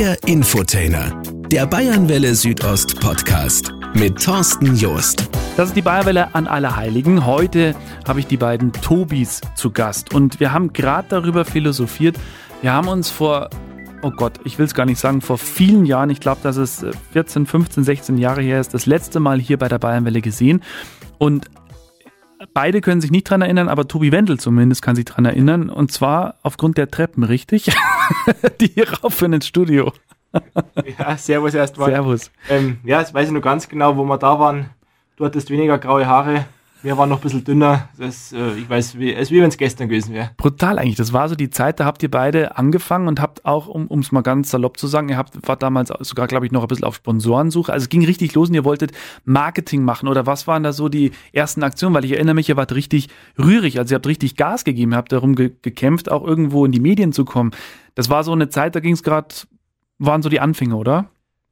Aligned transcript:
Der 0.00 0.16
Infotainer, 0.24 1.20
der 1.52 1.66
Bayernwelle 1.66 2.34
Südost 2.34 2.98
Podcast 3.00 3.74
mit 3.92 4.18
Thorsten 4.24 4.74
Joost. 4.74 5.28
Das 5.58 5.68
ist 5.68 5.76
die 5.76 5.82
Bayerwelle 5.82 6.34
an 6.34 6.46
Allerheiligen. 6.46 7.26
Heute 7.26 7.74
habe 8.08 8.20
ich 8.20 8.26
die 8.26 8.38
beiden 8.38 8.72
Tobis 8.72 9.42
zu 9.56 9.70
Gast 9.70 10.14
und 10.14 10.40
wir 10.40 10.54
haben 10.54 10.72
gerade 10.72 11.08
darüber 11.10 11.44
philosophiert. 11.44 12.16
Wir 12.62 12.72
haben 12.72 12.88
uns 12.88 13.10
vor 13.10 13.50
oh 14.00 14.10
Gott, 14.10 14.40
ich 14.44 14.58
will 14.58 14.64
es 14.64 14.72
gar 14.72 14.86
nicht 14.86 14.98
sagen, 14.98 15.20
vor 15.20 15.36
vielen 15.36 15.84
Jahren, 15.84 16.08
ich 16.08 16.20
glaube, 16.20 16.40
dass 16.42 16.56
es 16.56 16.82
14, 17.12 17.44
15, 17.44 17.84
16 17.84 18.16
Jahre 18.16 18.40
her 18.40 18.58
ist, 18.58 18.72
das 18.72 18.86
letzte 18.86 19.20
Mal 19.20 19.38
hier 19.38 19.58
bei 19.58 19.68
der 19.68 19.78
Bayernwelle 19.78 20.22
gesehen. 20.22 20.62
Und 21.18 21.50
beide 22.54 22.80
können 22.80 23.00
sich 23.00 23.10
nicht 23.10 23.24
dran 23.24 23.42
erinnern, 23.42 23.68
aber 23.68 23.88
Tobi 23.88 24.12
Wendel 24.12 24.38
zumindest 24.38 24.82
kann 24.82 24.96
sich 24.96 25.04
dran 25.04 25.24
erinnern. 25.24 25.70
Und 25.70 25.92
zwar 25.92 26.36
aufgrund 26.42 26.78
der 26.78 26.90
Treppen, 26.90 27.24
richtig? 27.24 27.70
Die 28.60 28.68
hier 28.68 28.92
raufführen 29.00 29.34
ins 29.34 29.46
Studio. 29.46 29.92
ja, 30.98 31.16
servus 31.16 31.54
erstmal. 31.54 31.90
Servus. 31.90 32.30
Ähm, 32.48 32.78
ja, 32.84 33.00
jetzt 33.00 33.14
weiß 33.14 33.28
ich 33.28 33.34
noch 33.34 33.42
ganz 33.42 33.68
genau, 33.68 33.96
wo 33.96 34.04
wir 34.04 34.18
da 34.18 34.38
waren. 34.38 34.70
Du 35.16 35.24
hattest 35.24 35.50
weniger 35.50 35.78
graue 35.78 36.06
Haare. 36.06 36.46
Wir 36.82 36.96
waren 36.96 37.10
noch 37.10 37.18
ein 37.18 37.22
bisschen 37.22 37.44
dünner. 37.44 37.90
Das, 37.98 38.32
äh, 38.32 38.54
ich 38.54 38.68
weiß, 38.68 38.98
wie, 38.98 39.12
es 39.12 39.30
wie 39.30 39.40
wenn 39.40 39.48
es 39.48 39.58
gestern 39.58 39.88
gewesen 39.88 40.14
wäre. 40.14 40.30
Brutal 40.38 40.78
eigentlich. 40.78 40.96
Das 40.96 41.12
war 41.12 41.28
so 41.28 41.34
die 41.34 41.50
Zeit, 41.50 41.78
da 41.78 41.84
habt 41.84 42.02
ihr 42.02 42.10
beide 42.10 42.56
angefangen 42.56 43.06
und 43.06 43.20
habt 43.20 43.44
auch, 43.44 43.66
um 43.68 43.98
es 43.98 44.12
mal 44.12 44.22
ganz 44.22 44.50
salopp 44.50 44.78
zu 44.78 44.86
sagen, 44.86 45.10
ihr 45.10 45.18
habt 45.18 45.46
war 45.46 45.56
damals 45.56 45.92
sogar, 46.00 46.26
glaube 46.26 46.46
ich, 46.46 46.52
noch 46.52 46.62
ein 46.62 46.68
bisschen 46.68 46.84
auf 46.84 46.96
Sponsorensuche. 46.96 47.72
Also 47.72 47.84
es 47.84 47.88
ging 47.90 48.04
richtig 48.04 48.34
los 48.34 48.48
und 48.48 48.54
ihr 48.54 48.64
wolltet 48.64 48.92
Marketing 49.24 49.84
machen. 49.84 50.08
Oder 50.08 50.24
was 50.26 50.46
waren 50.46 50.62
da 50.62 50.72
so 50.72 50.88
die 50.88 51.12
ersten 51.32 51.62
Aktionen? 51.62 51.94
Weil 51.94 52.06
ich 52.06 52.12
erinnere 52.12 52.34
mich, 52.34 52.48
ihr 52.48 52.56
wart 52.56 52.72
richtig 52.72 53.08
rührig. 53.38 53.78
Also 53.78 53.94
ihr 53.94 53.96
habt 53.96 54.06
richtig 54.06 54.36
Gas 54.36 54.64
gegeben, 54.64 54.92
ihr 54.92 54.96
habt 54.96 55.12
darum 55.12 55.34
ge 55.34 55.52
gekämpft, 55.62 56.10
auch 56.10 56.24
irgendwo 56.24 56.64
in 56.64 56.72
die 56.72 56.80
Medien 56.80 57.12
zu 57.12 57.24
kommen. 57.24 57.50
Das 57.94 58.08
war 58.08 58.24
so 58.24 58.32
eine 58.32 58.48
Zeit, 58.48 58.74
da 58.74 58.80
ging 58.80 58.94
es 58.94 59.02
gerade, 59.02 59.34
waren 59.98 60.22
so 60.22 60.28
die 60.30 60.40
Anfänge, 60.40 60.76
oder? 60.76 61.10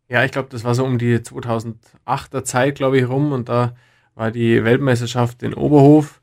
Ja, 0.09 0.25
ich 0.25 0.33
glaube, 0.33 0.49
das 0.51 0.65
war 0.65 0.75
so 0.75 0.85
um 0.85 0.97
die 0.97 1.19
2008er 1.19 2.45
Zeit, 2.45 2.77
glaube 2.77 2.99
ich, 2.99 3.07
rum 3.07 3.33
und 3.33 3.51
da 3.51 3.75
war 4.19 4.33
die 4.33 4.65
Weltmeisterschaft 4.65 5.45
in 5.45 5.55
Oberhof. 5.55 6.21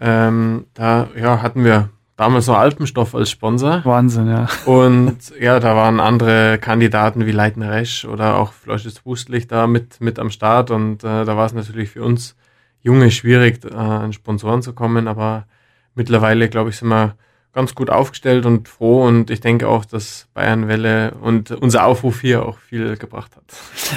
Ähm, 0.00 0.64
da 0.72 1.08
ja, 1.14 1.42
hatten 1.42 1.62
wir 1.62 1.90
damals 2.16 2.46
noch 2.46 2.56
Alpenstoff 2.56 3.14
als 3.14 3.30
Sponsor. 3.30 3.84
Wahnsinn, 3.84 4.28
ja. 4.28 4.48
Und 4.64 5.18
ja, 5.38 5.60
da 5.60 5.76
waren 5.76 6.00
andere 6.00 6.58
Kandidaten 6.58 7.26
wie 7.26 7.32
Leiten 7.32 7.62
Resch 7.62 8.06
oder 8.06 8.36
auch 8.36 8.54
Fleusches 8.54 9.04
Wustlich 9.04 9.46
da 9.46 9.66
mit, 9.66 10.00
mit 10.00 10.18
am 10.18 10.30
Start. 10.30 10.70
Und 10.70 11.04
äh, 11.04 11.26
da 11.26 11.36
war 11.36 11.44
es 11.44 11.52
natürlich 11.52 11.90
für 11.90 12.02
uns 12.02 12.34
Junge 12.80 13.10
schwierig, 13.10 13.62
äh, 13.64 13.74
an 13.74 14.14
Sponsoren 14.14 14.62
zu 14.62 14.72
kommen. 14.72 15.06
Aber 15.06 15.46
mittlerweile, 15.94 16.48
glaube 16.48 16.70
ich, 16.70 16.76
sind 16.76 16.88
wir 16.88 17.14
ganz 17.54 17.74
gut 17.74 17.88
aufgestellt 17.88 18.46
und 18.46 18.68
froh 18.68 19.06
und 19.06 19.30
ich 19.30 19.40
denke 19.40 19.68
auch, 19.68 19.84
dass 19.84 20.26
Bayernwelle 20.34 21.14
und 21.20 21.52
unser 21.52 21.86
Aufruf 21.86 22.20
hier 22.20 22.44
auch 22.44 22.58
viel 22.58 22.96
gebracht 22.96 23.36
hat. 23.36 23.44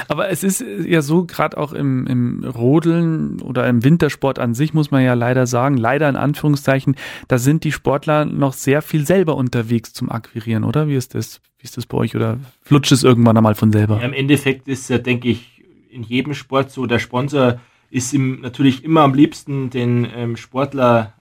Aber 0.08 0.30
es 0.30 0.44
ist 0.44 0.64
ja 0.84 1.02
so, 1.02 1.24
gerade 1.24 1.58
auch 1.58 1.72
im, 1.72 2.06
im 2.06 2.44
Rodeln 2.44 3.42
oder 3.42 3.68
im 3.68 3.82
Wintersport 3.82 4.38
an 4.38 4.54
sich, 4.54 4.74
muss 4.74 4.90
man 4.90 5.02
ja 5.02 5.14
leider 5.14 5.46
sagen, 5.46 5.76
leider 5.76 6.08
in 6.08 6.16
Anführungszeichen, 6.16 6.94
da 7.26 7.38
sind 7.38 7.64
die 7.64 7.72
Sportler 7.72 8.24
noch 8.24 8.52
sehr 8.52 8.80
viel 8.80 9.04
selber 9.04 9.34
unterwegs 9.34 9.92
zum 9.92 10.10
Akquirieren, 10.10 10.62
oder? 10.62 10.86
Wie 10.86 10.96
ist 10.96 11.14
das? 11.14 11.40
Wie 11.58 11.64
ist 11.64 11.76
das 11.76 11.86
bei 11.86 11.98
euch? 11.98 12.14
Oder 12.14 12.38
flutscht 12.62 12.92
es 12.92 13.02
irgendwann 13.02 13.36
einmal 13.36 13.56
von 13.56 13.72
selber? 13.72 13.98
Ja, 13.98 14.06
Im 14.06 14.12
Endeffekt 14.12 14.68
ist 14.68 14.88
ja, 14.88 14.98
denke 14.98 15.28
ich, 15.28 15.64
in 15.90 16.04
jedem 16.04 16.34
Sport 16.34 16.70
so, 16.70 16.86
der 16.86 17.00
Sponsor 17.00 17.58
ist 17.90 18.12
ihm 18.12 18.40
natürlich 18.42 18.84
immer 18.84 19.00
am 19.00 19.14
liebsten 19.14 19.70
den 19.70 20.06
ähm, 20.14 20.36
Sportler 20.36 21.14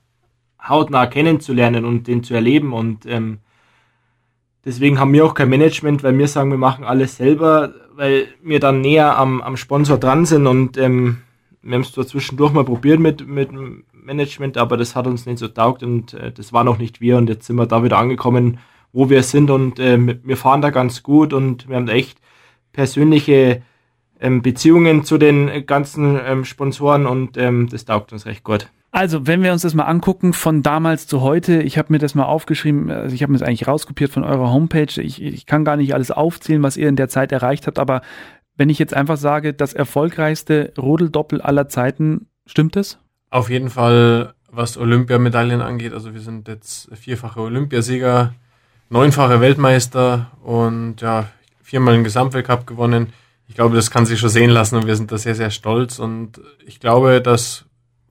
hautnah 0.66 1.08
kennenzulernen 1.08 1.86
und 1.86 2.08
den 2.08 2.24
zu 2.24 2.34
erleben. 2.34 2.74
Und 2.74 3.06
ähm, 3.06 3.40
deswegen 4.66 5.00
haben 5.00 5.14
wir 5.14 5.26
auch 5.26 5.34
kein 5.34 5.50
Management, 5.50 6.04
weil 6.04 6.18
wir 6.18 6.28
sagen, 6.28 6.52
wir 6.52 6.58
machen 6.58 6.84
alles 6.84 7.18
selber, 7.18 7.74
weil 7.96 8.28
wir 8.44 8.60
dann 8.60 8.82
näher 8.82 9.18
am, 9.18 9.42
am 9.42 9.58
Sponsor 9.58 9.98
dran 9.98 10.26
sind. 10.26 10.48
Und 10.48 10.78
ähm, 10.78 11.18
wir 11.62 11.76
haben 11.76 11.82
es 11.82 11.92
zwar 11.92 12.08
zwischendurch 12.08 12.54
mal 12.54 12.66
probiert 12.66 13.00
mit, 13.00 13.28
mit 13.28 13.50
Management, 13.92 14.58
aber 14.58 14.78
das 14.78 14.96
hat 14.96 15.08
uns 15.08 15.26
nicht 15.26 15.40
so 15.40 15.48
taugt 15.48 15.84
und 15.84 16.14
äh, 16.14 16.32
das 16.32 16.54
war 16.54 16.64
noch 16.64 16.78
nicht 16.78 17.02
wir. 17.02 17.18
Und 17.18 17.30
jetzt 17.30 17.46
sind 17.46 17.58
wir 17.58 17.66
da 17.66 17.84
wieder 17.84 17.98
angekommen, 17.98 18.60
wo 18.94 19.10
wir 19.10 19.24
sind. 19.24 19.50
Und 19.50 19.80
äh, 19.80 19.98
wir 20.24 20.38
fahren 20.38 20.62
da 20.62 20.70
ganz 20.70 21.04
gut 21.04 21.34
und 21.34 21.68
wir 21.68 21.76
haben 21.76 21.88
echt 21.88 22.20
persönliche 22.74 23.64
ähm, 24.20 24.42
Beziehungen 24.42 25.04
zu 25.04 25.18
den 25.18 25.66
ganzen 25.66 26.20
ähm, 26.24 26.46
Sponsoren 26.46 27.06
und 27.06 27.38
ähm, 27.38 27.68
das 27.70 27.86
taugt 27.86 28.14
uns 28.14 28.26
recht 28.26 28.44
gut. 28.44 28.70
Also, 28.92 29.28
wenn 29.28 29.44
wir 29.44 29.52
uns 29.52 29.62
das 29.62 29.74
mal 29.74 29.84
angucken 29.84 30.34
von 30.34 30.64
damals 30.64 31.08
zu 31.08 31.22
heute, 31.22 31.62
ich 31.62 31.78
habe 31.78 31.92
mir 31.92 32.00
das 32.00 32.16
mal 32.16 32.26
aufgeschrieben, 32.26 32.90
also 32.90 33.14
ich 33.14 33.22
habe 33.22 33.32
mir 33.32 33.38
das 33.38 33.48
eigentlich 33.48 33.68
rauskopiert 33.68 34.12
von 34.12 34.24
eurer 34.24 34.52
Homepage. 34.52 35.02
Ich, 35.02 35.22
ich 35.22 35.46
kann 35.46 35.66
gar 35.66 35.76
nicht 35.76 35.94
alles 35.94 36.10
aufzählen, 36.10 36.64
was 36.64 36.78
ihr 36.78 36.88
in 36.88 36.96
der 36.96 37.10
Zeit 37.10 37.32
erreicht 37.32 37.68
habt, 37.68 37.80
aber 37.80 38.02
wenn 38.56 38.70
ich 38.70 38.80
jetzt 38.80 38.94
einfach 38.94 39.18
sage, 39.18 39.54
das 39.54 39.74
erfolgreichste 39.74 40.74
Rodeldoppel 40.78 41.42
aller 41.42 41.70
Zeiten, 41.70 42.28
stimmt 42.48 42.76
das? 42.76 42.98
Auf 43.30 43.50
jeden 43.50 43.70
Fall, 43.70 44.34
was 44.50 44.78
Olympiamedaillen 44.78 45.62
angeht. 45.62 45.94
Also 45.94 46.14
wir 46.14 46.22
sind 46.22 46.48
jetzt 46.48 46.90
vierfache 46.96 47.40
Olympiasieger, 47.40 48.34
neunfache 48.90 49.42
Weltmeister 49.42 50.32
und 50.44 51.02
ja, 51.02 51.30
viermal 51.62 51.94
einen 51.94 52.04
Gesamtweltcup 52.04 52.66
gewonnen. 52.66 53.14
Ich 53.48 53.56
glaube, 53.56 53.76
das 53.76 53.92
kann 53.92 54.06
sich 54.06 54.20
schon 54.20 54.30
sehen 54.30 54.50
lassen 54.50 54.76
und 54.76 54.88
wir 54.88 54.96
sind 54.96 55.12
da 55.12 55.18
sehr, 55.18 55.36
sehr 55.36 55.52
stolz. 55.52 56.00
Und 56.00 56.42
ich 56.66 56.80
glaube, 56.80 57.22
dass 57.22 57.66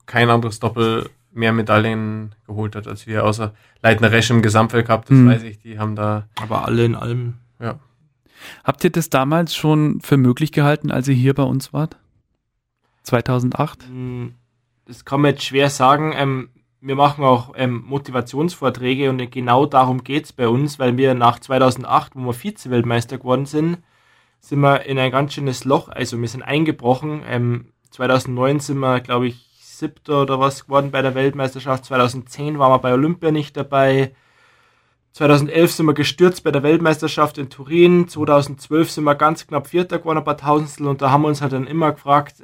kein 0.07 0.29
anderes 0.29 0.59
Doppel 0.59 1.09
mehr 1.31 1.53
Medaillen 1.53 2.33
geholt 2.47 2.75
hat 2.75 2.87
als 2.87 3.05
wir, 3.05 3.23
außer 3.23 3.53
Leitner 3.83 4.11
Resch 4.11 4.31
im 4.31 4.41
Gesamtweltcup, 4.41 5.05
das 5.05 5.17
mhm. 5.17 5.29
weiß 5.29 5.43
ich, 5.43 5.59
die 5.59 5.77
haben 5.77 5.95
da. 5.95 6.27
Aber 6.41 6.65
alle 6.65 6.83
in 6.83 6.95
allem. 6.95 7.35
Ja. 7.59 7.79
Habt 8.63 8.83
ihr 8.83 8.89
das 8.89 9.09
damals 9.09 9.55
schon 9.55 10.01
für 10.01 10.17
möglich 10.17 10.51
gehalten, 10.51 10.91
als 10.91 11.07
ihr 11.07 11.15
hier 11.15 11.33
bei 11.33 11.43
uns 11.43 11.73
wart? 11.73 11.97
2008? 13.03 13.83
Hm, 13.87 14.33
das 14.85 15.05
kann 15.05 15.21
man 15.21 15.31
jetzt 15.31 15.45
schwer 15.45 15.69
sagen. 15.69 16.13
Ähm, 16.15 16.49
wir 16.81 16.95
machen 16.95 17.23
auch 17.23 17.53
ähm, 17.55 17.83
Motivationsvorträge 17.87 19.09
und 19.09 19.31
genau 19.31 19.65
darum 19.65 20.03
geht 20.03 20.25
es 20.25 20.33
bei 20.33 20.47
uns, 20.47 20.79
weil 20.79 20.97
wir 20.97 21.13
nach 21.13 21.39
2008, 21.39 22.13
wo 22.15 22.25
wir 22.27 22.33
Vize-Weltmeister 22.33 23.17
geworden 23.17 23.45
sind, 23.45 23.79
sind 24.39 24.59
wir 24.59 24.85
in 24.85 24.99
ein 24.99 25.11
ganz 25.11 25.33
schönes 25.33 25.65
Loch, 25.65 25.89
also 25.89 26.19
wir 26.19 26.27
sind 26.27 26.43
eingebrochen. 26.43 27.21
Ähm, 27.27 27.73
2009 27.89 28.59
sind 28.59 28.79
wir, 28.79 28.99
glaube 29.01 29.27
ich, 29.27 29.46
siebter 29.77 30.21
oder 30.21 30.39
was 30.39 30.65
geworden 30.65 30.91
bei 30.91 31.01
der 31.01 31.15
Weltmeisterschaft. 31.15 31.85
2010 31.85 32.59
waren 32.59 32.71
wir 32.71 32.79
bei 32.79 32.93
Olympia 32.93 33.31
nicht 33.31 33.55
dabei. 33.55 34.13
2011 35.13 35.71
sind 35.71 35.85
wir 35.87 35.93
gestürzt 35.93 36.43
bei 36.43 36.51
der 36.51 36.63
Weltmeisterschaft 36.63 37.37
in 37.37 37.49
Turin. 37.49 38.07
2012 38.07 38.91
sind 38.91 39.03
wir 39.03 39.15
ganz 39.15 39.47
knapp 39.47 39.67
Vierter 39.67 39.99
geworden, 39.99 40.19
ein 40.19 40.23
paar 40.23 40.37
Tausendstel. 40.37 40.87
Und 40.87 41.01
da 41.01 41.09
haben 41.09 41.23
wir 41.23 41.27
uns 41.27 41.41
halt 41.41 41.53
dann 41.53 41.65
immer 41.65 41.91
gefragt, 41.91 42.43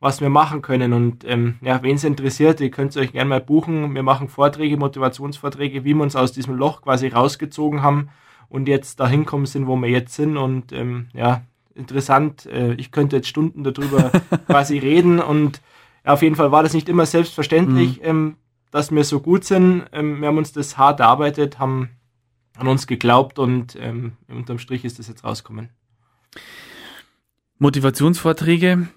was 0.00 0.20
wir 0.20 0.28
machen 0.28 0.62
können. 0.62 0.92
Und 0.92 1.24
ähm, 1.24 1.56
ja, 1.62 1.82
wen 1.82 1.96
es 1.96 2.04
interessiert, 2.04 2.60
ihr 2.60 2.70
könnt 2.70 2.90
es 2.90 2.96
euch 2.96 3.12
gerne 3.12 3.30
mal 3.30 3.40
buchen. 3.40 3.94
Wir 3.94 4.02
machen 4.02 4.28
Vorträge, 4.28 4.76
Motivationsvorträge, 4.76 5.84
wie 5.84 5.94
wir 5.94 6.02
uns 6.02 6.16
aus 6.16 6.32
diesem 6.32 6.56
Loch 6.56 6.82
quasi 6.82 7.08
rausgezogen 7.08 7.82
haben 7.82 8.10
und 8.48 8.68
jetzt 8.68 9.00
dahin 9.00 9.24
kommen 9.24 9.46
sind, 9.46 9.66
wo 9.66 9.76
wir 9.76 9.88
jetzt 9.88 10.14
sind. 10.14 10.36
Und 10.36 10.72
ähm, 10.72 11.08
ja, 11.14 11.42
interessant. 11.74 12.46
Äh, 12.46 12.74
ich 12.74 12.90
könnte 12.90 13.16
jetzt 13.16 13.28
Stunden 13.28 13.64
darüber 13.64 14.10
quasi 14.46 14.78
reden 14.78 15.20
und 15.20 15.60
ja, 16.04 16.12
auf 16.12 16.22
jeden 16.22 16.36
Fall 16.36 16.52
war 16.52 16.62
das 16.62 16.74
nicht 16.74 16.88
immer 16.88 17.06
selbstverständlich, 17.06 18.00
mhm. 18.00 18.06
ähm, 18.06 18.36
dass 18.70 18.90
wir 18.90 19.04
so 19.04 19.20
gut 19.20 19.44
sind. 19.44 19.84
Ähm, 19.92 20.20
wir 20.20 20.28
haben 20.28 20.38
uns 20.38 20.52
das 20.52 20.76
hart 20.76 21.00
erarbeitet, 21.00 21.58
haben 21.58 21.90
an 22.56 22.68
uns 22.68 22.86
geglaubt 22.86 23.38
und 23.38 23.76
ähm, 23.80 24.12
unterm 24.28 24.58
Strich 24.58 24.84
ist 24.84 24.98
das 24.98 25.08
jetzt 25.08 25.24
rausgekommen. 25.24 25.70
Motivationsvorträge, 27.58 28.88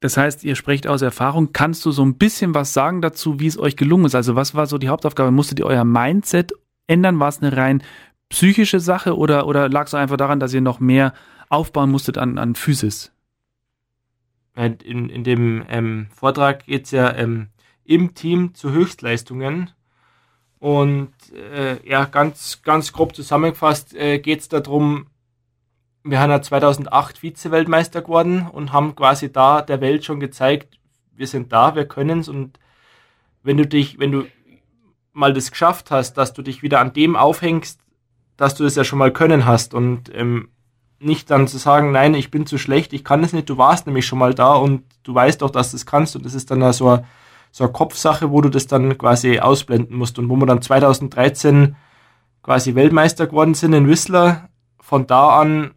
das 0.00 0.16
heißt, 0.16 0.44
ihr 0.44 0.56
sprecht 0.56 0.86
aus 0.86 1.02
Erfahrung. 1.02 1.52
Kannst 1.52 1.84
du 1.86 1.90
so 1.90 2.04
ein 2.04 2.16
bisschen 2.16 2.54
was 2.54 2.72
sagen 2.72 3.00
dazu, 3.00 3.40
wie 3.40 3.46
es 3.46 3.58
euch 3.58 3.76
gelungen 3.76 4.06
ist? 4.06 4.14
Also 4.14 4.36
was 4.36 4.54
war 4.54 4.66
so 4.66 4.78
die 4.78 4.88
Hauptaufgabe? 4.88 5.30
Musstet 5.30 5.58
ihr 5.58 5.66
euer 5.66 5.84
Mindset 5.84 6.52
ändern? 6.86 7.18
War 7.18 7.28
es 7.28 7.40
eine 7.40 7.56
rein 7.56 7.82
psychische 8.28 8.80
Sache 8.80 9.16
oder, 9.16 9.46
oder 9.46 9.68
lag 9.68 9.86
es 9.86 9.94
einfach 9.94 10.16
daran, 10.16 10.40
dass 10.40 10.52
ihr 10.52 10.60
noch 10.60 10.80
mehr 10.80 11.14
aufbauen 11.48 11.90
musstet 11.90 12.18
an, 12.18 12.38
an 12.38 12.54
Physis? 12.54 13.12
In, 14.56 15.08
in 15.08 15.24
dem 15.24 15.64
ähm, 15.68 16.08
Vortrag 16.14 16.64
geht 16.64 16.86
es 16.86 16.90
ja 16.90 17.14
ähm, 17.14 17.48
im 17.84 18.14
Team 18.14 18.54
zu 18.54 18.72
Höchstleistungen. 18.72 19.70
Und 20.58 21.12
äh, 21.32 21.86
ja, 21.88 22.06
ganz, 22.06 22.62
ganz 22.62 22.92
grob 22.92 23.14
zusammengefasst 23.14 23.94
äh, 23.94 24.18
geht 24.18 24.40
es 24.40 24.48
darum, 24.48 25.06
wir 26.02 26.20
haben 26.20 26.30
ja 26.30 26.40
2008 26.40 27.18
Vize-Weltmeister 27.18 28.00
geworden 28.00 28.48
und 28.50 28.72
haben 28.72 28.94
quasi 28.94 29.30
da 29.30 29.60
der 29.60 29.80
Welt 29.80 30.04
schon 30.04 30.20
gezeigt, 30.20 30.78
wir 31.14 31.26
sind 31.26 31.52
da, 31.52 31.74
wir 31.74 31.86
können 31.86 32.20
es. 32.20 32.28
Und 32.28 32.58
wenn 33.42 33.56
du 33.56 33.66
dich, 33.66 33.98
wenn 33.98 34.12
du 34.12 34.26
mal 35.12 35.32
das 35.32 35.50
geschafft 35.50 35.90
hast, 35.90 36.14
dass 36.14 36.32
du 36.32 36.42
dich 36.42 36.62
wieder 36.62 36.80
an 36.80 36.92
dem 36.92 37.16
aufhängst, 37.16 37.80
dass 38.36 38.54
du 38.54 38.64
das 38.64 38.76
ja 38.76 38.84
schon 38.84 38.98
mal 38.98 39.12
können 39.12 39.46
hast 39.46 39.74
und 39.74 40.14
ähm, 40.14 40.48
nicht 40.98 41.30
dann 41.30 41.48
zu 41.48 41.58
sagen, 41.58 41.92
nein, 41.92 42.14
ich 42.14 42.30
bin 42.30 42.46
zu 42.46 42.58
schlecht, 42.58 42.92
ich 42.92 43.04
kann 43.04 43.22
es 43.22 43.32
nicht, 43.32 43.48
du 43.48 43.58
warst 43.58 43.86
nämlich 43.86 44.06
schon 44.06 44.18
mal 44.18 44.34
da 44.34 44.54
und 44.54 44.82
du 45.02 45.14
weißt 45.14 45.42
doch, 45.42 45.50
dass 45.50 45.70
du 45.70 45.76
es 45.76 45.86
kannst 45.86 46.16
und 46.16 46.24
das 46.24 46.34
ist 46.34 46.50
dann 46.50 46.60
so 46.72 46.88
eine, 46.88 47.04
so 47.50 47.64
eine 47.64 47.72
Kopfsache, 47.72 48.30
wo 48.30 48.40
du 48.40 48.48
das 48.48 48.66
dann 48.66 48.96
quasi 48.96 49.38
ausblenden 49.38 49.96
musst 49.96 50.18
und 50.18 50.28
wo 50.28 50.36
wir 50.36 50.46
dann 50.46 50.62
2013 50.62 51.76
quasi 52.42 52.74
Weltmeister 52.74 53.26
geworden 53.26 53.54
sind 53.54 53.72
in 53.72 53.88
Whistler 53.88 54.48
von 54.80 55.06
da 55.06 55.40
an 55.40 55.72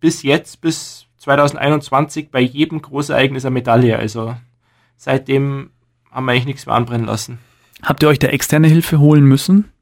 bis 0.00 0.22
jetzt, 0.22 0.60
bis 0.60 1.06
2021, 1.18 2.30
bei 2.30 2.40
jedem 2.40 2.82
Großereignis 2.82 3.44
eine 3.44 3.54
Medaille. 3.54 3.98
Also 3.98 4.36
seitdem 4.96 5.70
haben 6.10 6.26
wir 6.26 6.32
eigentlich 6.32 6.46
nichts 6.46 6.66
mehr 6.66 6.74
anbrennen 6.74 7.06
lassen. 7.06 7.38
Habt 7.82 8.02
ihr 8.02 8.08
euch 8.08 8.18
da 8.18 8.28
externe 8.28 8.68
Hilfe 8.68 8.98
holen 8.98 9.24
müssen? 9.24 9.72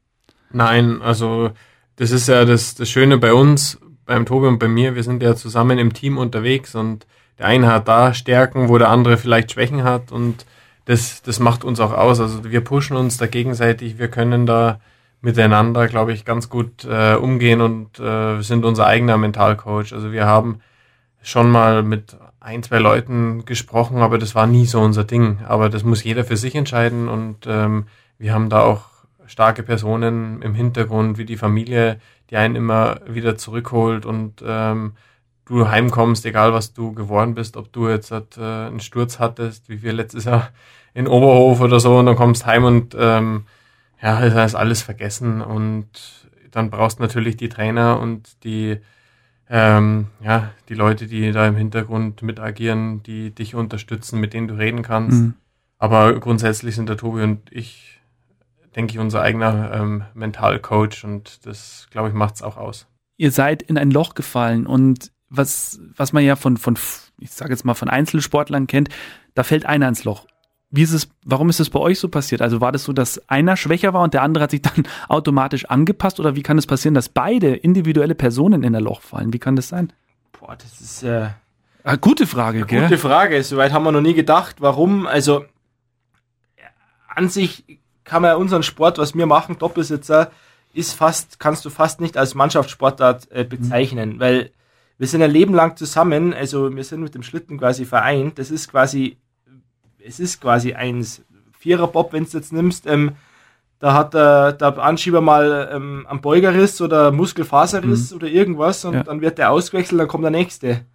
Nein, 0.51 1.01
also 1.01 1.51
das 1.97 2.11
ist 2.11 2.27
ja 2.27 2.45
das, 2.45 2.75
das 2.75 2.89
Schöne 2.89 3.17
bei 3.17 3.33
uns, 3.33 3.79
beim 4.05 4.25
Tobi 4.25 4.47
und 4.47 4.59
bei 4.59 4.67
mir. 4.67 4.95
Wir 4.95 5.03
sind 5.03 5.23
ja 5.23 5.35
zusammen 5.35 5.79
im 5.79 5.93
Team 5.93 6.17
unterwegs 6.17 6.75
und 6.75 7.05
der 7.39 7.47
eine 7.47 7.67
hat 7.67 7.87
da 7.87 8.13
Stärken, 8.13 8.69
wo 8.69 8.77
der 8.77 8.89
andere 8.89 9.17
vielleicht 9.17 9.51
Schwächen 9.51 9.83
hat 9.83 10.11
und 10.11 10.45
das, 10.85 11.21
das 11.21 11.39
macht 11.39 11.63
uns 11.63 11.79
auch 11.79 11.93
aus. 11.93 12.19
Also 12.19 12.43
wir 12.43 12.61
pushen 12.61 12.97
uns 12.97 13.17
da 13.17 13.27
gegenseitig, 13.27 13.97
wir 13.97 14.09
können 14.09 14.45
da 14.45 14.79
miteinander, 15.21 15.87
glaube 15.87 16.11
ich, 16.11 16.25
ganz 16.25 16.49
gut 16.49 16.83
äh, 16.83 17.15
umgehen 17.15 17.61
und 17.61 17.97
äh, 17.99 18.41
sind 18.41 18.65
unser 18.65 18.85
eigener 18.85 19.17
Mentalcoach. 19.17 19.93
Also 19.93 20.11
wir 20.11 20.25
haben 20.25 20.59
schon 21.21 21.49
mal 21.49 21.81
mit 21.81 22.17
ein, 22.41 22.61
zwei 22.61 22.79
Leuten 22.79 23.45
gesprochen, 23.45 23.99
aber 23.99 24.17
das 24.17 24.35
war 24.35 24.47
nie 24.47 24.65
so 24.65 24.81
unser 24.81 25.05
Ding. 25.05 25.39
Aber 25.47 25.69
das 25.69 25.85
muss 25.85 26.03
jeder 26.03 26.25
für 26.25 26.35
sich 26.35 26.55
entscheiden 26.55 27.07
und 27.07 27.47
ähm, 27.47 27.85
wir 28.17 28.33
haben 28.33 28.49
da 28.49 28.63
auch 28.63 28.81
starke 29.25 29.63
Personen 29.63 30.41
im 30.41 30.53
Hintergrund, 30.53 31.17
wie 31.17 31.25
die 31.25 31.37
Familie, 31.37 32.01
die 32.29 32.37
einen 32.37 32.55
immer 32.55 32.99
wieder 33.07 33.37
zurückholt 33.37 34.05
und 34.05 34.43
ähm, 34.45 34.93
du 35.45 35.67
heimkommst, 35.67 36.25
egal 36.25 36.53
was 36.53 36.73
du 36.73 36.93
geworden 36.93 37.35
bist, 37.35 37.57
ob 37.57 37.71
du 37.73 37.89
jetzt 37.89 38.11
halt, 38.11 38.37
äh, 38.37 38.41
einen 38.41 38.79
Sturz 38.79 39.19
hattest, 39.19 39.69
wie 39.69 39.81
wir 39.81 39.93
letztes 39.93 40.25
Jahr 40.25 40.49
in 40.93 41.07
Oberhof 41.07 41.59
oder 41.61 41.79
so, 41.79 41.97
und 41.97 42.05
dann 42.05 42.15
kommst 42.15 42.45
heim 42.45 42.63
und 42.63 42.95
ähm, 42.97 43.45
ja, 44.01 44.19
ist 44.19 44.55
alles 44.55 44.81
vergessen 44.81 45.41
und 45.41 45.87
dann 46.51 46.69
brauchst 46.69 46.99
du 46.99 47.03
natürlich 47.03 47.37
die 47.37 47.49
Trainer 47.49 47.99
und 47.99 48.43
die 48.43 48.79
ähm, 49.49 50.07
ja, 50.21 50.51
die 50.69 50.73
Leute, 50.73 51.07
die 51.07 51.31
da 51.31 51.47
im 51.47 51.55
Hintergrund 51.55 52.21
mit 52.21 52.39
agieren, 52.39 53.03
die 53.03 53.31
dich 53.31 53.55
unterstützen, 53.55 54.19
mit 54.19 54.33
denen 54.33 54.47
du 54.47 54.55
reden 54.55 54.81
kannst. 54.81 55.21
Mhm. 55.21 55.33
Aber 55.77 56.19
grundsätzlich 56.19 56.75
sind 56.75 56.89
der 56.89 56.97
Tobi 56.97 57.23
und 57.23 57.51
ich, 57.51 57.92
denke 58.75 58.93
ich, 58.93 58.99
unser 58.99 59.21
eigener 59.21 59.71
ähm, 59.73 60.03
Mentalcoach 60.13 61.03
und 61.03 61.45
das, 61.45 61.87
glaube 61.91 62.09
ich, 62.09 62.13
macht 62.13 62.35
es 62.35 62.41
auch 62.41 62.57
aus. 62.57 62.87
Ihr 63.17 63.31
seid 63.31 63.61
in 63.61 63.77
ein 63.77 63.91
Loch 63.91 64.15
gefallen 64.15 64.65
und 64.65 65.11
was, 65.29 65.79
was 65.95 66.13
man 66.13 66.23
ja 66.23 66.35
von, 66.35 66.57
von 66.57 66.77
ich 67.19 67.31
sage 67.31 67.51
jetzt 67.51 67.65
mal, 67.65 67.73
von 67.73 67.89
Einzelsportlern 67.89 68.67
kennt, 68.67 68.89
da 69.33 69.43
fällt 69.43 69.65
einer 69.65 69.87
ins 69.87 70.03
Loch. 70.03 70.27
Wie 70.69 70.81
ist 70.81 70.93
es, 70.93 71.09
warum 71.23 71.49
ist 71.49 71.59
es 71.59 71.69
bei 71.69 71.79
euch 71.79 71.99
so 71.99 72.09
passiert? 72.09 72.41
Also 72.41 72.59
war 72.59 72.71
das 72.71 72.83
so, 72.83 72.93
dass 72.93 73.29
einer 73.29 73.57
schwächer 73.57 73.93
war 73.93 74.01
und 74.01 74.13
der 74.13 74.23
andere 74.23 74.43
hat 74.43 74.51
sich 74.51 74.61
dann 74.61 74.87
automatisch 75.07 75.65
angepasst 75.65 76.19
oder 76.19 76.35
wie 76.35 76.43
kann 76.43 76.57
es 76.57 76.65
passieren, 76.65 76.95
dass 76.95 77.09
beide 77.09 77.55
individuelle 77.55 78.15
Personen 78.15 78.63
in 78.63 78.75
ein 78.75 78.83
Loch 78.83 79.01
fallen? 79.01 79.33
Wie 79.33 79.39
kann 79.39 79.55
das 79.55 79.69
sein? 79.69 79.93
Boah, 80.39 80.55
das 80.55 80.81
ist 80.81 81.03
äh, 81.03 81.29
eine 81.83 81.97
gute 81.99 82.25
Frage, 82.25 82.59
eine 82.59 82.67
gell? 82.67 82.83
Gute 82.83 82.97
Frage. 82.97 83.43
Soweit 83.43 83.71
haben 83.71 83.83
wir 83.83 83.91
noch 83.91 84.01
nie 84.01 84.15
gedacht. 84.15 84.57
Warum? 84.59 85.05
Also 85.05 85.45
an 87.07 87.29
sich 87.29 87.79
kann 88.03 88.21
man 88.21 88.35
unseren 88.37 88.63
Sport, 88.63 88.97
was 88.97 89.15
wir 89.15 89.25
machen, 89.25 89.57
Doppelsitzer, 89.57 90.31
ist 90.73 90.93
fast, 90.93 91.39
kannst 91.39 91.63
du 91.65 91.69
fast 91.69 92.01
nicht 92.01 92.17
als 92.17 92.35
Mannschaftssportart 92.35 93.31
äh, 93.31 93.43
bezeichnen, 93.43 94.15
mhm. 94.15 94.19
weil 94.19 94.51
wir 94.97 95.07
sind 95.07 95.21
ein 95.21 95.31
Leben 95.31 95.53
lang 95.53 95.75
zusammen, 95.77 96.33
also 96.33 96.75
wir 96.75 96.83
sind 96.83 97.01
mit 97.01 97.15
dem 97.15 97.23
Schlitten 97.23 97.57
quasi 97.57 97.85
vereint. 97.85 98.39
Das 98.39 98.51
ist 98.51 98.69
quasi 98.69 99.17
es 100.05 100.19
ist 100.19 100.41
quasi 100.41 100.73
eins. 100.73 101.23
Vierer-Bob, 101.51 102.11
wenn 102.11 102.25
du 102.25 102.37
jetzt 102.37 102.51
nimmst, 102.51 102.85
ähm, 102.87 103.13
da 103.79 103.93
hat 103.93 104.13
der, 104.13 104.53
der 104.53 104.77
Anschieber 104.79 105.21
mal 105.21 105.69
ähm, 105.71 106.05
einen 106.09 106.21
Beugerriss 106.21 106.81
oder 106.81 107.11
Muskelfaserriss 107.11 108.11
mhm. 108.11 108.17
oder 108.17 108.27
irgendwas 108.27 108.83
und 108.83 108.95
ja. 108.95 109.03
dann 109.03 109.21
wird 109.21 109.37
der 109.37 109.51
ausgewechselt, 109.51 109.99
dann 109.99 110.07
kommt 110.09 110.25
der 110.25 110.31
nächste. 110.31 110.85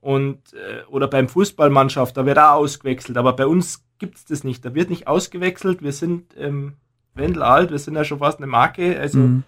Und, 0.00 0.38
äh, 0.54 0.84
oder 0.88 1.08
beim 1.08 1.28
Fußballmannschaft, 1.28 2.16
da 2.16 2.24
wird 2.24 2.38
auch 2.38 2.54
ausgewechselt. 2.54 3.18
Aber 3.18 3.34
bei 3.34 3.46
uns 3.46 3.83
gibt 3.98 4.16
es 4.16 4.24
das 4.24 4.44
nicht. 4.44 4.64
Da 4.64 4.74
wird 4.74 4.90
nicht 4.90 5.06
ausgewechselt. 5.06 5.82
Wir 5.82 5.92
sind 5.92 6.34
ähm, 6.36 6.74
Wendel 7.14 7.42
alt, 7.42 7.70
wir 7.70 7.78
sind 7.78 7.94
ja 7.94 8.04
schon 8.04 8.18
fast 8.18 8.38
eine 8.38 8.46
Marke. 8.46 8.98
Also, 8.98 9.18
mhm. 9.18 9.44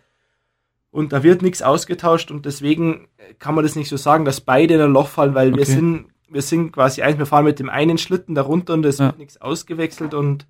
Und 0.90 1.12
da 1.12 1.22
wird 1.22 1.43
nichts 1.43 1.60
ausgetauscht 1.60 2.31
und 2.31 2.46
deswegen 2.46 3.08
kann 3.38 3.54
man 3.54 3.64
das 3.64 3.76
nicht 3.76 3.90
so 3.90 3.98
sagen, 3.98 4.25
dass 4.25 4.40
beide 4.40 4.75
in 4.75 4.81
ein 4.81 4.93
Loch 4.93 5.08
fallen, 5.08 5.34
weil 5.34 5.48
okay. 5.48 5.58
wir 5.58 5.66
sind 5.66 6.06
wir 6.28 6.43
sind 6.43 6.72
quasi 6.72 7.02
eins, 7.02 7.19
wir 7.19 7.26
fahren 7.26 7.44
mit 7.44 7.58
dem 7.58 7.69
einen 7.69 7.98
Schlitten 7.98 8.34
darunter 8.34 8.75
und 8.75 8.84
es 8.84 8.98
ja. 8.98 9.06
wird 9.06 9.19
nichts 9.19 9.40
ausgewechselt 9.40 10.14
und 10.14 10.46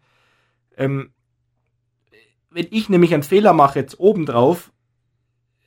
ähm, 0.77 1.11
wenn 2.51 2.67
ich 2.71 2.89
nämlich 2.89 3.13
einen 3.13 3.23
Fehler 3.23 3.53
mache 3.53 3.79
jetzt 3.79 3.99
obendrauf, 4.01 4.73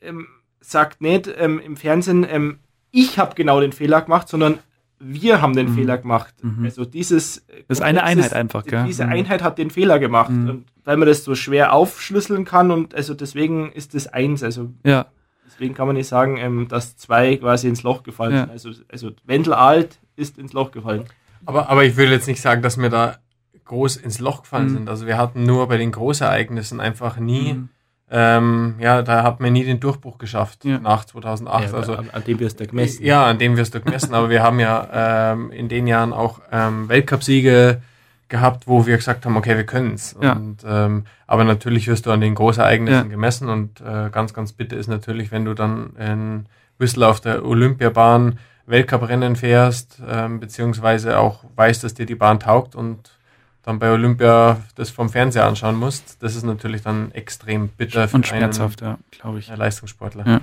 ähm, 0.01 0.27
sagt 0.59 1.01
nicht 1.01 1.27
ähm, 1.37 1.59
im 1.59 1.77
Fernsehen, 1.77 2.25
ähm, 2.27 2.59
ich 2.91 3.19
habe 3.19 3.35
genau 3.35 3.59
den 3.59 3.71
Fehler 3.71 4.01
gemacht, 4.01 4.27
sondern 4.27 4.59
wir 4.99 5.41
haben 5.41 5.55
den 5.55 5.69
mhm. 5.69 5.75
Fehler 5.75 5.97
gemacht. 5.97 6.33
Mhm. 6.41 6.65
Also 6.65 6.85
dieses 6.85 7.45
das 7.67 7.79
ist 7.79 7.81
eine 7.81 8.03
Einheit 8.03 8.33
einfach, 8.33 8.65
gell? 8.65 8.83
Diese 8.85 9.05
mhm. 9.05 9.13
Einheit 9.13 9.41
hat 9.41 9.57
den 9.57 9.69
Fehler 9.69 9.99
gemacht 9.99 10.31
mhm. 10.31 10.49
und 10.49 10.65
weil 10.83 10.97
man 10.97 11.07
das 11.07 11.23
so 11.23 11.35
schwer 11.35 11.73
aufschlüsseln 11.73 12.45
kann 12.45 12.71
und 12.71 12.95
also 12.95 13.13
deswegen 13.13 13.71
ist 13.71 13.95
das 13.95 14.07
eins. 14.07 14.43
Also 14.43 14.71
ja. 14.85 15.07
Deswegen 15.45 15.73
kann 15.73 15.87
man 15.87 15.95
nicht 15.95 16.07
sagen, 16.07 16.37
ähm, 16.37 16.67
dass 16.69 16.95
zwei 16.95 17.35
quasi 17.35 17.67
ins 17.67 17.83
Loch 17.83 18.03
gefallen 18.03 18.33
ja. 18.33 18.39
sind. 18.41 18.51
Also, 18.51 18.71
also 18.89 19.11
Wendel 19.25 19.53
alt 19.53 19.99
ist 20.15 20.37
ins 20.37 20.53
Loch 20.53 20.71
gefallen. 20.71 21.05
Aber, 21.45 21.69
aber 21.69 21.83
ich 21.83 21.97
will 21.97 22.11
jetzt 22.11 22.27
nicht 22.27 22.39
sagen, 22.39 22.61
dass 22.61 22.77
wir 22.77 22.89
da 22.89 23.17
groß 23.65 23.97
ins 23.97 24.19
Loch 24.19 24.43
gefallen 24.43 24.69
mhm. 24.69 24.73
sind. 24.73 24.89
Also 24.89 25.05
wir 25.05 25.17
hatten 25.17 25.43
nur 25.43 25.67
bei 25.67 25.77
den 25.77 25.91
Großereignissen 25.91 26.79
einfach 26.79 27.17
nie, 27.17 27.53
mhm. 27.53 27.69
Ähm, 28.11 28.75
ja, 28.79 29.01
da 29.01 29.23
hat 29.23 29.39
man 29.39 29.53
nie 29.53 29.63
den 29.63 29.79
Durchbruch 29.79 30.17
geschafft 30.17 30.65
ja. 30.65 30.79
nach 30.79 31.06
2008. 31.06 31.71
Ja, 31.71 31.77
also 31.77 31.95
an, 31.95 32.09
an, 32.11 32.23
dem 32.23 32.39
wirst 32.39 32.59
du 32.59 32.65
gemessen. 32.65 33.03
Ja, 33.03 33.25
an 33.25 33.38
dem 33.38 33.56
wirst 33.56 33.75
du 33.75 33.81
gemessen. 33.81 34.13
aber 34.13 34.29
wir 34.29 34.41
haben 34.41 34.59
ja 34.59 35.33
ähm, 35.33 35.51
in 35.51 35.69
den 35.69 35.85
Jahren 35.85 36.11
auch 36.11 36.41
ähm, 36.51 36.89
Weltcupsiege 36.89 37.81
gehabt, 38.27 38.67
wo 38.67 38.85
wir 38.85 38.95
gesagt 38.95 39.25
haben, 39.25 39.38
okay, 39.38 39.56
wir 39.57 39.65
können 39.65 39.94
es. 39.94 40.15
Ja. 40.21 40.39
ähm, 40.65 41.06
aber 41.27 41.44
natürlich 41.44 41.88
wirst 41.88 42.06
du 42.06 42.11
an 42.11 42.21
den 42.21 42.35
Großereignissen 42.35 43.06
ja. 43.06 43.11
gemessen 43.11 43.50
und 43.50 43.81
äh, 43.81 44.09
ganz, 44.11 44.33
ganz 44.33 44.53
bitte 44.53 44.75
ist 44.75 44.88
natürlich, 44.88 45.31
wenn 45.31 45.45
du 45.45 45.53
dann 45.53 45.95
in 45.97 46.45
Whistler 46.77 47.09
auf 47.09 47.21
der 47.21 47.45
Olympiabahn 47.45 48.39
Weltcuprennen 48.65 49.35
fährst, 49.35 50.01
ähm, 50.07 50.39
beziehungsweise 50.39 51.19
auch 51.19 51.44
weißt, 51.56 51.83
dass 51.83 51.95
dir 51.95 52.06
die 52.06 52.15
Bahn 52.15 52.39
taugt 52.39 52.75
und 52.75 53.19
dann 53.63 53.77
bei 53.77 53.91
Olympia 53.91 54.61
das 54.75 54.89
vom 54.89 55.09
Fernseher 55.09 55.45
anschauen 55.45 55.75
musst, 55.75 56.23
das 56.23 56.35
ist 56.35 56.44
natürlich 56.44 56.81
dann 56.81 57.11
extrem 57.11 57.67
bitter 57.67 58.07
für 58.07 58.15
und 58.15 58.25
schmerzhaft, 58.25 58.81
einen, 58.81 58.94
ja, 58.94 58.99
glaube 59.19 59.39
ich. 59.39 59.56
Leistungssportler. 59.56 60.25
Ja. 60.25 60.42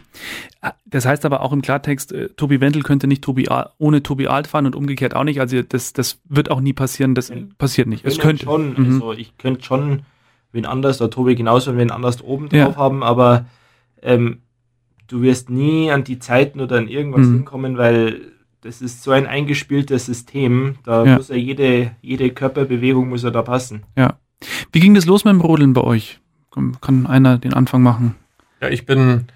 Ah, 0.61 0.75
das 0.85 1.07
heißt 1.07 1.25
aber 1.25 1.41
auch 1.41 1.53
im 1.53 1.63
Klartext, 1.63 2.13
äh, 2.13 2.29
Tobi 2.31 2.61
Wendel 2.61 2.83
könnte 2.83 3.07
nicht 3.07 3.23
Tobi 3.23 3.49
ohne 3.79 4.03
Tobi 4.03 4.29
Alt 4.29 4.47
fahren 4.47 4.67
und 4.67 4.77
umgekehrt 4.77 5.15
auch 5.15 5.25
nicht. 5.25 5.41
Also 5.41 5.63
das, 5.63 5.93
das 5.95 6.21
wird 6.29 6.51
auch 6.51 6.61
nie 6.61 6.75
passieren. 6.75 7.15
Das 7.15 7.31
ja. 7.31 7.37
passiert 7.57 7.89
nicht. 7.89 8.05
Es 8.05 8.19
könnte 8.19 8.45
schon. 8.45 8.75
Mhm. 8.75 8.95
Also 8.95 9.13
ich 9.13 9.39
könnte 9.39 9.65
schon 9.65 10.03
wen 10.53 10.67
anders, 10.67 10.99
der 10.99 11.11
Tobi 11.11 11.35
genauso 11.35 11.77
wen 11.77 11.91
anders 11.91 12.23
oben 12.23 12.49
drauf 12.49 12.75
ja. 12.75 12.77
haben, 12.77 13.03
aber 13.03 13.47
ähm, 14.03 14.43
du 15.07 15.23
wirst 15.23 15.51
nie 15.51 15.91
an 15.91 16.05
die 16.05 16.19
Zeiten 16.19 16.61
oder 16.61 16.77
an 16.77 16.89
irgendwas 16.89 17.27
mhm. 17.27 17.35
hinkommen, 17.35 17.79
weil 17.79 18.33
das 18.67 18.83
ist 18.83 19.03
so 19.03 19.13
ein 19.13 19.27
eingespieltes 19.27 20.07
System. 20.07 20.77
Da 20.85 21.05
ja. 21.05 21.17
muss 21.17 21.31
er 21.31 21.39
jede, 21.39 21.93
jede 22.03 22.31
Körperbewegung 22.31 23.09
muss 23.09 23.25
er 23.25 23.31
da 23.31 23.43
passen. 23.43 23.85
Ja. 23.97 24.15
Wie 24.73 24.81
ging 24.81 24.95
das 24.95 25.07
los 25.07 25.25
mit 25.25 25.33
dem 25.33 25.41
Rodeln 25.41 25.73
bei 25.73 25.81
euch? 25.81 26.21
Kann 26.81 27.07
einer 27.07 27.39
den 27.39 27.55
Anfang 27.55 27.83
machen? 27.83 28.15
Ja, 28.61 28.69
ich 28.69 28.87
bin 28.87 29.27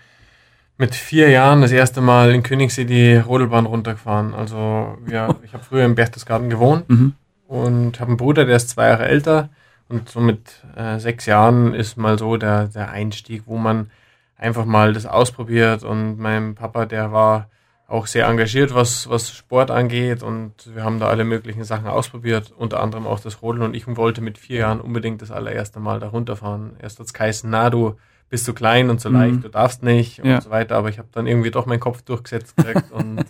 mit 0.79 0.95
vier 0.95 1.29
Jahren 1.29 1.61
das 1.61 1.73
erste 1.73 2.01
Mal 2.01 2.33
in 2.35 2.43
Königssee 2.43 2.87
die 2.87 3.17
Rodelbahn 3.17 3.67
runtergefahren. 3.67 4.35
Also 4.35 4.97
ja, 5.09 5.37
ich 5.45 5.53
habe 5.53 5.63
früher 5.63 5.85
im 5.85 5.95
Berchtesgaden 5.95 6.51
gewohnt 6.51 6.89
mhm. 6.89 7.13
und 7.47 8.01
habe 8.01 8.09
einen 8.09 8.17
Bruder, 8.17 8.47
der 8.47 8.57
ist 8.57 8.71
zwei 8.71 8.89
Jahre 8.89 9.07
älter. 9.07 9.51
Und 9.89 10.09
so 10.09 10.21
mit 10.21 10.65
äh, 10.77 10.99
sechs 10.99 11.27
Jahren 11.27 11.75
ist 11.75 11.97
mal 11.97 12.19
so 12.19 12.37
der, 12.37 12.69
der 12.69 12.91
Einstieg, 12.91 13.43
wo 13.47 13.59
man 13.59 13.91
einfach 14.37 14.65
mal 14.65 14.93
das 14.93 15.05
ausprobiert. 15.05 15.83
Und 15.83 16.19
mein 16.19 16.55
Papa, 16.55 16.87
der 16.87 17.13
war 17.13 17.51
auch 17.91 18.07
sehr 18.07 18.29
engagiert, 18.29 18.73
was, 18.73 19.11
was 19.11 19.31
Sport 19.31 19.71
angeht. 19.71 20.23
Und 20.23 20.53
wir 20.75 20.85
haben 20.85 21.01
da 21.01 21.09
alle 21.09 21.25
möglichen 21.25 21.65
Sachen 21.65 21.89
ausprobiert, 21.89 22.53
unter 22.57 22.81
anderem 22.81 23.07
auch 23.07 23.19
das 23.19 23.43
Rodeln. 23.43 23.65
Und 23.65 23.75
ich 23.75 23.85
wollte 23.97 24.21
mit 24.21 24.39
vier 24.39 24.61
Jahren 24.61 24.81
unbedingt 24.81 25.21
das 25.23 25.33
allererste 25.33 25.81
Mal 25.81 25.99
da 25.99 26.09
runterfahren. 26.09 26.77
Erst 26.81 27.01
hat 27.01 27.07
es 27.07 27.13
geheißen, 27.13 27.51
na, 27.51 27.69
du 27.69 27.97
bist 28.29 28.45
zu 28.45 28.55
klein 28.55 28.91
und 28.91 29.01
zu 29.01 29.11
mhm. 29.11 29.17
leicht, 29.17 29.45
du 29.45 29.49
darfst 29.49 29.83
nicht 29.83 30.19
ja. 30.19 30.37
und 30.37 30.43
so 30.45 30.51
weiter. 30.51 30.77
Aber 30.77 30.89
ich 30.89 30.99
habe 30.99 31.09
dann 31.11 31.27
irgendwie 31.27 31.51
doch 31.51 31.67
meinen 31.67 31.81
Kopf 31.81 32.03
durchgesetzt 32.03 32.57
gekriegt 32.57 32.91
und 32.93 33.25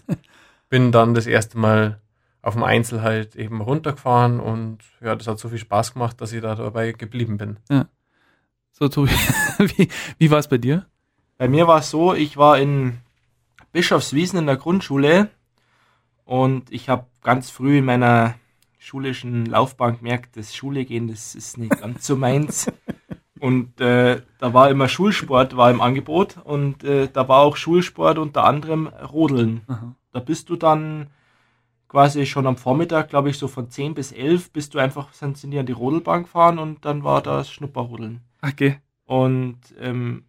bin 0.69 0.93
dann 0.93 1.15
das 1.15 1.27
erste 1.27 1.57
Mal 1.57 1.99
auf 2.43 2.55
dem 2.55 2.63
Einzel 2.63 3.01
halt 3.01 3.37
eben 3.37 3.63
runtergefahren 3.63 4.41
und 4.41 4.79
ja, 5.03 5.15
das 5.15 5.27
hat 5.27 5.39
so 5.39 5.49
viel 5.49 5.59
Spaß 5.59 5.93
gemacht, 5.93 6.21
dass 6.21 6.33
ich 6.33 6.41
da 6.41 6.55
dabei 6.55 6.93
geblieben 6.93 7.37
bin. 7.37 7.59
Ja. 7.69 7.87
So, 8.73 8.89
Tobi, 8.89 9.11
wie, 9.59 9.89
wie 10.19 10.31
war 10.31 10.39
es 10.39 10.49
bei 10.49 10.57
dir? 10.57 10.87
Bei 11.37 11.49
mir 11.49 11.67
war 11.67 11.81
es 11.81 11.91
so, 11.91 12.15
ich 12.15 12.37
war 12.37 12.59
in 12.59 12.99
Bischofswiesen 13.73 14.39
in 14.39 14.47
der 14.47 14.57
Grundschule 14.57 15.31
und 16.25 16.73
ich 16.73 16.89
habe 16.89 17.07
ganz 17.23 17.51
früh 17.51 17.79
in 17.79 17.85
meiner 17.85 18.35
schulischen 18.79 19.47
Laufbahn 19.47 19.99
gemerkt, 19.99 20.37
das 20.37 20.55
Schule 20.55 20.85
gehen, 20.85 21.09
das 21.09 21.35
ist 21.35 21.59
nicht 21.59 21.79
ganz 21.81 22.07
so 22.07 22.17
meins. 22.17 22.71
Und 23.41 23.81
äh, 23.81 24.21
da 24.39 24.53
war 24.53 24.71
immer 24.71 24.87
Schulsport 24.87 25.57
war 25.57 25.71
im 25.71 25.81
Angebot 25.81 26.37
und 26.45 26.85
äh, 26.85 27.09
da 27.11 27.27
war 27.27 27.39
auch 27.39 27.57
Schulsport 27.57 28.19
unter 28.19 28.45
anderem 28.45 28.87
Rodeln. 28.89 29.63
Aha. 29.67 29.95
Da 30.13 30.21
bist 30.21 30.51
du 30.51 30.57
dann 30.57 31.07
quasi 31.89 32.27
schon 32.27 32.47
am 32.47 32.59
Vormittag, 32.59 33.09
glaube 33.09 33.31
ich, 33.31 33.39
so 33.39 33.49
von 33.49 33.71
10 33.71 33.95
bis 33.95 34.13
11 34.13 34.53
bist 34.53 34.75
du 34.75 34.79
einfach, 34.79 35.15
sind, 35.15 35.39
sind 35.39 35.53
die 35.53 35.59
an 35.59 35.65
die 35.65 35.73
Rodelbahn 35.73 36.25
gefahren 36.25 36.59
und 36.59 36.85
dann 36.85 37.03
war 37.03 37.23
das 37.23 37.51
Schnupperrodeln. 37.51 38.21
Okay. 38.43 38.79
Und 39.07 39.59
ähm, 39.81 40.25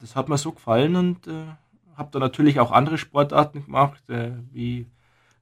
das 0.00 0.14
hat 0.14 0.28
mir 0.28 0.38
so 0.38 0.52
gefallen 0.52 0.94
und 0.94 1.26
äh, 1.26 1.46
habe 1.96 2.10
dann 2.12 2.20
natürlich 2.22 2.60
auch 2.60 2.70
andere 2.72 2.98
Sportarten 2.98 3.64
gemacht, 3.64 4.08
äh, 4.10 4.32
wie 4.52 4.86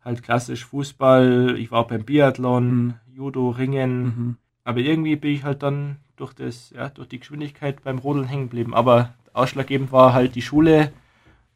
halt 0.04 0.23
klassisch 0.23 0.64
Fußball, 0.64 1.57
ich 1.59 1.71
war 1.71 1.80
auch 1.80 1.88
beim 1.88 2.04
Biathlon, 2.04 2.69
Mhm. 2.71 2.95
Judo, 3.14 3.50
Ringen, 3.50 4.02
Mhm. 4.02 4.37
aber 4.64 4.78
irgendwie 4.80 5.16
bin 5.16 5.33
ich 5.33 5.45
halt 5.45 5.62
dann 5.62 5.97
durch 6.16 6.33
das, 6.35 6.71
ja, 6.71 6.88
durch 6.88 7.09
die 7.09 7.19
Geschwindigkeit 7.21 7.83
beim 7.83 7.99
Rodeln 7.99 8.26
hängen 8.26 8.45
geblieben. 8.45 8.75
Aber 8.75 9.14
ausschlaggebend 9.33 9.92
war 9.92 10.12
halt 10.12 10.35
die 10.35 10.42
Schule, 10.42 10.92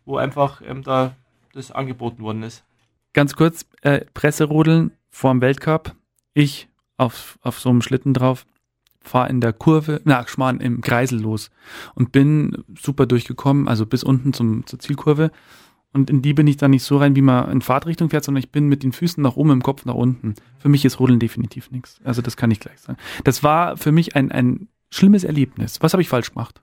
wo 0.05 0.17
einfach 0.17 0.63
ähm, 0.67 0.83
da 0.83 1.15
das 1.53 1.71
angeboten 1.71 2.23
worden 2.23 2.43
ist. 2.43 2.65
Ganz 3.13 3.35
kurz, 3.37 3.67
äh, 3.83 4.05
Presserodeln 4.13 4.91
vorm 5.11 5.41
Weltcup. 5.41 5.95
Ich 6.35 6.69
auf, 6.97 7.39
auf 7.43 7.61
so 7.61 7.71
einem 7.71 7.83
Schlitten 7.83 8.13
drauf, 8.15 8.47
fahre 9.04 9.28
in 9.28 9.40
der 9.40 9.52
Kurve, 9.52 10.00
na, 10.04 10.26
Schmarrn, 10.26 10.61
im 10.61 10.80
Kreisel 10.80 11.20
los 11.20 11.50
und 11.94 12.11
bin 12.12 12.64
super 12.80 13.06
durchgekommen, 13.06 13.68
also 13.68 13.87
bis 13.87 14.02
unten 14.02 14.32
zum, 14.32 14.66
zur 14.66 14.78
Zielkurve. 14.80 15.30
Und 15.92 16.11
in 16.11 16.23
die 16.23 16.34
bin 16.34 16.49
ich 16.49 16.56
dann 16.56 16.73
nicht 16.73 16.82
so 16.82 16.96
rein, 16.99 17.14
wie 17.14 17.20
man 17.23 17.49
in 17.52 17.61
Fahrtrichtung 17.62 18.11
fährt, 18.11 18.25
sondern 18.25 18.42
ich 18.42 18.50
bin 18.50 18.66
mit 18.66 18.82
den 18.82 18.90
Füßen 18.92 19.23
nach 19.23 19.37
oben, 19.37 19.50
im 19.50 19.62
Kopf 19.62 19.84
nach 19.84 19.94
unten. 19.94 20.34
Für 20.58 20.68
mich 20.68 20.84
ist 20.84 20.99
Rodeln 20.99 21.20
definitiv 21.20 21.70
nichts. 21.70 22.00
Also 22.02 22.20
das 22.20 22.37
kann 22.37 22.50
ich 22.50 22.58
gleich 22.58 22.80
sagen. 22.80 22.99
Das 23.23 23.44
war 23.44 23.76
für 23.76 23.92
mich 23.92 24.16
ein, 24.16 24.32
ein 24.32 24.66
schlimmes 24.90 25.23
Erlebnis. 25.23 25.80
Was 25.82 25.92
habe 25.92 26.02
ich 26.02 26.08
falsch 26.08 26.30
gemacht? 26.32 26.61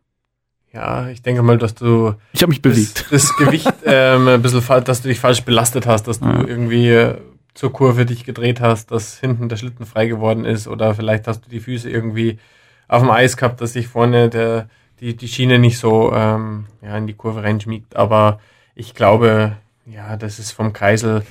Ja, 0.73 1.09
ich 1.09 1.21
denke 1.21 1.43
mal, 1.43 1.57
dass 1.57 1.75
du 1.75 2.13
Ich 2.33 2.41
habe 2.41 2.49
mich 2.49 2.61
das, 2.61 2.73
bewegt. 2.73 3.05
das 3.11 3.35
Gewicht 3.37 3.73
ähm, 3.85 4.27
ein 4.27 4.41
bisschen, 4.41 4.61
fa- 4.61 4.81
dass 4.81 5.01
du 5.01 5.07
dich 5.09 5.19
falsch 5.19 5.41
belastet 5.43 5.85
hast, 5.85 6.07
dass 6.07 6.19
du 6.19 6.25
Ja. 6.27 6.45
irgendwie 6.45 6.87
äh, 6.89 7.17
zur 7.53 7.73
Kurve 7.73 8.05
dich 8.05 8.23
gedreht 8.23 8.61
hast, 8.61 8.91
dass 8.91 9.19
hinten 9.19 9.49
der 9.49 9.57
Schlitten 9.57 9.85
frei 9.85 10.07
geworden 10.07 10.45
ist 10.45 10.67
oder 10.67 10.95
vielleicht 10.95 11.27
hast 11.27 11.45
du 11.45 11.49
die 11.49 11.59
Füße 11.59 11.89
irgendwie 11.89 12.39
auf 12.87 13.01
dem 13.01 13.11
Eis 13.11 13.37
gehabt, 13.37 13.61
dass 13.61 13.73
sich 13.73 13.87
vorne 13.87 14.29
der, 14.29 14.69
die, 14.99 15.15
die 15.15 15.27
Schiene 15.27 15.59
nicht 15.59 15.77
so 15.77 16.13
ähm, 16.13 16.65
ja, 16.81 16.97
in 16.97 17.07
die 17.07 17.13
Kurve 17.13 17.43
reinschmiegt. 17.43 17.95
Aber 17.95 18.39
ich 18.75 18.93
glaube, 18.95 19.57
ja, 19.85 20.15
das 20.17 20.39
ist 20.39 20.51
vom 20.51 20.71
Kreisel 20.73 21.23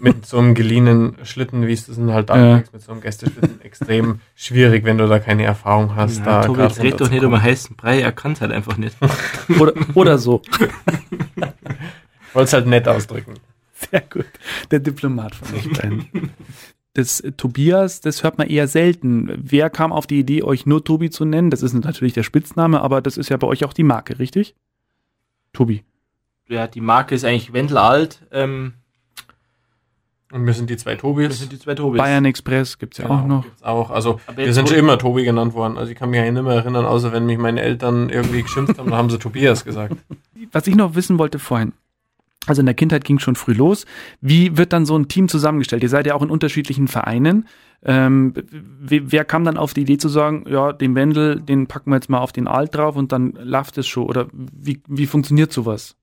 mit 0.00 0.24
so 0.26 0.38
einem 0.38 0.54
geliehenen 0.54 1.16
Schlitten, 1.24 1.66
wie 1.66 1.72
es 1.72 1.86
das 1.86 1.96
sind, 1.96 2.12
halt 2.12 2.30
da 2.30 2.36
Ja. 2.36 2.62
mit 2.72 2.82
so 2.82 2.92
einem 2.92 3.00
Gästeschlitten 3.00 3.60
extrem 3.64 4.20
schwierig, 4.36 4.84
wenn 4.84 4.98
du 4.98 5.08
da 5.08 5.18
keine 5.18 5.44
Erfahrung 5.44 5.96
hast. 5.96 6.18
Ja, 6.18 6.24
da 6.24 6.42
Tobi, 6.42 6.62
jetzt 6.62 6.80
red 6.82 7.00
doch 7.00 7.10
nicht 7.10 7.24
um 7.24 7.34
einen 7.34 7.42
heißen 7.42 7.76
Brei, 7.76 8.00
er 8.00 8.12
kann 8.12 8.32
es 8.32 8.40
halt 8.40 8.52
einfach 8.52 8.76
nicht. 8.76 8.96
Oder, 9.60 9.72
oder 9.94 10.18
so. 10.18 10.42
Ich 12.28 12.34
wollte 12.36 12.46
es 12.46 12.52
halt 12.52 12.66
nett 12.68 12.86
ausdrücken. 12.86 13.34
Sehr 13.90 14.02
gut. 14.02 14.26
Der 14.70 14.80
Diplomat 14.80 15.34
von 15.34 15.56
euch 15.56 15.70
beiden. 15.72 16.06
Das 16.94 17.20
äh, 17.20 17.30
Tobias, 17.30 18.00
das 18.00 18.24
hört 18.24 18.36
man 18.38 18.48
eher 18.48 18.66
selten. 18.66 19.30
Wer 19.40 19.70
kam 19.70 19.92
auf 19.92 20.08
die 20.08 20.18
Idee, 20.18 20.42
euch 20.42 20.66
nur 20.66 20.84
Tobi 20.84 21.08
zu 21.08 21.24
nennen? 21.24 21.50
Das 21.50 21.62
ist 21.62 21.72
natürlich 21.72 22.14
der 22.14 22.24
Spitzname, 22.24 22.80
aber 22.80 23.00
das 23.00 23.16
ist 23.16 23.28
ja 23.28 23.36
bei 23.36 23.46
euch 23.46 23.64
auch 23.64 23.72
die 23.72 23.84
Marke, 23.84 24.18
richtig? 24.18 24.56
Tobi. 25.52 25.84
ja, 26.48 26.66
die 26.66 26.80
Marke 26.80 27.14
ist 27.14 27.24
eigentlich 27.24 27.52
Wendel 27.52 27.78
alt. 27.78 28.26
Ähm, 28.32 28.74
Und 30.32 30.46
wir 30.46 30.52
sind 30.52 30.68
die 30.68 30.76
zwei 30.76 30.94
das 30.94 31.00
Tobis. 31.00 31.38
sind 31.38 31.52
die 31.52 31.60
zwei 31.60 31.76
Tobis. 31.76 31.98
Bayern 31.98 32.24
Express 32.24 32.76
gibt's 32.78 32.98
ja 32.98 33.08
auch 33.08 33.24
noch. 33.24 33.44
Gibt's 33.44 33.62
auch. 33.62 33.90
Also 33.90 34.20
Aber 34.26 34.38
wir 34.38 34.52
sind 34.52 34.68
schon 34.68 34.78
immer 34.78 34.98
Tobi 34.98 35.22
genannt 35.24 35.54
worden. 35.54 35.78
Also 35.78 35.92
ich 35.92 35.96
kann 35.96 36.10
mich 36.10 36.18
ja 36.18 36.28
nicht 36.30 36.42
mehr 36.42 36.54
erinnern, 36.54 36.86
außer 36.86 37.12
wenn 37.12 37.24
mich 37.26 37.38
meine 37.38 37.60
Eltern 37.60 38.10
irgendwie 38.10 38.42
geschimpft 38.42 38.78
haben, 38.78 38.90
dann 38.90 38.98
haben 38.98 39.10
sie 39.10 39.18
Tobias 39.18 39.64
gesagt. 39.64 39.96
Was 40.52 40.66
ich 40.66 40.74
noch 40.74 40.96
wissen 40.96 41.18
wollte 41.18 41.38
vorhin. 41.38 41.72
Also 42.50 42.62
in 42.62 42.66
der 42.66 42.74
Kindheit 42.74 43.04
ging 43.04 43.20
schon 43.20 43.36
früh 43.36 43.52
los. 43.52 43.86
Wie 44.20 44.56
wird 44.56 44.72
dann 44.72 44.84
so 44.84 44.98
ein 44.98 45.06
Team 45.06 45.28
zusammengestellt? 45.28 45.84
Ihr 45.84 45.88
seid 45.88 46.04
ja 46.04 46.16
auch 46.16 46.22
in 46.22 46.30
unterschiedlichen 46.30 46.88
Vereinen. 46.88 47.46
Ähm, 47.84 48.34
wer, 48.80 49.24
kam 49.24 49.44
dann 49.44 49.56
auf 49.56 49.72
die 49.72 49.82
Idee 49.82 49.98
zu 49.98 50.08
sagen, 50.08 50.46
ja, 50.48 50.72
den 50.72 50.96
Wendel, 50.96 51.40
den 51.40 51.68
packen 51.68 51.90
wir 51.92 51.94
jetzt 51.94 52.10
mal 52.10 52.18
auf 52.18 52.32
den 52.32 52.48
Alt 52.48 52.74
drauf 52.74 52.96
und 52.96 53.12
dann 53.12 53.34
läuft 53.40 53.78
es 53.78 53.86
schon? 53.86 54.02
Oder 54.02 54.26
wie, 54.32 54.82
wie 54.88 55.06
funktioniert 55.06 55.52
sowas? 55.52 55.94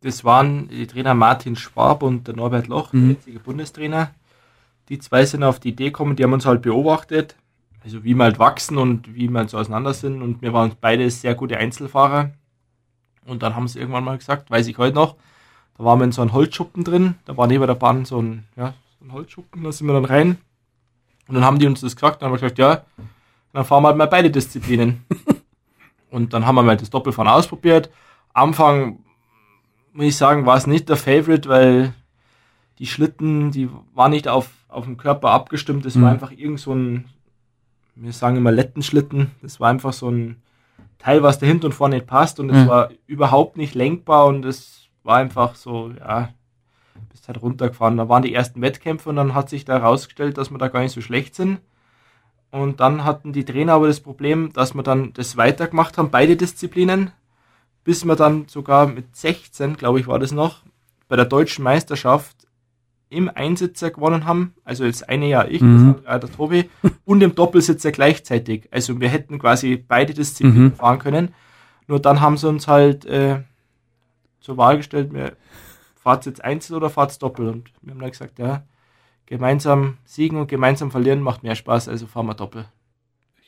Das 0.00 0.24
waren 0.24 0.66
die 0.70 0.88
Trainer 0.88 1.14
Martin 1.14 1.54
Schwab 1.54 2.02
und 2.02 2.26
der 2.26 2.34
Norbert 2.34 2.66
Loch, 2.66 2.92
Mhm. 2.92 3.00
der 3.00 3.08
jetzige 3.10 3.38
Bundestrainer. 3.38 4.10
Die 4.88 4.98
zwei 4.98 5.24
sind 5.24 5.44
auf 5.44 5.60
die 5.60 5.68
Idee 5.68 5.84
gekommen, 5.84 6.16
die 6.16 6.24
haben 6.24 6.32
uns 6.32 6.46
halt 6.46 6.62
beobachtet, 6.62 7.36
also 7.84 8.02
wie 8.02 8.14
wir 8.14 8.24
halt 8.24 8.40
wachsen 8.40 8.76
und 8.76 9.14
wie 9.14 9.28
wir 9.28 9.38
halt 9.38 9.50
so 9.50 9.58
auseinander 9.58 9.94
sind. 9.94 10.20
Und 10.20 10.42
wir 10.42 10.52
waren 10.52 10.72
beide 10.80 11.08
sehr 11.10 11.36
gute 11.36 11.58
Einzelfahrer. 11.58 12.32
Und 13.24 13.44
dann 13.44 13.54
haben 13.54 13.68
sie 13.68 13.78
irgendwann 13.78 14.02
mal 14.02 14.18
gesagt, 14.18 14.50
weiß 14.50 14.66
ich 14.66 14.78
heute 14.78 14.96
noch, 14.96 15.14
da 15.76 15.84
waren 15.84 15.98
wir 15.98 16.04
in 16.04 16.12
so 16.12 16.22
einem 16.22 16.32
Holzschuppen 16.32 16.84
drin, 16.84 17.14
da 17.24 17.36
war 17.36 17.46
neben 17.46 17.66
der 17.66 17.74
Bahn 17.74 18.04
so 18.04 18.20
ein, 18.20 18.44
ja, 18.56 18.74
so 18.98 19.04
ein 19.06 19.12
Holzschuppen, 19.12 19.62
da 19.64 19.72
sind 19.72 19.86
wir 19.86 19.94
dann 19.94 20.04
rein. 20.04 20.38
Und 21.28 21.34
dann 21.36 21.44
haben 21.44 21.58
die 21.58 21.66
uns 21.66 21.80
das 21.80 21.96
gesagt, 21.96 22.20
dann 22.22 22.26
haben 22.28 22.34
wir 22.34 22.40
gesagt, 22.40 22.58
ja, 22.58 22.84
dann 23.52 23.64
fahren 23.64 23.82
wir 23.82 23.88
halt 23.88 23.96
mal 23.96 24.06
beide 24.06 24.30
Disziplinen. 24.30 25.04
und 26.10 26.32
dann 26.32 26.46
haben 26.46 26.54
wir 26.54 26.62
mal 26.62 26.76
das 26.76 26.90
Doppelfahren 26.90 27.28
ausprobiert. 27.30 27.90
Am 28.32 28.50
Anfang 28.50 28.98
muss 29.92 30.06
ich 30.06 30.16
sagen, 30.16 30.44
war 30.46 30.56
es 30.56 30.66
nicht 30.66 30.88
der 30.88 30.96
Favorite, 30.96 31.48
weil 31.48 31.94
die 32.78 32.86
Schlitten, 32.86 33.52
die 33.52 33.68
waren 33.94 34.10
nicht 34.10 34.26
auf, 34.28 34.50
auf 34.68 34.84
den 34.84 34.96
Körper 34.96 35.30
abgestimmt. 35.30 35.84
Das 35.86 35.94
Mhm. 35.94 36.02
war 36.02 36.10
einfach 36.10 36.32
irgend 36.32 36.60
so 36.60 36.72
ein, 36.74 37.04
wir 37.94 38.12
sagen 38.12 38.36
immer 38.36 38.50
Lettenschlitten. 38.52 39.30
Das 39.40 39.60
war 39.60 39.70
einfach 39.70 39.92
so 39.92 40.10
ein 40.10 40.42
Teil, 40.98 41.22
was 41.22 41.38
da 41.38 41.46
hinten 41.46 41.66
und 41.66 41.72
vorne 41.72 41.96
nicht 41.96 42.06
passt 42.08 42.40
und 42.40 42.50
es 42.50 42.64
Mhm. 42.64 42.68
war 42.68 42.90
überhaupt 43.06 43.56
nicht 43.56 43.74
lenkbar 43.74 44.26
und 44.26 44.44
es 44.44 44.83
war 45.04 45.18
einfach 45.18 45.54
so, 45.54 45.90
ja, 45.98 46.30
bist 47.10 47.28
halt 47.28 47.40
runtergefahren. 47.42 47.96
Da 47.96 48.08
waren 48.08 48.22
die 48.22 48.34
ersten 48.34 48.60
Wettkämpfe 48.62 49.08
und 49.10 49.16
dann 49.16 49.34
hat 49.34 49.48
sich 49.50 49.64
da 49.64 49.74
herausgestellt, 49.80 50.38
dass 50.38 50.50
wir 50.50 50.58
da 50.58 50.68
gar 50.68 50.80
nicht 50.80 50.92
so 50.92 51.00
schlecht 51.00 51.34
sind. 51.34 51.60
Und 52.50 52.80
dann 52.80 53.04
hatten 53.04 53.32
die 53.32 53.44
Trainer 53.44 53.74
aber 53.74 53.86
das 53.88 54.00
Problem, 54.00 54.52
dass 54.52 54.74
wir 54.74 54.82
dann 54.82 55.12
das 55.12 55.36
weitergemacht 55.36 55.98
haben, 55.98 56.10
beide 56.10 56.36
Disziplinen, 56.36 57.10
bis 57.82 58.04
wir 58.04 58.16
dann 58.16 58.46
sogar 58.48 58.86
mit 58.86 59.14
16, 59.16 59.76
glaube 59.76 60.00
ich, 60.00 60.06
war 60.06 60.18
das 60.18 60.32
noch, 60.32 60.62
bei 61.08 61.16
der 61.16 61.24
deutschen 61.26 61.64
Meisterschaft 61.64 62.36
im 63.10 63.28
Einsitzer 63.32 63.90
gewonnen 63.90 64.24
haben. 64.24 64.54
Also 64.64 64.84
das 64.86 65.02
eine 65.02 65.28
Jahr 65.28 65.48
ich, 65.50 65.60
Mhm. 65.60 65.74
das 65.74 66.06
andere 66.06 66.20
der 66.20 66.32
Tobi, 66.32 66.70
und 67.04 67.22
im 67.22 67.34
Doppelsitzer 67.34 67.92
gleichzeitig. 67.92 68.68
Also 68.72 69.00
wir 69.00 69.08
hätten 69.08 69.38
quasi 69.38 69.76
beide 69.76 70.14
Disziplinen 70.14 70.64
Mhm. 70.68 70.72
fahren 70.74 70.98
können. 71.00 71.34
Nur 71.86 72.00
dann 72.00 72.20
haben 72.20 72.36
sie 72.36 72.48
uns 72.48 72.66
halt 72.68 73.04
äh, 73.04 73.40
zur 74.44 74.58
Wahl 74.58 74.76
gestellt, 74.76 75.12
wir 75.14 75.36
fahrt 75.96 76.26
jetzt 76.26 76.44
Einzel 76.44 76.76
oder 76.76 76.90
fahrt 76.90 77.20
Doppel. 77.22 77.48
Und 77.48 77.70
wir 77.80 77.92
haben 77.94 78.00
dann 78.00 78.10
gesagt, 78.10 78.38
ja, 78.38 78.64
gemeinsam 79.26 79.96
siegen 80.04 80.38
und 80.38 80.48
gemeinsam 80.48 80.90
verlieren 80.90 81.22
macht 81.22 81.42
mehr 81.42 81.54
Spaß, 81.54 81.88
also 81.88 82.06
fahren 82.06 82.26
wir 82.26 82.34
Doppel. 82.34 82.66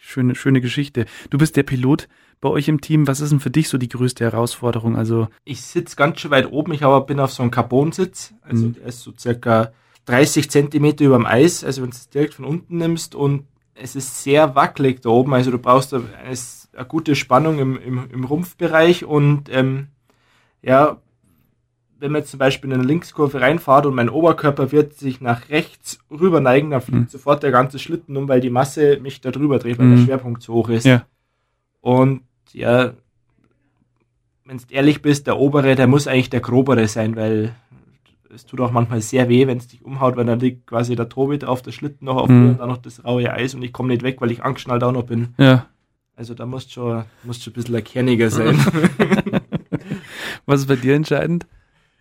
Schöne, 0.00 0.34
schöne 0.34 0.60
Geschichte. 0.60 1.04
Du 1.30 1.36
bist 1.36 1.56
der 1.56 1.64
Pilot 1.64 2.08
bei 2.40 2.48
euch 2.48 2.68
im 2.68 2.80
Team. 2.80 3.06
Was 3.08 3.20
ist 3.20 3.30
denn 3.30 3.40
für 3.40 3.50
dich 3.50 3.68
so 3.68 3.76
die 3.76 3.88
größte 3.88 4.24
Herausforderung? 4.24 4.96
Also, 4.96 5.28
Ich 5.44 5.62
sitze 5.62 5.96
ganz 5.96 6.20
schön 6.20 6.30
weit 6.30 6.50
oben, 6.50 6.72
ich 6.72 6.82
aber 6.82 7.02
bin 7.02 7.20
auf 7.20 7.32
so 7.32 7.42
einem 7.42 7.50
Carbon-Sitz, 7.50 8.32
also 8.40 8.66
Mhm. 8.66 8.74
der 8.74 8.86
ist 8.86 9.00
so 9.00 9.12
circa 9.18 9.72
30 10.06 10.50
Zentimeter 10.50 11.04
über 11.04 11.16
dem 11.16 11.26
Eis, 11.26 11.62
also 11.64 11.82
wenn 11.82 11.90
du 11.90 11.96
es 11.96 12.08
direkt 12.08 12.34
von 12.34 12.44
unten 12.46 12.78
nimmst 12.78 13.14
und 13.14 13.46
es 13.74 13.96
ist 13.96 14.22
sehr 14.22 14.54
wackelig 14.54 15.02
da 15.02 15.10
oben, 15.10 15.34
also 15.34 15.50
du 15.50 15.58
brauchst 15.58 15.92
eine, 15.92 16.04
eine 16.24 16.86
gute 16.86 17.16
Spannung 17.16 17.58
im, 17.58 17.76
im, 17.76 18.08
im 18.10 18.24
Rumpfbereich 18.24 19.04
und 19.04 19.48
ähm, 19.50 19.88
ja, 20.62 20.98
wenn 21.98 22.12
man 22.12 22.20
jetzt 22.20 22.30
zum 22.30 22.38
Beispiel 22.38 22.70
in 22.70 22.78
eine 22.78 22.86
Linkskurve 22.86 23.40
reinfahrt 23.40 23.86
und 23.86 23.94
mein 23.94 24.10
Oberkörper 24.10 24.70
wird 24.70 24.94
sich 24.94 25.20
nach 25.22 25.48
rechts 25.48 25.98
rüber 26.10 26.40
neigen, 26.40 26.70
dann 26.70 26.82
fliegt 26.82 26.98
Mhm. 27.00 27.08
sofort 27.08 27.42
der 27.42 27.50
ganze 27.52 27.78
Schlitten 27.78 28.16
um, 28.16 28.28
weil 28.28 28.40
die 28.40 28.50
Masse 28.50 28.98
mich 29.00 29.20
da 29.22 29.30
drüber 29.30 29.58
dreht, 29.58 29.78
weil 29.78 29.88
der 29.88 29.98
Mhm. 29.98 30.04
Schwerpunkt 30.04 30.42
so 30.42 30.52
hoch 30.54 30.68
ist. 30.68 30.84
Ja. 30.84 31.06
Und 31.80 32.20
ja, 32.52 32.92
wenn 34.44 34.58
du 34.58 34.64
ehrlich 34.70 35.00
bist, 35.02 35.26
der 35.26 35.38
obere, 35.38 35.74
der 35.74 35.86
muss 35.86 36.06
eigentlich 36.06 36.30
der 36.30 36.40
grobere 36.40 36.86
sein, 36.86 37.16
weil 37.16 37.54
es 38.34 38.44
tut 38.44 38.60
auch 38.60 38.70
manchmal 38.72 39.00
sehr 39.00 39.28
weh, 39.30 39.46
wenn 39.46 39.56
es 39.58 39.68
dich 39.68 39.82
umhaut, 39.84 40.16
weil 40.16 40.26
dann 40.26 40.38
liegt 40.40 40.66
quasi 40.66 40.94
der 40.96 41.08
Tobi 41.08 41.42
auf 41.46 41.62
der 41.62 41.72
Schlitten 41.72 42.04
noch 42.04 42.16
auf 42.16 42.28
Mhm. 42.28 42.50
und 42.50 42.58
dann 42.58 42.68
noch 42.68 42.76
das 42.76 43.02
raue 43.04 43.32
Eis 43.32 43.54
und 43.54 43.62
ich 43.62 43.72
komme 43.72 43.88
nicht 43.88 44.02
weg, 44.02 44.20
weil 44.20 44.30
ich 44.30 44.44
angeschnallt 44.44 44.84
auch 44.84 44.92
noch 44.92 45.04
bin. 45.04 45.28
ja. 45.38 45.66
Also 46.18 46.32
da 46.32 46.46
musst 46.46 46.72
schon, 46.72 47.04
musst 47.24 47.42
schon 47.44 47.52
ein 47.52 47.54
bisschen 47.54 47.74
ein 47.74 47.84
kerniger 47.84 48.30
sein. 48.30 48.58
Was 50.46 50.60
ist 50.60 50.66
bei 50.68 50.76
dir 50.76 50.94
entscheidend? 50.94 51.46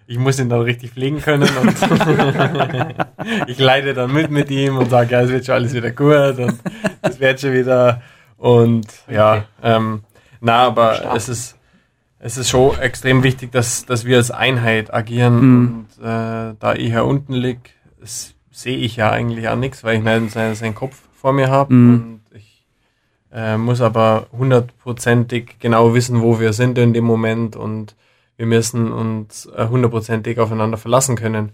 Ich 0.07 0.19
muss 0.19 0.39
ihn 0.39 0.49
dann 0.49 0.61
richtig 0.61 0.91
pflegen 0.91 1.19
können 1.19 1.49
und 1.61 1.75
ich 3.47 3.57
leite 3.59 3.93
dann 3.95 4.13
mit 4.13 4.29
mit 4.29 4.51
ihm 4.51 4.77
und 4.77 4.89
sage, 4.89 5.11
ja, 5.13 5.21
es 5.21 5.31
wird 5.31 5.45
schon 5.45 5.55
alles 5.55 5.73
wieder 5.73 5.91
gut 5.91 6.37
und 6.37 6.59
es 7.01 7.19
wird 7.19 7.41
schon 7.41 7.53
wieder 7.53 8.01
und 8.37 8.85
ja, 9.09 9.45
ähm, 9.63 10.01
na, 10.41 10.57
aber 10.67 10.95
Stark. 10.95 11.15
es 11.15 11.29
ist 11.29 11.57
es 12.19 12.37
ist 12.37 12.49
schon 12.49 12.77
extrem 12.79 13.23
wichtig, 13.23 13.51
dass, 13.51 13.85
dass 13.85 14.05
wir 14.05 14.17
als 14.17 14.31
Einheit 14.31 14.93
agieren 14.93 15.39
Mhm. 15.39 15.85
und 15.97 16.03
äh, 16.05 16.53
da 16.59 16.73
ich 16.75 16.89
hier 16.91 17.05
unten 17.05 17.33
lieg, 17.33 17.71
es- 18.01 18.33
sehe 18.51 18.77
ich 18.77 18.95
ja 18.95 19.09
eigentlich 19.11 19.47
auch 19.49 19.55
nichts, 19.57 19.83
weil 19.83 19.97
ich 19.97 20.03
nicht 20.03 20.31
seinen, 20.31 20.55
seinen 20.55 20.75
Kopf 20.75 20.97
vor 21.13 21.33
mir 21.33 21.49
habe 21.49 21.73
Mhm. 21.73 21.93
und 21.93 22.21
ich 22.37 22.63
äh, 23.33 23.57
muss 23.57 23.81
aber 23.81 24.27
hundertprozentig 24.31 25.57
genau 25.59 25.93
wissen, 25.93 26.21
wo 26.21 26.39
wir 26.39 26.53
sind 26.53 26.77
in 26.77 26.93
dem 26.93 27.03
Moment 27.05 27.55
und 27.55 27.95
wir 28.37 28.45
müssen 28.45 28.91
uns 28.91 29.45
äh, 29.47 29.67
hundertprozentig 29.67 30.39
aufeinander 30.39 30.77
verlassen 30.77 31.15
können. 31.15 31.51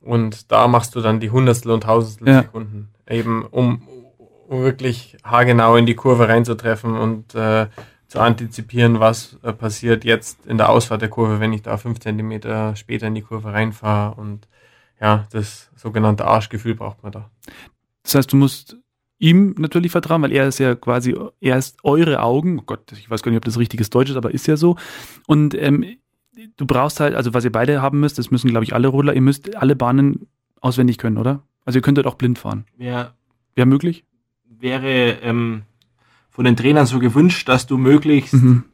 Und 0.00 0.52
da 0.52 0.68
machst 0.68 0.94
du 0.94 1.00
dann 1.00 1.20
die 1.20 1.30
Hundertstel 1.30 1.72
und 1.72 1.82
Tausendstel 1.82 2.28
ja. 2.28 2.42
Sekunden, 2.42 2.88
eben 3.08 3.44
um, 3.44 3.82
um, 4.48 4.62
wirklich 4.62 5.16
haargenau 5.24 5.76
in 5.76 5.86
die 5.86 5.96
Kurve 5.96 6.28
reinzutreffen 6.28 6.96
und 6.96 7.34
äh, 7.34 7.66
zu 8.06 8.20
antizipieren, 8.20 9.00
was 9.00 9.36
äh, 9.42 9.52
passiert 9.52 10.04
jetzt 10.04 10.46
in 10.46 10.58
der 10.58 10.68
Ausfahrt 10.68 11.02
der 11.02 11.08
Kurve, 11.08 11.40
wenn 11.40 11.52
ich 11.52 11.62
da 11.62 11.76
fünf 11.76 11.98
Zentimeter 11.98 12.76
später 12.76 13.08
in 13.08 13.16
die 13.16 13.22
Kurve 13.22 13.52
reinfahre. 13.52 14.14
Und 14.14 14.46
ja, 15.00 15.26
das 15.32 15.70
sogenannte 15.74 16.24
Arschgefühl 16.24 16.76
braucht 16.76 17.02
man 17.02 17.12
da. 17.12 17.30
Das 18.04 18.14
heißt, 18.14 18.32
du 18.32 18.36
musst 18.36 18.76
ihm 19.18 19.54
natürlich 19.58 19.92
vertrauen, 19.92 20.22
weil 20.22 20.32
er 20.32 20.46
ist 20.46 20.58
ja 20.58 20.74
quasi, 20.74 21.16
er 21.40 21.58
ist 21.58 21.78
eure 21.82 22.22
Augen. 22.22 22.60
Oh 22.60 22.64
Gott, 22.64 22.92
ich 22.92 23.10
weiß 23.10 23.22
gar 23.22 23.30
nicht, 23.30 23.38
ob 23.38 23.44
das 23.44 23.58
richtiges 23.58 23.90
Deutsch 23.90 24.10
ist, 24.10 24.16
aber 24.16 24.30
ist 24.30 24.46
ja 24.46 24.56
so. 24.56 24.76
Und 25.26 25.54
ähm, 25.54 25.96
du 26.56 26.66
brauchst 26.66 27.00
halt, 27.00 27.14
also 27.14 27.34
was 27.34 27.44
ihr 27.44 27.52
beide 27.52 27.82
haben 27.82 28.00
müsst, 28.00 28.18
das 28.18 28.30
müssen, 28.30 28.50
glaube 28.50 28.64
ich, 28.64 28.74
alle 28.74 28.88
Rodler, 28.88 29.14
ihr 29.14 29.20
müsst 29.20 29.56
alle 29.56 29.76
Bahnen 29.76 30.26
auswendig 30.60 30.98
können, 30.98 31.18
oder? 31.18 31.42
Also 31.64 31.78
ihr 31.78 31.82
könntet 31.82 32.06
auch 32.06 32.14
blind 32.14 32.38
fahren. 32.38 32.64
Wäre 32.76 33.12
Wäre 33.56 33.66
möglich? 33.66 34.04
Wäre 34.44 35.18
ähm, 35.22 35.62
von 36.30 36.44
den 36.44 36.56
Trainern 36.56 36.86
so 36.86 36.98
gewünscht, 36.98 37.48
dass 37.48 37.66
du 37.66 37.78
möglichst 37.78 38.34
mhm. 38.34 38.64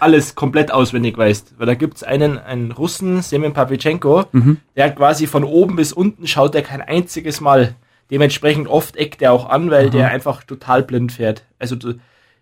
alles 0.00 0.34
komplett 0.34 0.72
auswendig 0.72 1.16
weißt. 1.16 1.54
Weil 1.58 1.66
da 1.66 1.74
gibt 1.74 1.98
es 1.98 2.02
einen, 2.02 2.38
einen 2.38 2.72
Russen, 2.72 3.20
Semen 3.20 3.52
Pavlichenko, 3.52 4.24
mhm. 4.32 4.56
der 4.74 4.90
quasi 4.90 5.26
von 5.26 5.44
oben 5.44 5.76
bis 5.76 5.92
unten 5.92 6.26
schaut 6.26 6.54
er 6.54 6.62
kein 6.62 6.80
einziges 6.80 7.42
Mal. 7.42 7.76
Dementsprechend 8.10 8.68
oft 8.68 8.96
eckt 8.96 9.20
er 9.20 9.32
auch 9.32 9.48
an, 9.50 9.70
weil 9.70 9.88
Aha. 9.88 9.90
der 9.90 10.08
einfach 10.10 10.42
total 10.44 10.82
blind 10.82 11.12
fährt. 11.12 11.44
Also 11.58 11.76
du, 11.76 11.94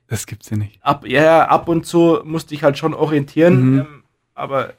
das 0.07 0.27
gibt's 0.27 0.49
ja 0.51 0.57
nicht. 0.57 0.79
Ab, 0.81 1.07
ja, 1.09 1.49
ab 1.49 1.69
und 1.69 1.87
zu 1.87 2.21
musste 2.23 2.55
ich 2.55 2.63
halt 2.63 2.79
schon 2.79 2.95
orientieren. 2.95 3.73
Mhm. 3.73 3.79
Ähm, 3.81 4.04
aber 4.35 4.75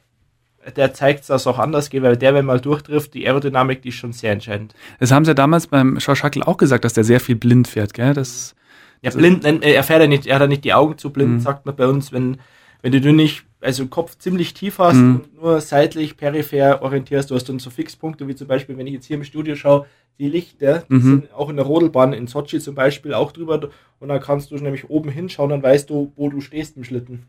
der 0.76 0.94
zeigt, 0.94 1.30
dass 1.30 1.42
es 1.42 1.48
auch 1.48 1.60
anders 1.60 1.90
geht, 1.90 2.04
weil 2.04 2.18
der, 2.18 2.34
wenn 2.34 2.46
mal 2.46 2.60
durchtrifft, 2.60 3.14
die 3.14 3.26
Aerodynamik, 3.28 3.82
die 3.82 3.90
ist 3.90 3.96
schon 3.96 4.14
sehr 4.14 4.32
entscheidend. 4.32 4.74
Das 5.00 5.12
haben 5.12 5.26
sie 5.26 5.32
ja 5.32 5.36
damals 5.36 5.68
beim 5.68 6.00
Schauschackel 6.00 6.44
auch 6.44 6.58
gesagt, 6.58 6.86
dass 6.86 6.94
der 6.94 7.04
sehr 7.04 7.20
viel 7.20 7.36
blind 7.36 7.68
fährt, 7.68 7.94
gell? 7.94 8.14
Das, 8.14 8.56
ja, 9.02 9.12
blind, 9.12 9.46
er 9.46 9.84
fährt 9.84 10.02
ja 10.02 10.08
nicht, 10.08 10.26
er 10.26 10.36
hat 10.36 10.42
ja 10.42 10.48
nicht 10.48 10.64
die 10.64 10.74
Augen 10.74 10.98
zu 10.98 11.12
blind, 11.12 11.34
mhm. 11.34 11.40
sagt 11.40 11.66
man 11.66 11.76
bei 11.76 11.88
uns, 11.88 12.12
wenn, 12.12 12.38
wenn 12.82 12.92
du 12.92 13.14
nicht, 13.14 13.44
also 13.62 13.86
Kopf 13.88 14.18
ziemlich 14.18 14.54
tief 14.54 14.80
hast 14.80 14.96
mhm. 14.96 15.16
und 15.16 15.42
nur 15.42 15.62
seitlich, 15.62 16.18
peripher 16.18 16.82
orientierst, 16.82 17.30
du 17.30 17.36
hast 17.36 17.48
dann 17.48 17.60
so 17.60 17.70
Fixpunkte, 17.70 18.28
wie 18.28 18.36
zum 18.36 18.48
Beispiel, 18.48 18.78
wenn 18.78 18.88
ich 18.88 18.94
jetzt 18.94 19.06
hier 19.06 19.18
im 19.18 19.24
Studio 19.24 19.56
schaue, 19.56 19.86
die 20.18 20.30
Lichter, 20.30 20.86
die 20.90 20.94
mhm. 20.96 21.02
sind 21.02 21.34
auch 21.34 21.50
in 21.50 21.58
der 21.58 21.66
Rodelbahn 21.66 22.14
in 22.14 22.28
Sochi 22.28 22.60
zum 22.60 22.74
Beispiel 22.74 23.14
auch 23.14 23.32
drüber 23.32 23.70
und 24.00 24.08
dann 24.08 24.22
kannst 24.22 24.50
du 24.50 24.56
nämlich 24.56 24.90
oben 24.90 25.10
hinschauen, 25.10 25.50
dann 25.50 25.62
weißt 25.64 25.90
du, 25.90 26.12
wo 26.16 26.30
du 26.30 26.42
stehst 26.42 26.78
im 26.78 26.84
Schlitten. 26.84 27.26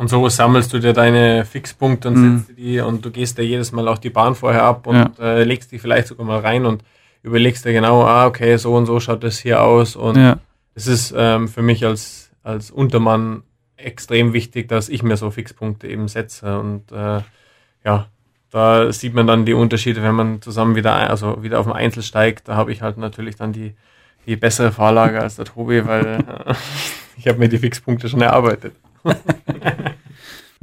Und 0.00 0.08
so 0.08 0.26
sammelst 0.30 0.72
du 0.72 0.78
dir 0.78 0.94
deine 0.94 1.44
Fixpunkte 1.44 2.08
und 2.08 2.14
mhm. 2.14 2.38
setzt 2.38 2.56
die 2.56 2.80
und 2.80 3.04
du 3.04 3.10
gehst 3.10 3.36
dir 3.36 3.44
jedes 3.44 3.70
Mal 3.70 3.86
auch 3.86 3.98
die 3.98 4.08
Bahn 4.08 4.34
vorher 4.34 4.62
ab 4.62 4.86
und 4.86 4.96
ja. 4.96 5.12
äh, 5.20 5.44
legst 5.44 5.72
die 5.72 5.78
vielleicht 5.78 6.08
sogar 6.08 6.24
mal 6.24 6.38
rein 6.38 6.64
und 6.64 6.82
überlegst 7.22 7.66
dir 7.66 7.74
genau, 7.74 8.04
ah, 8.04 8.24
okay, 8.24 8.56
so 8.56 8.74
und 8.74 8.86
so 8.86 8.98
schaut 8.98 9.22
das 9.22 9.38
hier 9.38 9.62
aus. 9.62 9.96
Und 9.96 10.16
ja. 10.16 10.38
es 10.74 10.86
ist 10.86 11.12
ähm, 11.14 11.48
für 11.48 11.60
mich 11.60 11.84
als, 11.84 12.30
als 12.42 12.70
Untermann 12.70 13.42
extrem 13.76 14.32
wichtig, 14.32 14.68
dass 14.68 14.88
ich 14.88 15.02
mir 15.02 15.18
so 15.18 15.30
Fixpunkte 15.30 15.86
eben 15.86 16.08
setze. 16.08 16.58
Und 16.58 16.90
äh, 16.92 17.20
ja, 17.84 18.06
da 18.50 18.90
sieht 18.94 19.12
man 19.12 19.26
dann 19.26 19.44
die 19.44 19.52
Unterschiede, 19.52 20.02
wenn 20.02 20.14
man 20.14 20.40
zusammen 20.40 20.76
wieder, 20.76 20.94
also 20.94 21.42
wieder 21.42 21.60
auf 21.60 21.66
dem 21.66 21.74
Einzel 21.74 22.02
steigt. 22.02 22.48
Da 22.48 22.56
habe 22.56 22.72
ich 22.72 22.80
halt 22.80 22.96
natürlich 22.96 23.36
dann 23.36 23.52
die, 23.52 23.74
die 24.24 24.36
bessere 24.36 24.72
Fahrlage 24.72 25.20
als 25.20 25.36
der 25.36 25.44
Tobi, 25.44 25.84
weil 25.86 26.06
äh, 26.06 26.54
ich 27.18 27.28
habe 27.28 27.38
mir 27.38 27.50
die 27.50 27.58
Fixpunkte 27.58 28.08
schon 28.08 28.22
erarbeitet. 28.22 28.72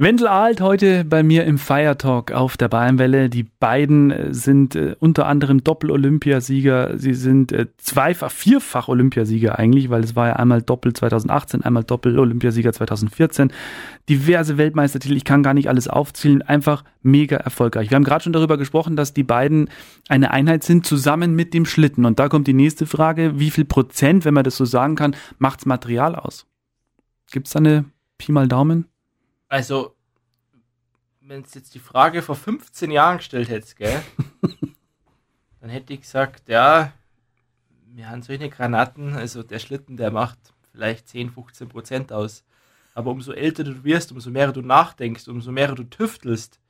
Wendel 0.00 0.28
Alt 0.28 0.60
heute 0.60 1.04
bei 1.04 1.24
mir 1.24 1.44
im 1.44 1.58
Fire 1.58 1.98
Talk 1.98 2.30
auf 2.30 2.56
der 2.56 2.68
Bayernwelle. 2.68 3.28
Die 3.28 3.42
beiden 3.42 4.12
äh, 4.12 4.32
sind 4.32 4.76
äh, 4.76 4.94
unter 5.00 5.26
anderem 5.26 5.64
Doppel-Olympiasieger. 5.64 6.96
Sie 6.96 7.14
sind 7.14 7.50
äh, 7.50 7.66
zweifach, 7.78 8.30
vierfach 8.30 8.86
Olympiasieger 8.86 9.58
eigentlich, 9.58 9.90
weil 9.90 10.04
es 10.04 10.14
war 10.14 10.28
ja 10.28 10.32
einmal 10.34 10.62
Doppel 10.62 10.92
2018, 10.92 11.62
einmal 11.62 11.82
Doppel-Olympiasieger 11.82 12.72
2014. 12.72 13.52
Diverse 14.08 14.56
Weltmeistertitel, 14.56 15.16
ich 15.16 15.24
kann 15.24 15.42
gar 15.42 15.52
nicht 15.52 15.68
alles 15.68 15.88
aufzählen, 15.88 16.42
einfach 16.42 16.84
mega 17.02 17.36
erfolgreich. 17.36 17.90
Wir 17.90 17.96
haben 17.96 18.04
gerade 18.04 18.22
schon 18.22 18.32
darüber 18.32 18.56
gesprochen, 18.56 18.94
dass 18.94 19.14
die 19.14 19.24
beiden 19.24 19.68
eine 20.08 20.30
Einheit 20.30 20.62
sind, 20.62 20.86
zusammen 20.86 21.34
mit 21.34 21.54
dem 21.54 21.66
Schlitten. 21.66 22.04
Und 22.04 22.20
da 22.20 22.28
kommt 22.28 22.46
die 22.46 22.54
nächste 22.54 22.86
Frage, 22.86 23.40
wie 23.40 23.50
viel 23.50 23.64
Prozent, 23.64 24.24
wenn 24.24 24.34
man 24.34 24.44
das 24.44 24.56
so 24.56 24.64
sagen 24.64 24.94
kann, 24.94 25.16
macht's 25.38 25.66
Material 25.66 26.14
aus? 26.14 26.46
Gibt 27.32 27.48
es 27.48 27.54
da 27.54 27.58
eine 27.58 27.86
Pi 28.16 28.30
mal 28.30 28.46
Daumen? 28.46 28.86
Also, 29.48 29.96
wenn 31.20 31.42
es 31.42 31.54
jetzt 31.54 31.74
die 31.74 31.78
Frage 31.78 32.22
vor 32.22 32.36
15 32.36 32.90
Jahren 32.90 33.18
gestellt 33.18 33.48
hättest, 33.48 33.76
gell, 33.76 34.02
dann 35.60 35.70
hätte 35.70 35.92
ich 35.92 36.02
gesagt, 36.02 36.48
ja, 36.48 36.92
wir 37.86 38.10
haben 38.10 38.22
solche 38.22 38.50
Granaten, 38.50 39.14
also 39.14 39.42
der 39.42 39.58
Schlitten, 39.58 39.96
der 39.96 40.10
macht 40.10 40.38
vielleicht 40.72 41.08
10, 41.08 41.30
15 41.30 41.68
Prozent 41.68 42.12
aus. 42.12 42.44
Aber 42.94 43.10
umso 43.10 43.32
älter 43.32 43.64
du 43.64 43.84
wirst, 43.84 44.12
umso 44.12 44.30
mehr 44.30 44.52
du 44.52 44.60
nachdenkst, 44.60 45.28
umso 45.28 45.50
mehr 45.50 45.74
du 45.74 45.84
tüftelst, 45.84 46.60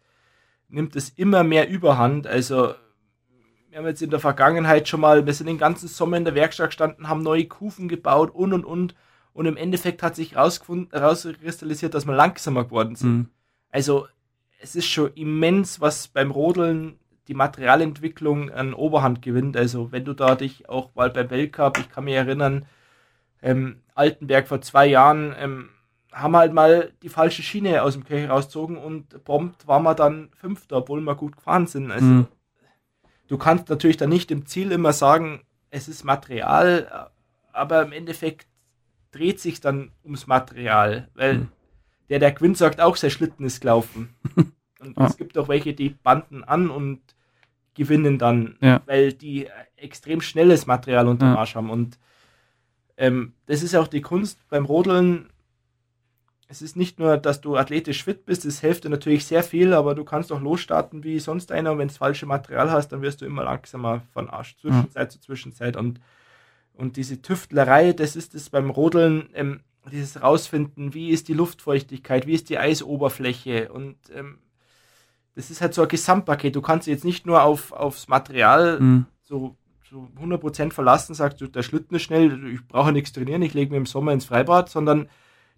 nimmt 0.68 0.94
es 0.94 1.10
immer 1.10 1.42
mehr 1.42 1.68
Überhand. 1.68 2.26
Also, 2.26 2.74
wir 3.70 3.78
haben 3.78 3.86
jetzt 3.86 4.02
in 4.02 4.10
der 4.10 4.20
Vergangenheit 4.20 4.88
schon 4.88 5.00
mal, 5.00 5.26
wir 5.26 5.34
sind 5.34 5.46
den 5.46 5.58
ganzen 5.58 5.88
Sommer 5.88 6.16
in 6.16 6.24
der 6.24 6.34
Werkstatt 6.34 6.70
gestanden, 6.70 7.08
haben 7.08 7.22
neue 7.22 7.46
Kufen 7.46 7.88
gebaut 7.88 8.30
und 8.34 8.52
und 8.52 8.64
und 8.64 8.94
und 9.32 9.46
im 9.46 9.56
Endeffekt 9.56 10.02
hat 10.02 10.16
sich 10.16 10.36
rauskristallisiert, 10.36 11.94
dass 11.94 12.06
wir 12.06 12.14
langsamer 12.14 12.64
geworden 12.64 12.96
sind. 12.96 13.10
Mhm. 13.10 13.28
Also 13.70 14.06
es 14.60 14.74
ist 14.74 14.86
schon 14.86 15.12
immens, 15.14 15.80
was 15.80 16.08
beim 16.08 16.30
Rodeln 16.30 16.98
die 17.28 17.34
Materialentwicklung 17.34 18.50
an 18.50 18.74
Oberhand 18.74 19.22
gewinnt. 19.22 19.56
Also 19.56 19.92
wenn 19.92 20.04
du 20.04 20.14
da 20.14 20.34
dich 20.34 20.68
auch 20.68 20.94
mal 20.94 21.10
beim 21.10 21.30
Weltcup, 21.30 21.78
ich 21.78 21.90
kann 21.90 22.04
mich 22.04 22.14
erinnern, 22.14 22.66
ähm, 23.42 23.82
Altenberg 23.94 24.48
vor 24.48 24.60
zwei 24.62 24.86
Jahren, 24.86 25.34
ähm, 25.38 25.68
haben 26.10 26.36
halt 26.36 26.52
mal 26.52 26.92
die 27.02 27.10
falsche 27.10 27.42
Schiene 27.42 27.82
aus 27.82 27.92
dem 27.92 28.04
Kirche 28.04 28.28
rausgezogen 28.28 28.76
und 28.78 29.24
prompt 29.24 29.68
waren 29.68 29.82
wir 29.82 29.94
dann 29.94 30.30
Fünfter, 30.34 30.78
obwohl 30.78 31.00
wir 31.00 31.14
gut 31.14 31.36
gefahren 31.36 31.66
sind. 31.66 31.92
Also 31.92 32.06
mhm. 32.06 32.26
du 33.28 33.38
kannst 33.38 33.68
natürlich 33.68 33.98
dann 33.98 34.08
nicht 34.08 34.30
im 34.30 34.46
Ziel 34.46 34.72
immer 34.72 34.92
sagen, 34.92 35.42
es 35.70 35.86
ist 35.86 36.04
Material, 36.04 37.10
aber 37.52 37.82
im 37.82 37.92
Endeffekt 37.92 38.46
dreht 39.10 39.40
sich 39.40 39.60
dann 39.60 39.92
ums 40.04 40.26
Material, 40.26 41.08
weil 41.14 41.32
hm. 41.32 41.48
der, 42.08 42.18
der 42.18 42.32
gewinnt, 42.32 42.56
sagt 42.56 42.80
auch, 42.80 42.96
sein 42.96 43.10
Schlitten 43.10 43.44
ist 43.44 43.60
gelaufen. 43.60 44.14
und 44.80 44.98
ah. 44.98 45.06
es 45.06 45.16
gibt 45.16 45.36
auch 45.38 45.48
welche, 45.48 45.74
die 45.74 45.90
banden 45.90 46.44
an 46.44 46.70
und 46.70 47.00
gewinnen 47.74 48.18
dann, 48.18 48.56
ja. 48.60 48.82
weil 48.86 49.12
die 49.12 49.48
extrem 49.76 50.20
schnelles 50.20 50.66
Material 50.66 51.06
unter 51.06 51.26
ja. 51.26 51.36
Arsch 51.36 51.54
haben. 51.54 51.70
Und 51.70 51.98
ähm, 52.96 53.32
das 53.46 53.62
ist 53.62 53.74
auch 53.76 53.86
die 53.86 54.02
Kunst 54.02 54.40
beim 54.48 54.64
Rodeln. 54.64 55.30
Es 56.48 56.60
ist 56.60 56.76
nicht 56.76 56.98
nur, 56.98 57.18
dass 57.18 57.40
du 57.40 57.56
athletisch 57.56 58.02
fit 58.04 58.24
bist, 58.24 58.44
das 58.44 58.60
hilft 58.60 58.84
dir 58.84 58.88
natürlich 58.88 59.26
sehr 59.26 59.42
viel, 59.42 59.74
aber 59.74 59.94
du 59.94 60.02
kannst 60.02 60.32
auch 60.32 60.40
losstarten 60.40 61.04
wie 61.04 61.20
sonst 61.20 61.52
einer. 61.52 61.72
Und 61.72 61.78
wenn 61.78 61.88
du 61.88 61.94
falsche 61.94 62.26
Material 62.26 62.70
hast, 62.70 62.88
dann 62.88 63.02
wirst 63.02 63.20
du 63.20 63.26
immer 63.26 63.44
langsamer 63.44 64.02
von 64.12 64.28
Arsch, 64.28 64.56
Zwischenzeit 64.56 65.04
ja. 65.04 65.08
zu 65.10 65.20
Zwischenzeit. 65.20 65.76
Und 65.76 66.00
und 66.78 66.96
diese 66.96 67.20
Tüftlerei, 67.20 67.92
das 67.92 68.16
ist 68.16 68.34
es 68.34 68.48
beim 68.50 68.70
Rodeln, 68.70 69.28
ähm, 69.34 69.60
dieses 69.90 70.22
Rausfinden, 70.22 70.94
wie 70.94 71.10
ist 71.10 71.28
die 71.28 71.34
Luftfeuchtigkeit, 71.34 72.26
wie 72.26 72.34
ist 72.34 72.50
die 72.50 72.58
Eisoberfläche 72.58 73.72
und 73.72 73.96
ähm, 74.14 74.38
das 75.34 75.50
ist 75.50 75.60
halt 75.60 75.74
so 75.74 75.82
ein 75.82 75.88
Gesamtpaket. 75.88 76.56
Du 76.56 76.62
kannst 76.62 76.88
jetzt 76.88 77.04
nicht 77.04 77.26
nur 77.26 77.42
auf, 77.42 77.72
aufs 77.72 78.08
Material 78.08 78.80
mhm. 78.80 79.04
so, 79.22 79.54
so 79.88 80.08
100% 80.20 80.72
verlassen, 80.72 81.14
sagst 81.14 81.40
du, 81.40 81.46
der 81.46 81.62
Schlitten 81.62 81.94
ist 81.96 82.02
schnell, 82.02 82.54
ich 82.54 82.66
brauche 82.66 82.90
nichts 82.92 83.12
trainieren, 83.12 83.42
ich 83.42 83.54
lege 83.54 83.70
mir 83.70 83.76
im 83.76 83.86
Sommer 83.86 84.12
ins 84.12 84.24
Freibad, 84.24 84.68
sondern 84.68 85.08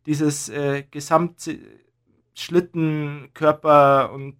dieses 0.07 0.49
äh, 0.49 0.85
Gesamtschlitten, 0.91 3.31
Körper 3.35 4.13
und 4.13 4.37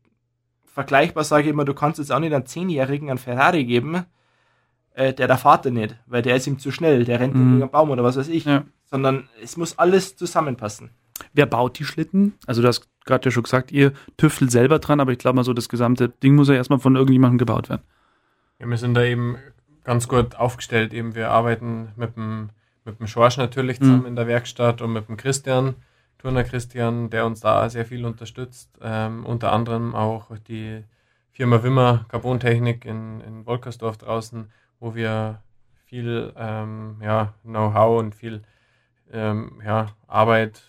vergleichbar 0.65 1.25
sage 1.25 1.45
ich 1.45 1.51
immer, 1.51 1.65
du 1.65 1.75
kannst 1.75 1.99
jetzt 1.99 2.13
auch 2.13 2.21
nicht 2.21 2.33
einen 2.33 2.47
Zehnjährigen 2.47 3.11
einen 3.11 3.19
Ferrari 3.19 3.65
geben, 3.65 4.07
äh, 4.95 5.13
der 5.13 5.27
der 5.27 5.39
Vater 5.39 5.71
nicht, 5.71 5.97
weil 6.07 6.23
der 6.23 6.37
ist 6.37 6.47
ihm 6.47 6.59
zu 6.59 6.71
schnell, 6.71 7.05
der 7.05 7.21
rennt 7.21 7.35
mhm. 7.35 7.39
gegen 7.39 7.63
einen 7.63 7.71
Baum 7.71 7.91
oder 7.91 8.05
was 8.05 8.17
weiß 8.17 8.29
ich. 8.29 8.45
Ja. 8.45 8.65
Sondern 8.85 9.29
es 9.43 9.57
muss 9.57 9.79
alles 9.79 10.17
zusammenpassen. 10.17 10.91
Wer 11.33 11.47
baut 11.47 11.79
die 11.79 11.85
Schlitten? 11.85 12.35
Also 12.47 12.63
du 12.63 12.69
hast 12.69 12.89
gerade 13.05 13.27
ja 13.27 13.31
schon 13.31 13.43
gesagt, 13.43 13.73
ihr 13.73 13.93
tüftelt 14.17 14.51
selber 14.51 14.79
dran, 14.79 15.01
aber 15.01 15.13
ich 15.13 15.19
glaube 15.19 15.37
mal 15.37 15.45
so, 15.45 15.53
das 15.53 15.69
gesamte 15.69 16.09
Ding 16.09 16.35
muss 16.35 16.49
ja 16.49 16.55
erstmal 16.55 16.79
von 16.79 16.97
irgendjemandem 16.97 17.39
gebaut 17.39 17.69
werden. 17.69 17.83
Ja, 18.59 18.67
wir 18.67 18.77
sind 18.77 18.95
da 18.95 19.05
eben 19.05 19.37
ganz 19.85 20.09
gut 20.09 20.37
aufgestellt. 20.37 20.93
Eben 20.93 21.15
wir 21.15 21.31
arbeiten 21.31 21.93
mit 21.97 22.17
dem, 22.17 22.51
mit 22.85 22.99
dem 22.99 23.07
Schorsch 23.07 23.37
natürlich 23.37 23.81
mhm. 23.81 23.85
zusammen 23.85 24.01
mhm. 24.03 24.09
in 24.09 24.17
der 24.17 24.27
Werkstatt 24.27 24.83
und 24.83 24.93
mit 24.93 25.09
dem 25.09 25.17
Christian, 25.17 25.75
Turner 26.19 26.45
Christian, 26.45 27.11
der 27.11 27.25
uns 27.27 27.41
da 27.41 27.69
sehr 27.71 27.87
viel 27.87 28.05
unterstützt. 28.05 28.71
Ähm, 28.83 29.25
unter 29.25 29.53
anderem 29.53 29.95
auch 29.95 30.31
die 30.49 30.85
Firma 31.31 31.63
Wimmer 31.63 32.05
Carbontechnik 32.09 32.85
in, 32.85 33.21
in 33.23 33.47
Wolkersdorf 33.47 33.97
draußen 33.97 34.51
wo 34.81 34.95
wir 34.95 35.43
viel 35.85 36.33
ähm, 36.37 36.97
ja, 37.03 37.35
Know-how 37.43 37.99
und 37.99 38.15
viel 38.15 38.43
ähm, 39.13 39.61
ja, 39.65 39.89
Arbeit 40.07 40.63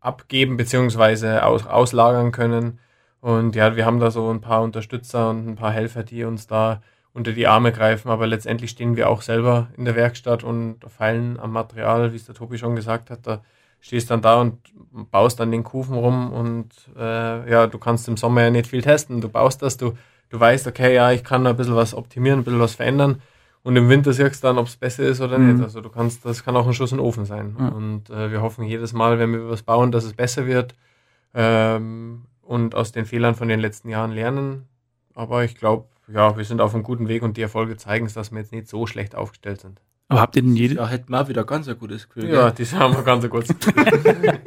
abgeben 0.00 0.56
bzw. 0.56 1.38
Aus, 1.38 1.66
auslagern 1.66 2.32
können. 2.32 2.78
Und 3.20 3.54
ja, 3.54 3.76
wir 3.76 3.84
haben 3.84 4.00
da 4.00 4.10
so 4.10 4.30
ein 4.30 4.40
paar 4.40 4.62
Unterstützer 4.62 5.30
und 5.30 5.46
ein 5.46 5.56
paar 5.56 5.72
Helfer, 5.72 6.02
die 6.02 6.24
uns 6.24 6.46
da 6.46 6.82
unter 7.12 7.32
die 7.32 7.46
Arme 7.46 7.72
greifen, 7.72 8.08
aber 8.08 8.26
letztendlich 8.26 8.70
stehen 8.70 8.96
wir 8.96 9.10
auch 9.10 9.22
selber 9.22 9.68
in 9.76 9.84
der 9.84 9.96
Werkstatt 9.96 10.44
und 10.44 10.78
feilen 10.88 11.40
am 11.40 11.52
Material, 11.52 12.12
wie 12.12 12.16
es 12.16 12.26
der 12.26 12.36
Tobi 12.36 12.56
schon 12.56 12.76
gesagt 12.76 13.10
hat. 13.10 13.26
Da 13.26 13.42
stehst 13.80 14.10
dann 14.10 14.22
da 14.22 14.40
und 14.40 14.58
baust 15.10 15.40
dann 15.40 15.50
den 15.50 15.64
Kufen 15.64 15.96
rum 15.96 16.32
und 16.32 16.68
äh, 16.96 17.50
ja, 17.50 17.66
du 17.66 17.78
kannst 17.78 18.06
im 18.08 18.16
Sommer 18.16 18.42
ja 18.42 18.50
nicht 18.50 18.68
viel 18.68 18.82
testen. 18.82 19.20
Du 19.20 19.28
baust 19.28 19.62
das, 19.62 19.76
du, 19.76 19.94
du 20.30 20.40
weißt, 20.40 20.66
okay, 20.66 20.94
ja, 20.94 21.12
ich 21.12 21.22
kann 21.22 21.44
da 21.44 21.50
ein 21.50 21.56
bisschen 21.56 21.76
was 21.76 21.94
optimieren, 21.94 22.40
ein 22.40 22.44
bisschen 22.44 22.60
was 22.60 22.74
verändern 22.74 23.20
und 23.62 23.76
im 23.76 23.88
Winter 23.88 24.12
siehst 24.12 24.42
du 24.42 24.48
dann, 24.48 24.58
ob 24.58 24.66
es 24.66 24.76
besser 24.76 25.04
ist 25.04 25.20
oder 25.20 25.38
mhm. 25.38 25.52
nicht. 25.52 25.62
Also 25.62 25.80
du 25.80 25.90
kannst, 25.90 26.24
das 26.24 26.44
kann 26.44 26.56
auch 26.56 26.66
ein 26.66 26.72
Schuss 26.72 26.92
in 26.92 26.98
den 26.98 27.04
Ofen 27.04 27.26
sein. 27.26 27.56
Mhm. 27.58 27.68
Und 27.68 28.10
äh, 28.10 28.30
wir 28.30 28.40
hoffen 28.40 28.64
jedes 28.64 28.92
Mal, 28.92 29.18
wenn 29.18 29.32
wir 29.32 29.50
was 29.50 29.62
bauen, 29.62 29.92
dass 29.92 30.04
es 30.04 30.14
besser 30.14 30.46
wird 30.46 30.74
ähm, 31.34 32.22
und 32.40 32.74
aus 32.74 32.92
den 32.92 33.04
Fehlern 33.04 33.34
von 33.34 33.48
den 33.48 33.60
letzten 33.60 33.90
Jahren 33.90 34.12
lernen. 34.12 34.66
Aber 35.14 35.44
ich 35.44 35.56
glaube, 35.56 35.88
ja, 36.12 36.36
wir 36.36 36.44
sind 36.44 36.60
auf 36.60 36.74
einem 36.74 36.84
guten 36.84 37.08
Weg 37.08 37.22
und 37.22 37.36
die 37.36 37.42
Erfolge 37.42 37.76
zeigen 37.76 38.06
es, 38.06 38.14
dass 38.14 38.32
wir 38.32 38.38
jetzt 38.38 38.52
nicht 38.52 38.68
so 38.68 38.86
schlecht 38.86 39.14
aufgestellt 39.14 39.60
sind. 39.60 39.82
Aber 40.08 40.22
habt 40.22 40.34
ihr 40.34 40.42
denn 40.42 40.56
jede? 40.56 40.76
Ja, 40.76 40.88
hätten 40.88 41.12
wir 41.12 41.28
wieder 41.28 41.44
ganz 41.44 41.68
ein 41.68 41.78
gutes 41.78 42.08
Gefühl. 42.08 42.30
Ja, 42.30 42.50
die 42.50 42.64
haben 42.64 42.96
wir 42.96 43.02
ganz 43.02 43.22
ein 43.22 43.30
gutes 43.30 43.56
Gefühl. 43.56 43.84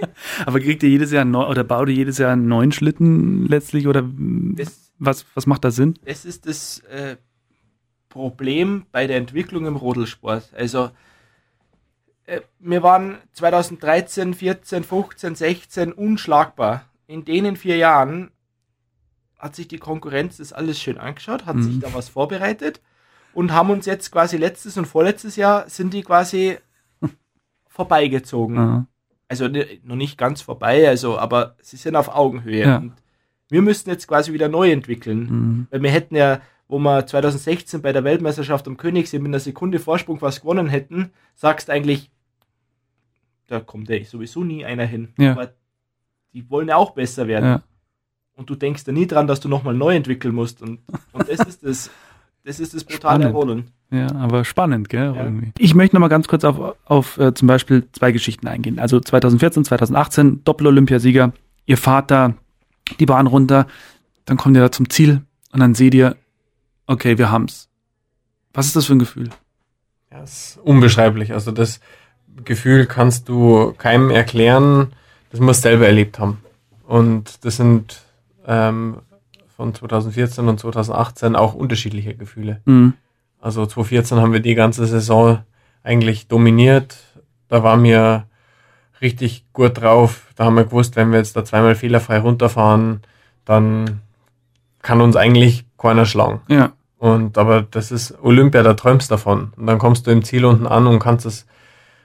Aber 0.46 0.60
kriegt 0.60 0.84
ihr 0.84 0.90
jedes 0.90 1.12
Jahr 1.12 1.24
neu, 1.24 1.48
oder 1.48 1.64
baut 1.64 1.88
ihr 1.88 1.96
jedes 1.96 2.18
Jahr 2.18 2.34
einen 2.34 2.50
neuen 2.50 2.74
Schlitten 2.74 3.46
letztlich 3.48 3.88
oder 3.88 4.04
das, 4.04 4.92
was, 5.00 5.26
was 5.34 5.46
macht 5.46 5.64
da 5.64 5.72
Sinn? 5.72 5.98
Es 6.06 6.26
ist 6.26 6.48
das 6.48 6.80
äh, 6.80 7.18
Problem 8.10 8.86
bei 8.92 9.08
der 9.08 9.18
Entwicklung 9.18 9.66
im 9.66 9.76
Rodelsport. 9.76 10.52
Also 10.56 10.92
äh, 12.26 12.42
wir 12.60 12.84
waren 12.84 13.18
2013, 13.34 14.34
14, 14.34 14.84
15, 14.84 15.36
16 15.36 15.92
unschlagbar. 15.92 16.86
In 17.08 17.26
denen 17.26 17.56
vier 17.56 17.78
Jahren 17.78 18.32
hat 19.38 19.56
sich 19.56 19.68
die 19.68 19.78
Konkurrenz 19.78 20.38
das 20.38 20.54
alles 20.54 20.80
schön 20.80 20.98
angeschaut, 20.98 21.46
hat 21.46 21.58
mhm. 21.58 21.64
sich 21.64 21.80
da 21.80 21.94
was 21.94 22.10
vorbereitet 22.10 22.82
und 23.34 23.52
haben 23.52 23.72
uns 23.72 23.86
jetzt 23.86 24.12
quasi 24.12 24.38
letztes 24.38 24.78
und 24.78 24.86
vorletztes 24.86 25.36
Jahr 25.36 25.70
sind 25.70 25.94
die 25.94 26.04
quasi 26.04 26.58
vorbeigezogen. 27.68 28.56
Mhm. 28.56 28.88
Also 29.28 29.48
noch 29.48 29.96
nicht 29.96 30.18
ganz 30.18 30.42
vorbei, 30.42 30.88
also 30.88 31.18
aber 31.18 31.56
sie 31.62 31.78
sind 31.78 31.96
auf 31.96 32.10
Augenhöhe. 32.10 32.62
Ja. 32.62 32.78
Und 32.78 32.94
wir 33.54 33.62
müssten 33.62 33.92
jetzt 33.92 34.08
quasi 34.08 34.34
wieder 34.34 34.50
neu 34.50 34.72
entwickeln. 34.72 35.20
Mhm. 35.20 35.68
Weil 35.70 35.84
wir 35.84 35.92
hätten 35.92 36.16
ja, 36.16 36.42
wo 36.68 36.80
wir 36.80 37.06
2016 37.06 37.84
bei 37.84 37.94
der 37.94 38.04
Weltmeisterschaft 38.04 38.68
am 38.68 38.78
Königssee 38.78 39.20
mit 39.20 39.28
einer 39.28 39.40
Sekunde 39.40 39.78
Vorsprung 39.80 40.22
was 40.22 40.42
gewonnen 40.42 40.68
hätten, 40.68 41.12
sagst 41.36 41.70
eigentlich, 41.70 42.10
da 43.48 43.60
kommt 43.60 43.90
ja 43.90 44.04
sowieso 44.04 44.44
nie 44.44 44.66
einer 44.66 44.86
hin. 44.86 45.14
Ja. 45.20 45.34
Aber 45.34 45.54
die 46.34 46.50
wollen 46.50 46.68
ja 46.68 46.78
auch 46.78 46.92
besser 46.92 47.28
werden. 47.28 47.46
Ja. 47.46 47.64
Und 48.36 48.50
du 48.50 48.56
denkst 48.56 48.84
ja 48.88 48.92
nie 48.92 49.06
dran, 49.06 49.28
dass 49.28 49.40
du 49.40 49.48
nochmal 49.48 49.76
neu 49.76 49.96
entwickeln 49.96 50.34
musst. 50.34 50.64
Und, 50.64 50.80
und 51.12 51.30
das 51.30 51.40
ist 51.48 51.64
das. 51.64 51.92
Das 52.46 52.60
ist 52.60 52.74
das 52.74 52.84
brutale 52.84 53.32
Rollen. 53.32 53.72
Ja, 53.90 54.14
aber 54.16 54.44
spannend, 54.44 54.90
gell? 54.90 55.14
Ja. 55.16 55.24
Irgendwie. 55.24 55.54
Ich 55.58 55.76
möchte 55.76 55.96
noch 55.96 56.02
mal 56.02 56.10
ganz 56.10 56.28
kurz 56.28 56.44
auf, 56.44 56.76
auf 56.84 57.18
äh, 57.18 57.34
zum 57.34 57.48
Beispiel 57.48 57.88
zwei 57.94 58.12
Geschichten 58.12 58.48
eingehen. 58.48 58.80
Also 58.80 59.00
2014, 59.00 59.64
2018, 59.64 60.44
Doppel-Olympiasieger, 60.44 61.32
ihr 61.66 61.78
da 62.08 62.34
die 63.00 63.06
Bahn 63.06 63.28
runter, 63.28 63.68
dann 64.26 64.38
kommt 64.38 64.56
ihr 64.56 64.62
da 64.62 64.72
zum 64.72 64.90
Ziel 64.90 65.22
und 65.52 65.60
dann 65.60 65.76
seht 65.76 65.94
ihr, 65.94 66.16
okay, 66.88 67.18
wir 67.18 67.32
haben's. 67.32 67.70
Was 68.54 68.68
ist 68.68 68.76
das 68.76 68.86
für 68.86 68.94
ein 68.94 69.00
Gefühl? 69.00 69.30
Ja, 70.12 70.22
ist 70.22 70.60
unbeschreiblich. 70.64 71.34
Also 71.34 71.52
das 71.52 71.80
Gefühl 72.44 72.86
kannst 72.86 73.30
du 73.30 73.74
keinem 73.78 74.10
erklären, 74.10 74.94
das 75.32 75.40
musst 75.40 75.64
du 75.64 75.70
selber 75.70 75.88
erlebt 75.88 76.20
haben. 76.20 76.40
Und 76.86 77.44
das 77.46 77.58
sind 77.58 78.02
ähm, 78.46 78.98
von 79.56 79.74
2014 79.74 80.48
und 80.48 80.60
2018 80.60 81.36
auch 81.36 81.54
unterschiedliche 81.54 82.16
Gefühle. 82.16 82.62
Mhm. 82.66 82.94
Also 83.40 83.66
2014 83.66 84.20
haben 84.20 84.34
wir 84.34 84.40
die 84.40 84.56
ganze 84.56 84.86
Saison 84.86 85.40
eigentlich 85.84 86.28
dominiert. 86.28 86.98
Da 87.50 87.64
waren 87.64 87.84
wir 87.84 88.28
richtig 89.02 89.46
gut 89.54 89.82
drauf. 89.82 90.28
Da 90.36 90.46
haben 90.46 90.56
wir 90.56 90.66
gewusst, 90.66 90.96
wenn 90.96 91.12
wir 91.12 91.20
jetzt 91.20 91.36
da 91.36 91.44
zweimal 91.44 91.76
fehlerfrei 91.76 92.20
runterfahren, 92.20 93.02
dann 93.46 94.02
kann 94.82 95.02
uns 95.02 95.16
eigentlich 95.16 95.66
keiner 95.78 96.06
schlagen. 96.06 96.42
Ja. 96.48 96.72
Und 96.98 97.38
aber 97.38 97.64
das 97.64 97.92
ist 97.92 98.18
Olympia, 98.22 98.64
da 98.64 98.76
träumst 98.76 99.12
davon. 99.12 99.52
Und 99.58 99.68
dann 99.68 99.78
kommst 99.78 100.08
du 100.08 100.12
im 100.12 100.24
Ziel 100.24 100.46
unten 100.46 100.68
an 100.68 100.88
und 100.88 101.00
kannst 101.00 101.26
es 101.26 101.46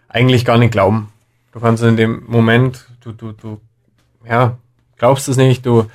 eigentlich 0.09 0.44
gar 0.44 0.59
nicht 0.59 0.72
glauben. 0.72 1.12
Du 1.53 1.61
kannst 1.61 1.83
in 1.83 1.96
dem 1.96 2.24
Moment, 2.27 2.87
du, 3.01 3.12
du, 3.12 3.33
du, 3.33 3.61
ja, 4.29 4.59
glaubst 4.96 5.29
es 5.29 5.37
nicht, 5.37 5.64
du, 5.64 5.87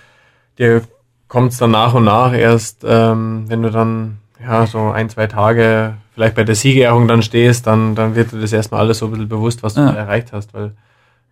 dir 0.58 0.84
kommt 1.28 1.52
es 1.52 1.58
dann 1.58 1.72
nach 1.72 1.94
und 1.94 2.06
nach 2.06 2.34
erst, 2.34 2.84
ähm, 2.88 3.46
wenn 3.48 3.62
du 3.62 3.72
dann 3.72 4.20
ja 4.42 4.66
so 4.68 4.92
ein, 4.92 5.10
zwei 5.10 5.28
Tage 5.28 5.96
vielleicht 6.14 6.36
bei 6.36 6.44
der 6.44 6.56
Siegerehrung 6.56 7.08
dann 7.08 7.22
stehst, 7.22 7.68
dann, 7.68 7.96
dann 7.96 8.16
wird 8.16 8.32
dir 8.32 8.40
das 8.40 8.54
erstmal 8.54 8.82
alles 8.82 9.00
so 9.00 9.06
ein 9.06 9.12
bisschen 9.12 9.30
bewusst, 9.30 9.64
was 9.64 9.76
du 9.76 9.82
ja. 9.82 9.92
erreicht 9.92 10.34
hast, 10.34 10.54
weil 10.54 10.74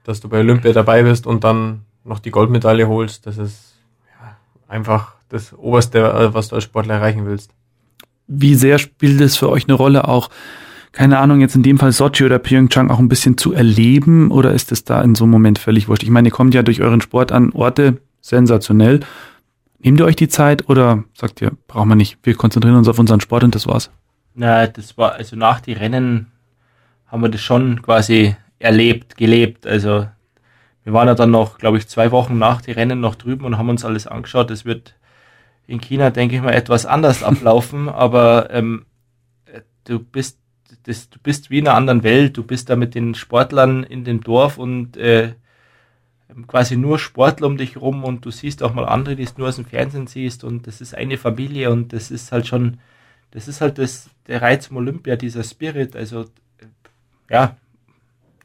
dass 0.04 0.20
du 0.20 0.30
bei 0.30 0.40
Olympia 0.40 0.74
dabei 0.74 1.04
bist 1.04 1.28
und 1.28 1.44
dann 1.44 1.82
noch 2.04 2.18
die 2.18 2.32
Goldmedaille 2.32 2.88
holst, 2.88 3.28
das 3.28 3.38
ist 3.38 3.76
ja, 4.20 4.36
einfach 4.68 5.14
das 5.30 5.54
Oberste, 5.54 6.00
äh, 6.00 6.34
was 6.34 6.48
du 6.48 6.56
als 6.56 6.64
Sportler 6.64 6.96
erreichen 6.96 7.26
willst. 7.26 7.52
Wie 8.28 8.56
sehr 8.56 8.80
spielt 8.80 9.22
es 9.22 9.38
für 9.38 9.50
euch 9.50 9.66
eine 9.68 9.76
Rolle, 9.76 10.08
auch, 10.08 10.30
keine 10.92 11.20
Ahnung, 11.20 11.40
jetzt 11.40 11.56
in 11.56 11.62
dem 11.62 11.78
Fall 11.78 11.92
Sochi 11.92 12.24
oder 12.24 12.40
Pyeongchang 12.40 12.90
auch 12.90 12.98
ein 12.98 13.10
bisschen 13.10 13.38
zu 13.38 13.54
erleben 13.54 14.32
oder 14.32 14.54
ist 14.54 14.72
es 14.72 14.84
da 14.84 15.02
in 15.02 15.14
so 15.14 15.26
einem 15.26 15.32
Moment 15.32 15.60
völlig 15.60 15.88
wurscht? 15.88 16.04
Ich 16.04 16.10
meine, 16.10 16.30
ihr 16.30 16.34
kommt 16.34 16.56
ja 16.56 16.64
durch 16.64 16.82
euren 16.82 17.02
Sport 17.02 17.32
an 17.32 17.52
Orte 17.54 17.98
sensationell 18.22 19.02
Nehmt 19.84 20.00
ihr 20.00 20.06
euch 20.06 20.16
die 20.16 20.28
Zeit 20.28 20.70
oder 20.70 21.04
sagt 21.14 21.42
ihr, 21.42 21.54
brauchen 21.68 21.90
wir 21.90 21.96
nicht, 21.96 22.20
wir 22.24 22.36
konzentrieren 22.36 22.76
uns 22.76 22.88
auf 22.88 23.00
unseren 23.00 23.20
Sport 23.20 23.44
und 23.44 23.56
das 23.56 23.66
war's? 23.66 23.90
Na, 24.34 24.68
das 24.68 24.98
war, 24.98 25.14
also 25.14 25.36
nach 25.36 25.60
die 25.60 25.74
Rennen 25.74 26.32
haben 27.08 27.22
wir 27.22 27.30
das 27.30 27.42
schon 27.42 27.82
quasi 27.82 28.36
erlebt, 28.60 29.18
gelebt. 29.18 29.68
Also 29.68 30.08
wir 30.84 30.94
waren 30.94 31.08
ja 31.08 31.16
dann 31.16 31.32
noch, 31.32 31.58
glaube 31.58 31.78
ich, 31.78 31.88
zwei 31.88 32.12
Wochen 32.12 32.38
nach 32.38 32.62
die 32.62 32.72
Rennen 32.72 33.00
noch 33.00 33.16
drüben 33.16 33.46
und 33.46 33.58
haben 33.58 33.70
uns 33.70 33.86
alles 33.86 34.08
angeschaut. 34.08 34.50
Es 34.52 34.66
wird 34.66 34.96
in 35.68 35.82
China, 35.82 36.10
denke 36.10 36.36
ich 36.36 36.42
mal, 36.42 36.54
etwas 36.54 36.86
anders 36.86 37.24
ablaufen, 37.24 37.90
aber 37.90 38.50
ähm, 38.52 38.86
du 39.84 40.00
bist 40.00 40.38
das, 40.84 41.10
du 41.10 41.20
bist 41.20 41.50
wie 41.50 41.60
in 41.60 41.68
einer 41.68 41.78
anderen 41.78 42.04
Welt. 42.04 42.38
Du 42.38 42.44
bist 42.44 42.70
da 42.70 42.76
mit 42.76 42.96
den 42.96 43.14
Sportlern 43.14 43.84
in 43.84 44.04
dem 44.04 44.22
Dorf 44.22 44.58
und 44.58 44.98
äh, 44.98 45.34
quasi 46.48 46.78
nur 46.78 46.98
Sportler 46.98 47.48
um 47.48 47.58
dich 47.58 47.78
rum 47.78 48.04
und 48.04 48.26
du 48.26 48.32
siehst 48.32 48.64
auch 48.64 48.74
mal 48.74 48.86
andere, 48.86 49.16
die 49.16 49.24
es 49.24 49.38
nur 49.38 49.50
aus 49.50 49.58
dem 49.58 49.66
Fernsehen 49.66 50.08
siehst 50.08 50.44
und 50.44 50.66
das 50.66 50.82
ist 50.82 50.96
eine 50.96 51.18
Familie 51.18 51.72
und 51.72 51.94
das 51.94 52.10
ist 52.10 52.32
halt 52.32 52.48
schon, 52.48 52.80
das 53.32 53.48
ist 53.48 53.62
halt 53.62 53.78
das, 53.78 54.10
der 54.28 54.42
Reiz 54.42 54.68
zum 54.68 54.78
Olympia, 54.78 55.16
dieser 55.16 55.44
Spirit, 55.44 55.96
also 55.96 56.26
ja, 57.30 57.56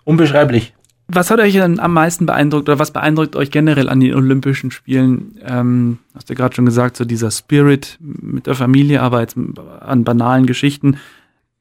unbeschreiblich. 0.04 0.74
Was 1.08 1.30
hat 1.30 1.38
euch 1.38 1.52
denn 1.52 1.78
am 1.78 1.92
meisten 1.92 2.26
beeindruckt 2.26 2.68
oder 2.68 2.80
was 2.80 2.90
beeindruckt 2.90 3.36
euch 3.36 3.52
generell 3.52 3.88
an 3.88 4.00
den 4.00 4.14
Olympischen 4.14 4.72
Spielen? 4.72 5.38
Ähm, 5.44 5.98
hast 6.14 6.28
du 6.28 6.34
gerade 6.34 6.54
schon 6.54 6.64
gesagt, 6.64 6.96
so 6.96 7.04
dieser 7.04 7.30
Spirit 7.30 7.96
mit 8.00 8.48
der 8.48 8.56
Familie, 8.56 9.02
aber 9.02 9.20
jetzt 9.20 9.36
an 9.80 10.02
banalen 10.02 10.46
Geschichten. 10.46 10.98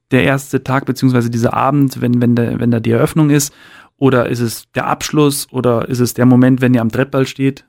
Der 0.09 0.23
erste 0.23 0.63
Tag 0.63 0.85
beziehungsweise 0.85 1.29
dieser 1.29 1.53
Abend, 1.53 2.01
wenn, 2.01 2.21
wenn, 2.21 2.35
der, 2.35 2.59
wenn 2.59 2.71
da 2.71 2.79
die 2.79 2.91
Eröffnung 2.91 3.29
ist 3.29 3.53
oder 3.97 4.29
ist 4.29 4.39
es 4.39 4.71
der 4.73 4.87
Abschluss 4.87 5.47
oder 5.51 5.87
ist 5.89 5.99
es 5.99 6.15
der 6.15 6.25
Moment, 6.25 6.61
wenn 6.61 6.73
ihr 6.73 6.81
am 6.81 6.91
Treppball 6.91 7.27
steht? 7.27 7.65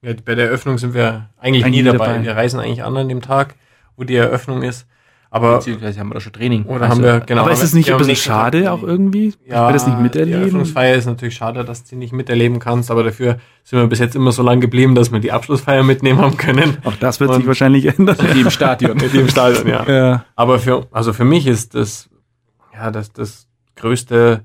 Ja, 0.00 0.12
bei 0.24 0.34
der 0.34 0.46
Eröffnung 0.46 0.78
sind 0.78 0.94
wir 0.94 1.28
eigentlich, 1.38 1.64
eigentlich 1.64 1.82
nie 1.82 1.86
dabei. 1.86 2.06
dabei. 2.06 2.24
Wir 2.24 2.36
reisen 2.36 2.60
eigentlich 2.60 2.82
an 2.82 2.96
an 2.96 3.08
dem 3.08 3.20
Tag, 3.20 3.54
wo 3.96 4.04
die 4.04 4.16
Eröffnung 4.16 4.62
ist. 4.62 4.86
Aber 5.34 5.56
Beziehungsweise 5.56 5.98
haben 5.98 6.10
wir 6.10 6.14
da 6.14 6.20
schon 6.20 6.32
Training. 6.32 6.62
Oder 6.62 6.82
also, 6.82 6.94
haben 6.94 7.02
wir, 7.02 7.18
genau. 7.18 7.42
Aber 7.42 7.50
ist 7.50 7.60
es 7.60 7.74
nicht 7.74 7.90
ein 7.90 7.98
bisschen 7.98 8.14
schade 8.14 8.70
auch 8.70 8.84
irgendwie? 8.84 9.34
Ja, 9.44 9.66
ich 9.66 9.72
das 9.72 9.84
nicht 9.84 9.98
miterleben? 9.98 10.32
Die 10.32 10.38
Eröffnungsfeier 10.42 10.94
ist 10.94 11.06
natürlich 11.06 11.34
schade, 11.34 11.64
dass 11.64 11.82
du 11.82 11.96
nicht 11.96 12.12
miterleben 12.12 12.60
kannst, 12.60 12.88
aber 12.88 13.02
dafür 13.02 13.38
sind 13.64 13.80
wir 13.80 13.88
bis 13.88 13.98
jetzt 13.98 14.14
immer 14.14 14.30
so 14.30 14.44
lange 14.44 14.60
geblieben, 14.60 14.94
dass 14.94 15.10
wir 15.10 15.18
die 15.18 15.32
Abschlussfeier 15.32 15.82
mitnehmen 15.82 16.20
haben 16.20 16.36
können. 16.36 16.76
Auch 16.84 16.94
das 16.94 17.18
wird 17.18 17.30
Und 17.30 17.38
sich 17.38 17.46
wahrscheinlich 17.48 17.86
ändern. 17.86 18.16
Mit 18.22 18.36
dem 18.36 18.48
Stadion. 18.48 18.96
mit 19.00 19.12
dem 19.12 19.28
Stadion, 19.28 19.66
ja. 19.66 19.84
ja. 19.92 20.24
Aber 20.36 20.60
für, 20.60 20.86
also 20.92 21.12
für 21.12 21.24
mich 21.24 21.48
ist 21.48 21.74
das, 21.74 22.08
ja, 22.72 22.92
das, 22.92 23.12
das 23.12 23.48
größte 23.74 24.42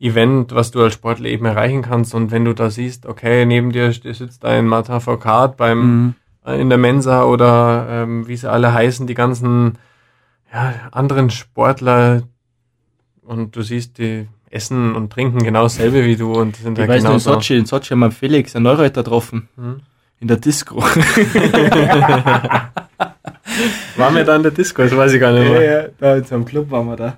Event, 0.00 0.52
was 0.52 0.72
du 0.72 0.82
als 0.82 0.94
Sportler 0.94 1.26
eben 1.26 1.46
erreichen 1.46 1.82
kannst. 1.82 2.16
Und 2.16 2.32
wenn 2.32 2.44
du 2.44 2.52
da 2.52 2.68
siehst, 2.68 3.06
okay, 3.06 3.46
neben 3.46 3.70
dir 3.70 3.92
sitzt 3.92 4.44
ein 4.44 4.66
Martin 4.66 5.00
Foucault 5.00 5.56
beim 5.56 5.78
mhm. 5.78 6.14
In 6.44 6.68
der 6.70 6.78
Mensa 6.78 7.24
oder 7.24 7.86
ähm, 7.88 8.26
wie 8.26 8.36
sie 8.36 8.50
alle 8.50 8.72
heißen, 8.74 9.06
die 9.06 9.14
ganzen 9.14 9.78
ja, 10.52 10.74
anderen 10.90 11.30
Sportler 11.30 12.22
und 13.22 13.54
du 13.54 13.62
siehst 13.62 13.98
die 13.98 14.26
essen 14.50 14.94
und 14.96 15.10
trinken 15.12 15.38
genau 15.44 15.62
dasselbe 15.62 16.04
wie 16.04 16.16
du 16.16 16.32
und 16.34 16.56
sind 16.56 16.76
da 16.76 16.86
genau 16.86 17.12
in 17.12 17.18
Sochi, 17.20 17.56
in 17.56 17.64
Sochi 17.66 17.90
haben 17.90 18.00
wir 18.00 18.10
Felix, 18.10 18.54
ein 18.56 18.64
Neureiter 18.64 19.02
getroffen. 19.02 19.48
Hm? 19.56 19.80
In 20.20 20.28
der 20.28 20.36
Disco. 20.36 20.82
Waren 23.96 24.14
wir 24.14 24.24
da 24.24 24.36
in 24.36 24.42
der 24.42 24.52
Disco? 24.52 24.82
Das 24.82 24.96
weiß 24.96 25.12
ich 25.14 25.20
gar 25.20 25.32
nicht 25.32 25.44
Ja, 25.44 25.50
mehr. 25.50 25.82
ja, 25.82 25.88
da 25.98 26.16
in 26.16 26.24
so 26.24 26.34
einem 26.34 26.44
Club 26.44 26.70
waren 26.70 26.86
wir 26.86 26.96
da. 26.96 27.16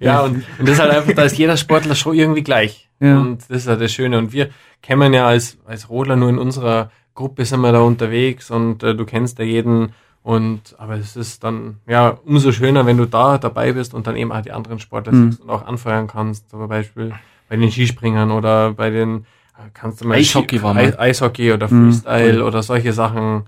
Ja, 0.00 0.20
und, 0.20 0.36
und 0.58 0.68
das 0.68 0.70
ist 0.70 0.80
halt 0.80 0.90
einfach, 0.92 1.12
da 1.12 1.22
ist 1.24 1.36
jeder 1.38 1.56
Sportler 1.56 1.94
schon 1.94 2.14
irgendwie 2.14 2.42
gleich. 2.42 2.88
Ja. 3.00 3.18
Und 3.18 3.42
das 3.48 3.58
ist 3.58 3.68
halt 3.68 3.80
das 3.80 3.92
Schöne. 3.92 4.18
Und 4.18 4.32
wir 4.32 4.48
kennen 4.82 5.12
ja 5.12 5.26
als, 5.26 5.58
als 5.66 5.88
Rodler 5.90 6.16
nur 6.16 6.28
in 6.30 6.38
unserer 6.38 6.90
Gruppe 7.20 7.44
sind 7.44 7.60
wir 7.60 7.72
da 7.72 7.80
unterwegs 7.80 8.50
und 8.50 8.82
äh, 8.82 8.94
du 8.94 9.04
kennst 9.04 9.38
ja 9.38 9.44
jeden. 9.44 9.92
Und 10.22 10.74
aber 10.78 10.94
es 10.96 11.16
ist 11.16 11.44
dann 11.44 11.76
ja 11.86 12.18
umso 12.24 12.52
schöner, 12.52 12.84
wenn 12.86 12.96
du 12.98 13.06
da 13.06 13.38
dabei 13.38 13.72
bist 13.72 13.94
und 13.94 14.06
dann 14.06 14.16
eben 14.16 14.32
auch 14.32 14.42
die 14.42 14.52
anderen 14.52 14.78
Sportler 14.78 15.12
Mhm. 15.12 15.38
und 15.42 15.50
auch 15.50 15.66
anfeuern 15.66 16.06
kannst. 16.08 16.50
Zum 16.50 16.66
Beispiel 16.68 17.12
bei 17.48 17.56
den 17.56 17.70
Skispringern 17.70 18.30
oder 18.30 18.72
bei 18.72 18.90
den 18.90 19.24
äh, 19.58 19.68
kannst 19.74 20.00
du 20.00 20.06
mal 20.08 20.16
Eishockey 20.18 20.58
Ski-. 20.58 20.66
Eis- 20.66 20.98
Eishockey 20.98 21.52
oder 21.52 21.68
Mhm. 21.68 21.92
Freestyle 21.92 22.44
oder 22.44 22.62
solche 22.62 22.92
Sachen. 22.92 23.44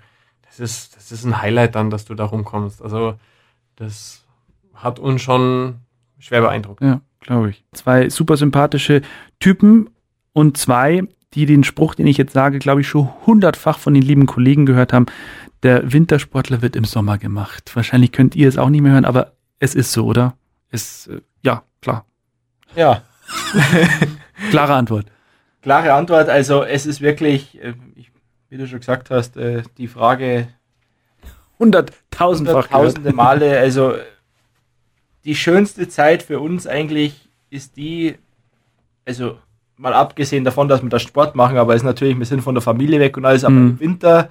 Das 0.46 0.61
ist, 0.61 0.96
das 0.96 1.12
ist 1.12 1.24
ein 1.24 1.40
Highlight 1.42 1.74
dann, 1.74 1.88
dass 1.90 2.04
du 2.04 2.14
da 2.14 2.24
rumkommst. 2.26 2.82
Also 2.82 3.14
das 3.76 4.24
hat 4.74 4.98
uns 4.98 5.22
schon 5.22 5.76
schwer 6.18 6.40
beeindruckt. 6.42 6.82
Ja, 6.82 7.00
glaube 7.20 7.50
ich. 7.50 7.64
Zwei 7.72 8.08
super 8.11 8.37
sympathische 8.37 9.02
Typen 9.40 9.90
und 10.32 10.56
zwei, 10.56 11.02
die 11.35 11.47
den 11.47 11.64
Spruch, 11.64 11.95
den 11.95 12.07
ich 12.07 12.18
jetzt 12.18 12.33
sage, 12.33 12.59
glaube 12.59 12.81
ich, 12.83 12.88
schon 12.88 13.09
hundertfach 13.27 13.79
von 13.79 13.95
den 13.95 14.03
lieben 14.03 14.27
Kollegen 14.27 14.66
gehört 14.66 14.92
haben. 14.92 15.07
Der 15.62 15.92
Wintersportler 15.92 16.62
wird 16.62 16.77
im 16.77 16.85
Sommer 16.85 17.18
gemacht. 17.18 17.71
Wahrscheinlich 17.75 18.12
könnt 18.12 18.35
ihr 18.35 18.49
es 18.49 18.59
auch 18.59 18.68
nicht 18.68 18.83
mehr 18.83 18.92
hören, 18.92 19.05
aber 19.05 19.33
es 19.59 19.75
ist 19.75 19.92
so, 19.92 20.07
oder? 20.07 20.35
Es, 20.71 21.07
äh, 21.07 21.21
ja, 21.42 21.62
klar. 21.81 22.05
Ja, 22.75 23.03
Klare 24.51 24.75
Antwort. 24.75 25.07
klare 25.62 25.92
Antwort. 25.95 26.29
Also 26.29 26.62
es 26.64 26.87
ist 26.87 27.01
wirklich, 27.01 27.62
äh, 27.62 27.75
ich, 27.95 28.11
wie 28.49 28.57
du 28.57 28.66
schon 28.66 28.81
gesagt 28.81 29.11
hast, 29.11 29.37
äh, 29.37 29.62
die 29.79 29.88
Frage 29.88 30.49
Hunderttausendfach 31.59 32.68
tausende 32.68 33.12
Male. 33.12 33.59
Also 33.59 33.95
die 35.25 35.37
schönste 35.37 35.88
Zeit 35.88 36.23
für 36.23 36.40
uns 36.40 36.66
eigentlich 36.66 37.29
ist 37.51 37.77
die, 37.77 38.16
also 39.05 39.38
mal 39.83 39.92
abgesehen 39.95 40.45
davon, 40.45 40.68
dass 40.68 40.83
wir 40.83 40.88
da 40.88 40.99
Sport 41.01 41.35
machen, 41.35 41.59
aber 41.59 41.75
es 41.75 41.83
ist 41.83 41.87
natürlich, 41.87 42.16
wir 42.18 42.25
sind 42.25 42.40
von 42.40 42.55
der 42.55 42.62
Familie 42.62 43.01
weg 43.01 43.16
und 43.16 43.25
alles, 43.27 43.45
aber 43.45 43.55
Mhm. 43.55 43.71
im 43.71 43.81
Winter 43.81 44.31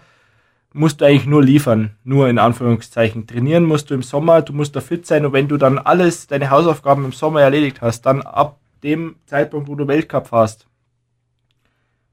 musst 0.74 1.02
du 1.02 1.06
eigentlich 1.06 1.26
nur 1.28 1.44
liefern, 1.44 1.92
nur 2.06 2.30
in 2.30 2.40
Anführungszeichen. 2.40 3.28
Trainieren 3.28 3.66
musst 3.66 3.90
du 3.90 3.94
im 3.94 4.02
Sommer, 4.04 4.42
du 4.42 4.54
musst 4.54 4.76
da 4.76 4.80
fit 4.80 5.06
sein 5.06 5.26
und 5.26 5.34
wenn 5.34 5.50
du 5.50 5.58
dann 5.58 5.78
alles, 5.78 6.28
deine 6.28 6.50
Hausaufgaben 6.50 7.04
im 7.04 7.12
Sommer 7.12 7.42
erledigt 7.42 7.82
hast, 7.82 8.04
dann 8.06 8.22
ab 8.22 8.58
dem 8.82 9.16
Zeitpunkt, 9.26 9.68
wo 9.68 9.76
du 9.76 9.88
Weltcup 9.88 10.30
hast, 10.32 10.66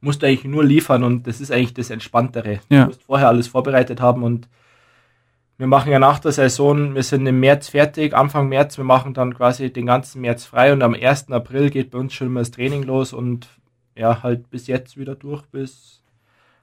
musst 0.01 0.23
du 0.23 0.27
eigentlich 0.27 0.45
nur 0.45 0.65
liefern 0.65 1.05
und 1.05 1.27
das 1.29 1.41
ist 1.41 1.53
eigentlich 1.53 1.75
das 1.75 1.91
Entspanntere. 1.91 2.59
Ja. 2.69 2.83
Du 2.83 2.87
musst 2.89 3.03
vorher 3.05 3.29
alles 3.29 3.47
vorbereitet 3.47 4.01
haben 4.01 4.23
und 4.25 4.49
wir 5.59 5.67
machen 5.67 5.91
ja 5.93 5.99
nach 5.99 6.19
der 6.21 6.33
Saison, 6.33 6.95
wir 6.95 7.03
sind 7.03 7.27
im 7.27 7.41
März 7.41 7.69
fertig, 7.69 8.15
Anfang 8.15 8.49
März, 8.49 8.79
wir 8.79 8.85
machen 8.85 9.13
dann 9.15 9.35
quasi 9.35 9.73
den 9.73 9.87
ganzen 9.87 10.21
März 10.21 10.45
frei 10.45 10.73
und 10.73 10.83
am 10.83 10.95
1. 10.95 11.31
April 11.33 11.71
geht 11.71 11.91
bei 11.91 11.99
uns 11.99 12.15
schon 12.15 12.33
mal 12.33 12.41
das 12.41 12.53
Training 12.53 12.85
los 12.85 13.13
und 13.13 13.49
ja, 13.97 14.23
halt 14.23 14.49
bis 14.51 14.67
jetzt 14.69 14.97
wieder 14.97 15.15
durch, 15.17 15.43
bis 15.47 16.01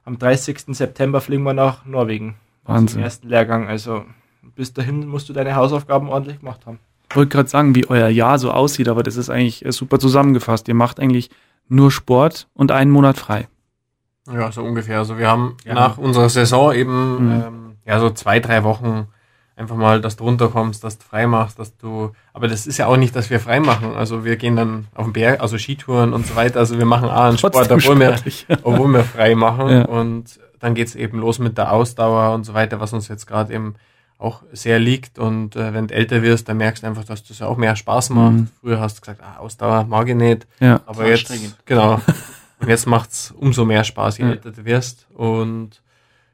am 0.04 0.18
30. 0.18 0.74
September 0.76 1.20
fliegen 1.20 1.42
wir 1.42 1.52
nach 1.52 1.84
Norwegen. 1.84 2.36
Wahnsinn. 2.64 2.88
Zum 2.88 3.02
ersten 3.02 3.28
Lehrgang, 3.28 3.68
also 3.68 4.04
bis 4.54 4.72
dahin 4.72 5.06
musst 5.06 5.28
du 5.28 5.32
deine 5.32 5.54
Hausaufgaben 5.56 6.08
ordentlich 6.08 6.40
gemacht 6.40 6.64
haben. 6.66 6.78
Ich 7.10 7.16
wollte 7.16 7.28
gerade 7.36 7.48
sagen, 7.48 7.74
wie 7.74 7.88
euer 7.88 8.08
Jahr 8.08 8.38
so 8.38 8.50
aussieht, 8.50 8.88
aber 8.88 9.02
das 9.02 9.16
ist 9.16 9.30
eigentlich 9.30 9.64
äh, 9.64 9.72
super 9.72 9.98
zusammengefasst. 9.98 10.66
Ihr 10.68 10.74
macht 10.74 10.98
eigentlich 10.98 11.30
nur 11.68 11.90
Sport 11.90 12.48
und 12.54 12.72
einen 12.72 12.90
Monat 12.90 13.18
frei. 13.18 13.46
Ja, 14.32 14.50
so 14.50 14.62
ungefähr. 14.64 14.98
Also 14.98 15.18
wir 15.18 15.28
haben 15.28 15.56
Ja. 15.64 15.74
nach 15.74 15.98
unserer 15.98 16.28
Saison 16.28 16.72
eben 16.72 17.26
Mhm. 17.26 17.42
ähm, 17.46 17.65
ja 17.86 17.98
so 18.00 18.10
zwei, 18.10 18.40
drei 18.40 18.64
Wochen 18.64 19.08
einfach 19.56 19.76
mal, 19.76 20.00
dass 20.00 20.16
du 20.16 20.24
runterkommst, 20.24 20.84
dass 20.84 20.98
du 20.98 21.04
frei 21.04 21.26
machst, 21.26 21.58
dass 21.58 21.76
du. 21.78 22.12
Aber 22.32 22.46
das 22.46 22.66
ist 22.66 22.76
ja 22.76 22.86
auch 22.86 22.96
nicht, 22.96 23.16
dass 23.16 23.30
wir 23.30 23.40
frei 23.40 23.60
machen. 23.60 23.94
Also 23.96 24.24
wir 24.24 24.36
gehen 24.36 24.56
dann 24.56 24.86
auf 24.94 25.06
den 25.06 25.12
Berg, 25.14 25.40
also 25.40 25.56
Skitouren 25.58 26.12
und 26.12 26.26
so 26.26 26.36
weiter. 26.36 26.58
Also 26.58 26.78
wir 26.78 26.84
machen 26.84 27.08
auch 27.08 27.24
einen 27.24 27.38
Sport, 27.38 27.70
obwohl 27.70 27.98
wir, 27.98 28.16
obwohl 28.62 28.88
wir 28.88 29.04
frei 29.04 29.34
machen. 29.34 29.68
Ja. 29.70 29.84
Und 29.86 30.38
dann 30.60 30.74
geht's 30.74 30.94
eben 30.94 31.18
los 31.18 31.38
mit 31.38 31.56
der 31.58 31.72
Ausdauer 31.72 32.34
und 32.34 32.44
so 32.44 32.54
weiter, 32.54 32.80
was 32.80 32.92
uns 32.92 33.08
jetzt 33.08 33.26
gerade 33.26 33.54
eben 33.54 33.74
auch 34.18 34.42
sehr 34.52 34.78
liegt. 34.78 35.18
Und 35.18 35.56
äh, 35.56 35.72
wenn 35.72 35.88
du 35.88 35.94
älter 35.94 36.22
wirst, 36.22 36.48
dann 36.48 36.58
merkst 36.58 36.82
du 36.82 36.86
einfach, 36.86 37.04
dass 37.04 37.24
das 37.24 37.38
ja 37.38 37.46
auch 37.46 37.56
mehr 37.56 37.76
Spaß 37.76 38.10
macht. 38.10 38.32
Mhm. 38.32 38.48
Früher 38.60 38.80
hast 38.80 38.98
du 38.98 39.00
gesagt, 39.02 39.20
ah, 39.22 39.38
Ausdauer 39.40 39.84
mag 39.84 40.08
ich 40.08 40.14
nicht. 40.14 40.46
Ja. 40.60 40.80
Aber 40.86 41.06
jetzt, 41.06 41.32
genau. 41.64 42.00
Und 42.58 42.68
jetzt 42.68 42.86
macht's 42.86 43.34
umso 43.36 43.66
mehr 43.66 43.84
Spaß, 43.84 44.16
je 44.16 44.24
älter 44.24 44.50
du 44.50 44.64
wirst. 44.64 45.06
Und 45.12 45.82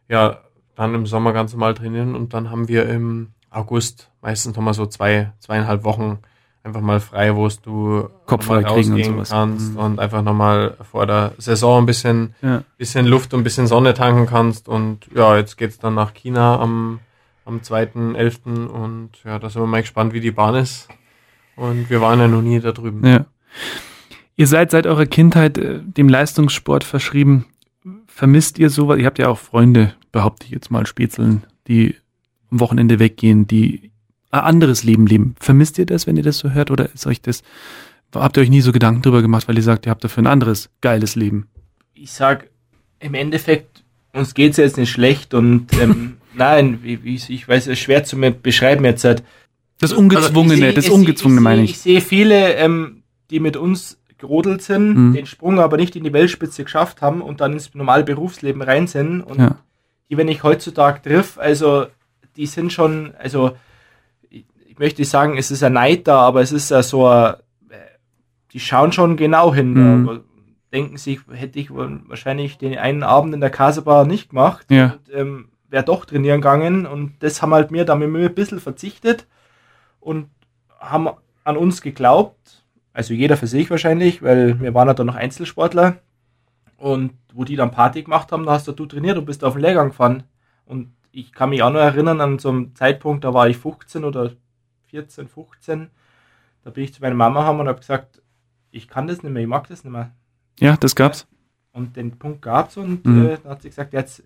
ja, 0.08 0.38
dann 0.76 0.94
im 0.94 1.06
Sommer 1.06 1.32
ganz 1.32 1.52
normal 1.52 1.74
trainieren 1.74 2.14
und 2.14 2.35
dann 2.35 2.50
haben 2.50 2.68
wir 2.68 2.88
im 2.88 3.28
August 3.50 4.11
meistens 4.22 4.56
nochmal 4.56 4.74
so 4.74 4.87
zwei, 4.87 5.32
zweieinhalb 5.40 5.85
Wochen 5.85 6.18
einfach 6.64 6.80
mal 6.80 7.00
frei, 7.00 7.35
wo 7.35 7.48
du 7.48 8.08
Kopf 8.26 8.46
frei 8.46 8.62
kriegen 8.62 8.94
und 8.94 9.04
sowas. 9.04 9.30
kannst 9.30 9.72
Mhm. 9.72 9.76
und 9.78 9.98
einfach 9.98 10.22
nochmal 10.22 10.76
vor 10.90 11.06
der 11.06 11.32
Saison 11.38 11.82
ein 11.82 11.87
bisschen, 11.87 12.35
Ja. 12.40 12.62
bisschen 12.78 13.04
Luft 13.06 13.35
und 13.35 13.40
ein 13.40 13.44
bisschen 13.44 13.66
Sonne 13.66 13.94
tanken 13.94 14.26
kannst. 14.26 14.68
Und 14.68 15.08
ja, 15.14 15.37
jetzt 15.37 15.56
geht's 15.58 15.78
dann 15.80 15.94
nach 15.94 16.14
China 16.14 16.61
am, 16.61 17.00
am 17.44 17.62
2.11. 17.62 18.68
und 18.68 19.11
ja, 19.24 19.38
da 19.40 19.50
sind 19.50 19.61
wir 19.61 19.66
mal 19.66 19.80
gespannt, 19.80 20.12
wie 20.12 20.20
die 20.20 20.30
Bahn 20.30 20.54
ist. 20.54 20.88
Und 21.56 21.90
wir 21.90 22.00
waren 22.00 22.20
ja 22.20 22.28
noch 22.28 22.42
nie 22.42 22.61
da 22.61 22.70
drüben. 22.72 23.04
Ja. 23.04 23.24
Ihr 24.37 24.46
seid 24.46 24.70
seit 24.70 24.87
eurer 24.87 25.06
Kindheit 25.06 25.58
äh, 25.58 25.80
dem 25.82 26.08
Leistungssport 26.08 26.85
verschrieben. 26.85 27.44
Vermisst 28.14 28.59
ihr 28.59 28.70
sowas? 28.70 28.98
Ihr 28.98 29.07
habt 29.07 29.18
ja 29.18 29.29
auch 29.29 29.38
Freunde, 29.38 29.94
behaupte 30.12 30.46
ich 30.46 30.53
jetzt 30.53 30.70
mal, 30.70 30.87
Spätzeln, 30.87 31.44
die 31.66 31.96
am 32.51 32.61
Wochenende 32.61 32.98
weggehen, 32.98 33.46
die 33.46 33.90
ein 34.31 34.40
anderes 34.40 34.85
Leben 34.85 35.07
leben. 35.07 35.35
Vermisst 35.40 35.79
ihr 35.79 35.87
das, 35.87 36.07
wenn 36.07 36.16
ihr 36.16 36.22
das 36.22 36.38
so 36.38 36.51
hört? 36.51 36.70
Oder 36.70 36.92
ist 36.92 37.07
euch 37.07 37.20
das, 37.22 37.42
habt 38.14 38.37
ihr 38.37 38.42
euch 38.42 38.51
nie 38.51 38.61
so 38.61 38.72
Gedanken 38.72 39.03
drüber 39.03 39.22
gemacht, 39.22 39.48
weil 39.48 39.57
ihr 39.57 39.62
sagt, 39.62 39.87
ihr 39.87 39.90
habt 39.90 40.05
dafür 40.05 40.22
ein 40.22 40.27
anderes 40.29 40.70
geiles 40.81 41.16
Leben? 41.16 41.48
ich 41.94 42.11
sag 42.11 42.48
im 42.98 43.14
Endeffekt, 43.14 43.85
uns 44.12 44.35
geht's 44.35 44.57
jetzt 44.57 44.77
nicht 44.77 44.90
schlecht 44.90 45.35
und 45.35 45.68
ähm, 45.81 46.16
nein, 46.35 46.81
wie, 46.83 47.05
wie, 47.05 47.14
ich 47.14 47.46
weiß, 47.46 47.64
es 47.68 47.72
ist 47.75 47.79
schwer 47.79 48.03
zu 48.05 48.16
mir 48.16 48.31
beschreiben 48.33 48.85
jetzt. 48.85 49.05
Halt. 49.05 49.22
Das 49.79 49.92
Ungezwungene, 49.92 50.53
Also 50.55 50.64
ich 50.64 50.70
seh- 50.70 50.75
das 50.75 50.85
ich 50.87 50.90
Ungezwungene 50.90 51.40
meine 51.40 51.62
Ich 51.62 51.70
ich. 51.72 51.79
sehe 51.79 52.01
viele, 52.01 52.55
ähm, 52.55 53.03
die 53.31 53.38
mit 53.40 53.57
uns 53.57 53.98
gerodelt 54.22 54.62
sind, 54.62 54.94
Mhm. 54.94 55.12
den 55.14 55.26
Sprung 55.26 55.58
aber 55.58 55.76
nicht 55.76 55.96
in 55.96 56.04
die 56.04 56.12
Weltspitze 56.12 56.62
geschafft 56.64 57.02
haben 57.02 57.20
und 57.20 57.40
dann 57.40 57.52
ins 57.52 57.74
normale 57.74 58.04
Berufsleben 58.04 58.62
rein 58.62 58.87
sind. 58.87 59.20
Und 59.20 59.38
Ja. 59.38 59.56
die, 60.08 60.16
wenn 60.16 60.28
ich 60.28 60.42
heutzutage 60.44 61.02
triff, 61.02 61.38
also 61.38 61.87
die 62.37 62.46
sind 62.46 62.72
schon, 62.72 63.12
also 63.18 63.56
ich, 64.30 64.78
möchte 64.78 65.00
nicht 65.02 65.11
sagen, 65.11 65.37
es 65.37 65.50
ist 65.50 65.62
ein 65.64 65.72
Neid 65.74 66.06
da, 66.08 66.20
aber 66.20 66.40
es 66.40 66.52
ist 66.52 66.70
ja 66.70 66.82
so, 66.82 67.06
ein, 67.06 67.35
äh, 67.68 67.74
die 68.52 68.61
schauen 68.61 68.92
schon 68.92 69.16
genau 69.16 69.52
hin. 69.52 69.72
Mhm. 69.74 70.20
Denken 70.72 70.96
sich, 70.96 71.20
hätte 71.30 71.58
ich 71.58 71.68
wahrscheinlich 71.74 72.56
den 72.58 72.78
einen 72.78 73.02
Abend 73.02 73.35
in 73.35 73.40
der 73.40 73.50
Kasebar 73.50 74.06
nicht 74.06 74.30
gemacht 74.30 74.66
Ja. 74.70 74.94
ähm, 75.12 75.48
wäre 75.68 75.85
doch 75.85 76.04
trainieren 76.04 76.40
gegangen 76.40 76.87
und 76.87 77.14
das 77.20 77.42
haben 77.42 77.52
halt 77.52 77.70
mir, 77.72 77.85
da 77.85 77.92
haben 77.94 78.00
wir 78.14 78.28
ein 78.28 78.35
bisschen 78.35 78.61
verzichtet 78.61 79.26
und 80.00 80.28
haben 80.78 81.08
an 81.44 81.56
uns 81.56 81.82
geglaubt, 81.82 82.37
also 82.92 83.14
jeder 83.14 83.37
für 83.37 83.46
sich 83.46 83.70
wahrscheinlich, 83.70 84.22
weil 84.22 84.61
wir 84.61 84.74
waren 84.74 84.88
ja 84.88 84.94
dann 84.94 85.07
noch 85.07 85.14
Einzelsportler 85.14 85.96
und 86.76 87.12
wo 87.33 87.44
die 87.44 87.57
dann 87.57 87.70
Party 87.70 88.02
gemacht 88.02 88.33
haben, 88.33 88.44
da 88.44 88.52
hast 88.52 88.68
du 88.68 88.72
trainiert 88.87 89.16
und 89.18 89.24
bist 89.24 89.44
auf 89.44 89.55
den 89.55 89.62
Lehrgang 89.62 89.88
gefahren 89.88 90.24
und 90.66 90.92
ich 91.11 91.33
kann 91.33 91.50
mich 91.50 91.62
auch 91.62 91.70
noch 91.72 91.81
erinnern 91.81 92.20
an 92.20 92.38
so 92.38 92.48
einem 92.48 92.74
Zeitpunkt, 92.74 93.24
da 93.24 93.35
war 93.35 93.48
ich 93.48 93.57
15 93.59 94.05
oder 94.05 94.33
14, 94.88 95.28
15, 95.28 95.88
da 96.64 96.70
bin 96.70 96.85
ich 96.85 96.94
zu 96.94 97.00
meiner 97.02 97.14
Mama 97.14 97.44
haben 97.44 97.61
und 97.61 97.68
habe 97.68 97.78
gesagt, 97.81 98.22
ich 98.70 98.88
kann 98.88 99.07
das 99.07 99.22
nicht 99.22 99.33
mehr, 99.33 99.42
ich 99.42 99.48
mag 99.48 99.66
das 99.68 99.85
nicht 99.85 99.92
mehr. 99.92 100.11
Ja, 100.59 100.76
das 100.76 100.94
gab's. 100.94 101.26
Und 101.72 101.96
den 101.96 102.18
Punkt 102.18 102.42
gab's 102.42 102.76
und 102.76 103.05
Mhm. 103.07 103.26
äh, 103.26 103.38
dann 103.42 103.52
hat 103.52 103.62
sie 103.62 103.68
gesagt, 103.68 103.92
jetzt 103.92 104.22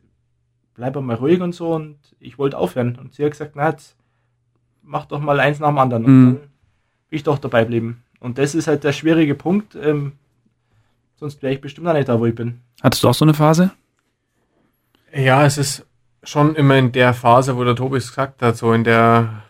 bleib 0.74 0.94
mal 1.00 1.14
ruhig 1.16 1.40
und 1.40 1.54
so 1.54 1.74
und 1.74 1.98
ich 2.20 2.38
wollte 2.38 2.58
aufhören. 2.58 2.96
Und 2.96 3.14
sie 3.14 3.24
hat 3.24 3.30
gesagt, 3.32 3.52
na 3.54 3.70
jetzt 3.70 3.96
mach 4.82 5.06
doch 5.06 5.20
mal 5.20 5.40
eins 5.40 5.58
nach 5.58 5.68
dem 5.68 5.78
anderen. 5.78 6.04
Und 6.04 6.20
Mhm. 6.20 6.24
dann 6.26 6.34
bin 7.08 7.16
ich 7.16 7.22
doch 7.22 7.38
dabei 7.38 7.62
geblieben. 7.62 8.02
Und 8.20 8.38
das 8.38 8.54
ist 8.54 8.66
halt 8.66 8.84
der 8.84 8.92
schwierige 8.92 9.34
Punkt. 9.34 9.74
Ähm, 9.74 10.12
sonst 11.16 11.42
wäre 11.42 11.54
ich 11.54 11.60
bestimmt 11.60 11.86
auch 11.88 11.92
nicht 11.92 12.08
da, 12.08 12.18
wo 12.18 12.26
ich 12.26 12.34
bin. 12.34 12.60
Hattest 12.82 13.04
du 13.04 13.08
auch 13.08 13.14
so 13.14 13.24
eine 13.24 13.34
Phase? 13.34 13.72
Ja, 15.12 15.44
es 15.44 15.58
ist 15.58 15.86
schon 16.22 16.54
immer 16.56 16.76
in 16.76 16.92
der 16.92 17.14
Phase, 17.14 17.56
wo 17.56 17.64
der 17.64 17.76
Tobi 17.76 17.98
es 17.98 18.08
gesagt 18.08 18.42
hat, 18.42 18.56
so 18.56 18.72
in 18.72 18.84
der 18.84 19.42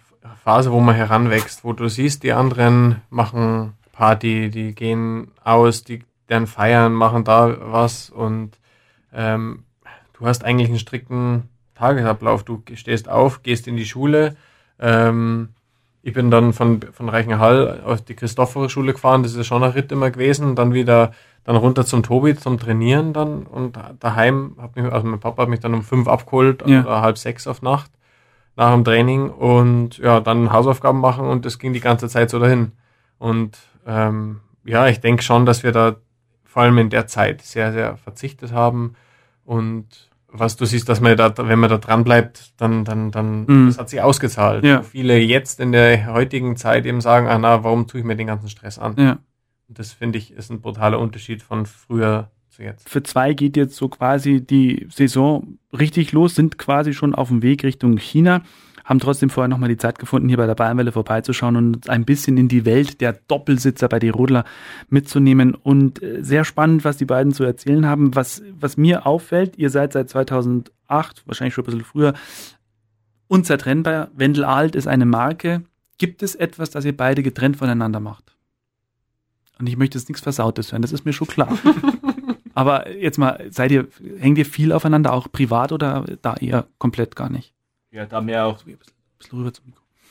Phase, 0.45 0.71
wo 0.71 0.81
man 0.81 0.95
heranwächst, 0.95 1.65
wo 1.65 1.73
du 1.73 1.89
siehst, 1.89 2.23
die 2.23 2.33
anderen 2.33 3.03
machen 3.11 3.73
Party, 3.93 4.51
die 4.51 4.75
gehen 4.75 5.33
aus, 5.43 5.83
die 5.83 6.05
dann 6.29 6.47
feiern, 6.47 6.93
machen 6.93 7.25
da 7.25 7.57
was 7.73 8.11
und 8.11 8.59
ähm, 9.13 9.65
du 10.13 10.27
hast 10.27 10.45
eigentlich 10.45 10.69
einen 10.69 10.79
strikten 10.79 11.49
Tagesablauf. 11.75 12.43
Du 12.43 12.63
stehst 12.75 13.09
auf, 13.09 13.43
gehst 13.43 13.69
in 13.69 13.77
die 13.77 13.87
Schule. 13.87 14.37
Ähm, 14.79 15.51
ich 16.07 16.13
bin 16.13 16.31
dann 16.31 16.53
von, 16.53 16.81
von 16.93 17.09
Reichenhall 17.09 17.81
auf 17.85 18.01
die 18.01 18.15
Christophorus-Schule 18.15 18.93
gefahren, 18.93 19.25
das 19.25 19.35
ist 19.35 19.47
schon 19.49 19.65
ein 19.65 19.73
Ritt 19.73 19.91
immer 19.91 20.11
gewesen, 20.13 20.55
dann 20.55 20.73
wieder 20.73 21.11
dann 21.43 21.57
runter 21.57 21.85
zum 21.85 22.05
Tobi 22.05 22.37
zum 22.37 22.59
Trainieren 22.61 23.13
dann 23.13 23.43
und 23.45 23.77
daheim 23.99 24.55
hat 24.61 24.77
mich, 24.77 24.85
also 24.93 25.05
mein 25.07 25.19
Papa 25.19 25.43
hat 25.43 25.49
mich 25.49 25.59
dann 25.61 25.75
um 25.75 25.83
fünf 25.83 26.07
abgeholt 26.07 26.63
Ja. 26.67 26.83
oder 26.83 27.01
halb 27.03 27.19
sechs 27.19 27.47
auf 27.49 27.61
Nacht. 27.61 27.91
nach 28.55 28.73
dem 28.73 28.85
Training 28.85 29.29
und 29.31 29.99
ja, 29.99 30.21
dann 30.21 30.51
Hausaufgaben 30.53 31.01
machen 31.01 31.27
und 31.27 31.45
das 31.45 31.59
ging 31.59 31.73
die 31.73 31.81
ganze 31.81 32.09
Zeit 32.09 32.31
so 32.31 32.39
dahin. 32.39 32.73
Und 33.19 33.59
ähm, 33.87 34.41
ja, 34.65 34.87
ich 34.89 35.01
denke 35.01 35.23
schon, 35.23 35.45
dass 35.45 35.63
wir 35.63 35.73
da 35.73 35.97
vor 36.45 36.63
allem 36.63 36.79
in 36.79 36.89
der 36.89 37.07
Zeit 37.07 37.43
sehr, 37.43 37.73
sehr 37.73 37.97
verzichtet 37.99 38.53
haben. 38.53 38.95
Und 39.45 40.09
was 40.39 40.57
du 40.57 40.65
siehst, 40.65 40.89
dass 40.89 41.01
man 41.01 41.17
da, 41.17 41.33
wenn 41.37 41.59
man 41.59 41.71
da 41.71 41.79
dran 41.79 42.05
bleibt, 42.05 42.53
dann, 42.59 42.85
dann, 42.85 43.11
dann, 43.11 43.45
Mhm. 43.47 43.67
das 43.69 43.79
hat 43.79 43.89
sich 43.91 44.01
ausgezahlt. 44.01 44.65
Ja. 44.65 44.79
Wo 44.81 44.83
viele 44.85 45.19
jetzt 45.19 45.61
in 45.61 45.73
der 45.73 46.13
heutigen 46.13 46.57
Zeit 46.57 46.87
eben 46.87 47.01
sagen, 47.01 47.27
ah 47.27 47.39
na, 47.39 47.63
warum 47.65 47.87
tue 47.87 48.01
ich 48.01 48.07
mir 48.07 48.17
den 48.17 48.27
ganzen 48.27 48.49
Stress 48.49 48.79
an? 48.79 48.95
Ja. 48.99 49.19
Und 49.69 49.79
Das 49.79 49.93
finde 49.93 50.19
ich 50.19 50.33
ist 50.33 50.51
ein 50.51 50.61
brutaler 50.61 50.99
Unterschied 51.01 51.43
von 51.43 51.67
früher 51.67 52.31
zu 52.51 52.63
jetzt. 52.63 52.89
Für 52.89 53.03
zwei 53.03 53.35
geht 53.35 53.57
jetzt 53.57 53.77
so 53.77 53.89
quasi 53.89 54.41
die 54.41 54.87
Saison 54.91 55.59
richtig 55.77 56.13
los, 56.13 56.35
sind 56.35 56.57
quasi 56.59 56.95
schon 56.95 57.15
auf 57.15 57.29
dem 57.29 57.43
Weg 57.43 57.65
Richtung 57.65 57.97
China, 57.99 58.43
haben 58.87 59.01
trotzdem 59.01 59.31
vorher 59.31 59.49
nochmal 59.49 59.69
die 59.69 59.77
Zeit 59.77 59.99
gefunden, 59.99 60.29
hier 60.29 60.39
bei 60.39 60.47
der 60.47 60.55
Bayernwelle 60.55 60.93
vorbeizuschauen 60.93 61.57
und 61.57 61.91
ein 61.91 62.05
bisschen 62.05 62.39
in 62.39 62.47
die 62.47 62.65
Welt 62.65 63.01
der 63.01 63.15
Doppelsitzer 63.27 63.89
bei 63.89 63.99
die 63.99 64.11
Rodler 64.11 64.45
mitzunehmen. 64.89 65.55
Und 65.55 66.03
äh, 66.03 66.23
sehr 66.23 66.45
spannend, 66.45 66.85
was 66.85 66.97
die 66.97 67.05
beiden 67.05 67.33
zu 67.33 67.43
erzählen 67.43 67.85
haben. 67.85 68.15
Was, 68.15 68.43
was 68.59 68.77
mir 68.77 69.05
auffällt, 69.05 69.59
ihr 69.59 69.71
seid 69.71 69.93
seit 69.93 70.09
2008, 70.09 70.71
wahrscheinlich 71.27 71.55
schon 71.55 71.65
ein 71.65 71.67
bisschen 71.67 71.85
früher, 71.85 72.15
unzertrennbar. 73.27 74.09
Wendel 74.15 74.45
Alt 74.45 74.77
ist 74.77 74.87
eine 74.87 75.05
Marke. 75.05 75.63
Gibt 75.99 76.23
es 76.23 76.37
etwas, 76.37 76.71
das 76.71 76.85
ihr 76.85 76.97
beide 76.97 77.25
getrennt 77.25 77.57
voneinander 77.57 77.99
macht? 77.99 78.37
Und 79.59 79.69
ich 79.69 79.77
möchte 79.77 79.99
jetzt 79.99 80.09
nichts 80.09 80.23
Versautes 80.23 80.71
hören, 80.71 80.83
das 80.83 80.93
ist 80.93 81.05
mir 81.05 81.13
schon 81.13 81.27
klar. 81.27 81.59
Aber 82.55 82.91
jetzt 82.91 83.19
mal, 83.19 83.49
seid 83.51 83.73
ihr, 83.73 83.89
hängt 84.19 84.39
ihr 84.39 84.47
viel 84.47 84.71
aufeinander, 84.73 85.13
auch 85.13 85.31
privat 85.33 85.73
oder 85.73 86.05
da 86.23 86.35
eher 86.35 86.67
komplett 86.79 87.17
gar 87.17 87.31
nicht? 87.31 87.56
Ja, 87.91 88.07
da 88.07 88.27
wir 88.27 88.45
auch, 88.45 88.63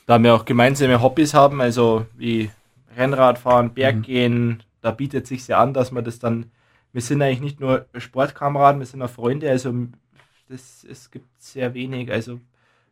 da 0.05 0.23
wir 0.23 0.33
auch 0.35 0.45
gemeinsame 0.45 1.01
Hobbys 1.01 1.33
haben, 1.33 1.61
also 1.61 2.05
wie 2.15 2.49
Rennradfahren, 2.95 3.73
Berggehen, 3.73 4.63
da 4.81 4.91
bietet 4.91 5.27
sich 5.27 5.47
ja 5.47 5.59
an, 5.61 5.73
dass 5.73 5.91
man 5.91 6.03
das 6.03 6.19
dann, 6.19 6.51
wir 6.93 7.01
sind 7.01 7.21
eigentlich 7.21 7.41
nicht 7.41 7.59
nur 7.59 7.85
Sportkameraden, 7.97 8.79
wir 8.79 8.85
sind 8.85 9.01
auch 9.01 9.09
Freunde, 9.09 9.49
also 9.49 9.73
das, 10.47 10.85
es 10.89 11.11
gibt 11.11 11.27
sehr 11.41 11.73
wenig, 11.73 12.11
also 12.11 12.39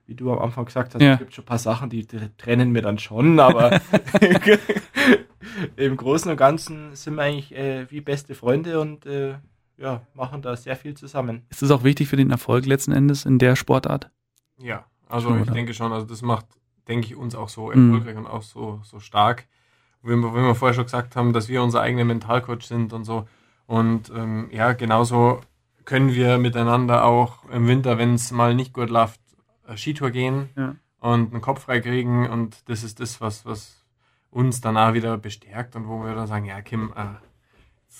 wie 0.05 0.15
du 0.15 0.31
am 0.33 0.39
Anfang 0.39 0.65
gesagt 0.65 0.95
hast, 0.95 1.01
Ja. 1.01 1.13
es 1.13 1.19
gibt 1.19 1.33
schon 1.33 1.43
ein 1.43 1.47
paar 1.47 1.57
Sachen, 1.59 1.89
die 1.89 2.03
tr- 2.03 2.29
trennen 2.37 2.73
wir 2.75 2.81
dann 2.81 2.99
schon, 2.99 3.39
aber 3.39 3.79
im 5.77 5.95
Großen 5.97 6.29
und 6.29 6.37
Ganzen 6.37 6.95
sind 6.95 7.15
wir 7.15 7.23
eigentlich 7.23 7.55
äh, 7.55 7.89
wie 7.89 8.01
beste 8.01 8.35
Freunde 8.35 8.79
und 8.81 9.05
äh, 9.05 9.35
ja, 9.77 10.01
machen 10.13 10.41
da 10.41 10.55
sehr 10.57 10.75
viel 10.75 10.93
zusammen. 10.95 11.43
Ist 11.49 11.63
es 11.63 11.71
auch 11.71 11.83
wichtig 11.83 12.07
für 12.09 12.17
den 12.17 12.31
Erfolg 12.31 12.65
letzten 12.65 12.91
Endes 12.91 13.25
in 13.25 13.39
der 13.39 13.55
Sportart? 13.55 14.09
Ja, 14.57 14.85
also 15.09 15.29
Schon, 15.29 15.37
ich 15.37 15.43
oder? 15.43 15.53
denke 15.53 15.73
schon, 15.73 15.91
also 15.93 16.05
das 16.05 16.21
macht, 16.21 16.45
denke 16.87 17.07
ich, 17.07 17.15
uns 17.15 17.35
auch 17.35 17.49
so 17.49 17.71
Mhm. 17.71 17.93
erfolgreich 17.93 18.17
und 18.17 18.27
auch 18.27 18.41
so, 18.43 18.79
so 18.83 18.99
stark. 18.99 19.45
Wie 20.01 20.09
wir, 20.15 20.33
wie 20.33 20.41
wir 20.43 20.55
vorher 20.55 20.73
schon 20.73 20.83
gesagt 20.85 21.15
haben, 21.15 21.31
dass 21.33 21.47
wir 21.47 21.63
unser 21.63 21.81
eigener 21.81 22.03
Mentalcoach 22.03 22.63
sind 22.63 22.91
und 22.93 23.05
so. 23.05 23.27
Und 23.67 24.09
ähm, 24.15 24.49
ja, 24.51 24.73
genauso 24.73 25.39
können 25.85 26.13
wir 26.13 26.37
miteinander 26.37 27.05
auch 27.05 27.45
im 27.49 27.67
Winter, 27.67 27.97
wenn 27.97 28.13
es 28.15 28.31
mal 28.31 28.53
nicht 28.53 28.73
gut 28.73 28.89
läuft, 28.89 29.19
äh, 29.67 29.77
Skitour 29.77 30.11
gehen 30.11 30.49
Ja. 30.57 30.75
und 30.99 31.31
einen 31.33 31.41
Kopf 31.41 31.63
frei 31.63 31.79
kriegen. 31.79 32.29
Und 32.29 32.69
das 32.69 32.83
ist 32.83 32.99
das, 32.99 33.21
was, 33.21 33.45
was 33.45 33.83
uns 34.29 34.59
dann 34.61 34.77
auch 34.77 34.93
wieder 34.93 35.17
bestärkt 35.17 35.75
und 35.75 35.87
wo 35.87 36.03
wir 36.03 36.15
dann 36.15 36.27
sagen, 36.27 36.45
ja, 36.45 36.61
Kim, 36.61 36.91
äh, 36.97 37.05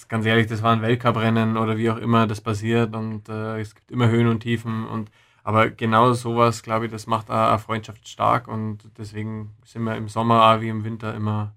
ganz 0.09 0.25
ehrlich, 0.25 0.47
das 0.47 0.61
war 0.61 0.73
ein 0.73 0.81
Weltcuprennen 0.81 1.55
oder 1.57 1.77
wie 1.77 1.89
auch 1.89 1.97
immer 1.97 2.27
das 2.27 2.41
passiert 2.41 2.95
und 2.95 3.29
äh, 3.29 3.59
es 3.59 3.75
gibt 3.75 3.91
immer 3.91 4.09
Höhen 4.09 4.27
und 4.27 4.41
Tiefen 4.41 4.85
und 4.87 5.09
aber 5.43 5.69
genau 5.69 6.13
sowas, 6.13 6.63
glaube 6.63 6.86
ich, 6.86 6.91
das 6.91 7.06
macht 7.06 7.29
auch 7.29 7.49
eine 7.49 7.60
Freundschaft 7.60 8.08
stark 8.08 8.47
und 8.47 8.89
deswegen 8.97 9.51
sind 9.65 9.84
wir 9.84 9.95
im 9.95 10.08
Sommer 10.08 10.43
auch 10.56 10.62
wie 10.62 10.69
im 10.69 10.84
Winter 10.84 11.13
immer 11.13 11.53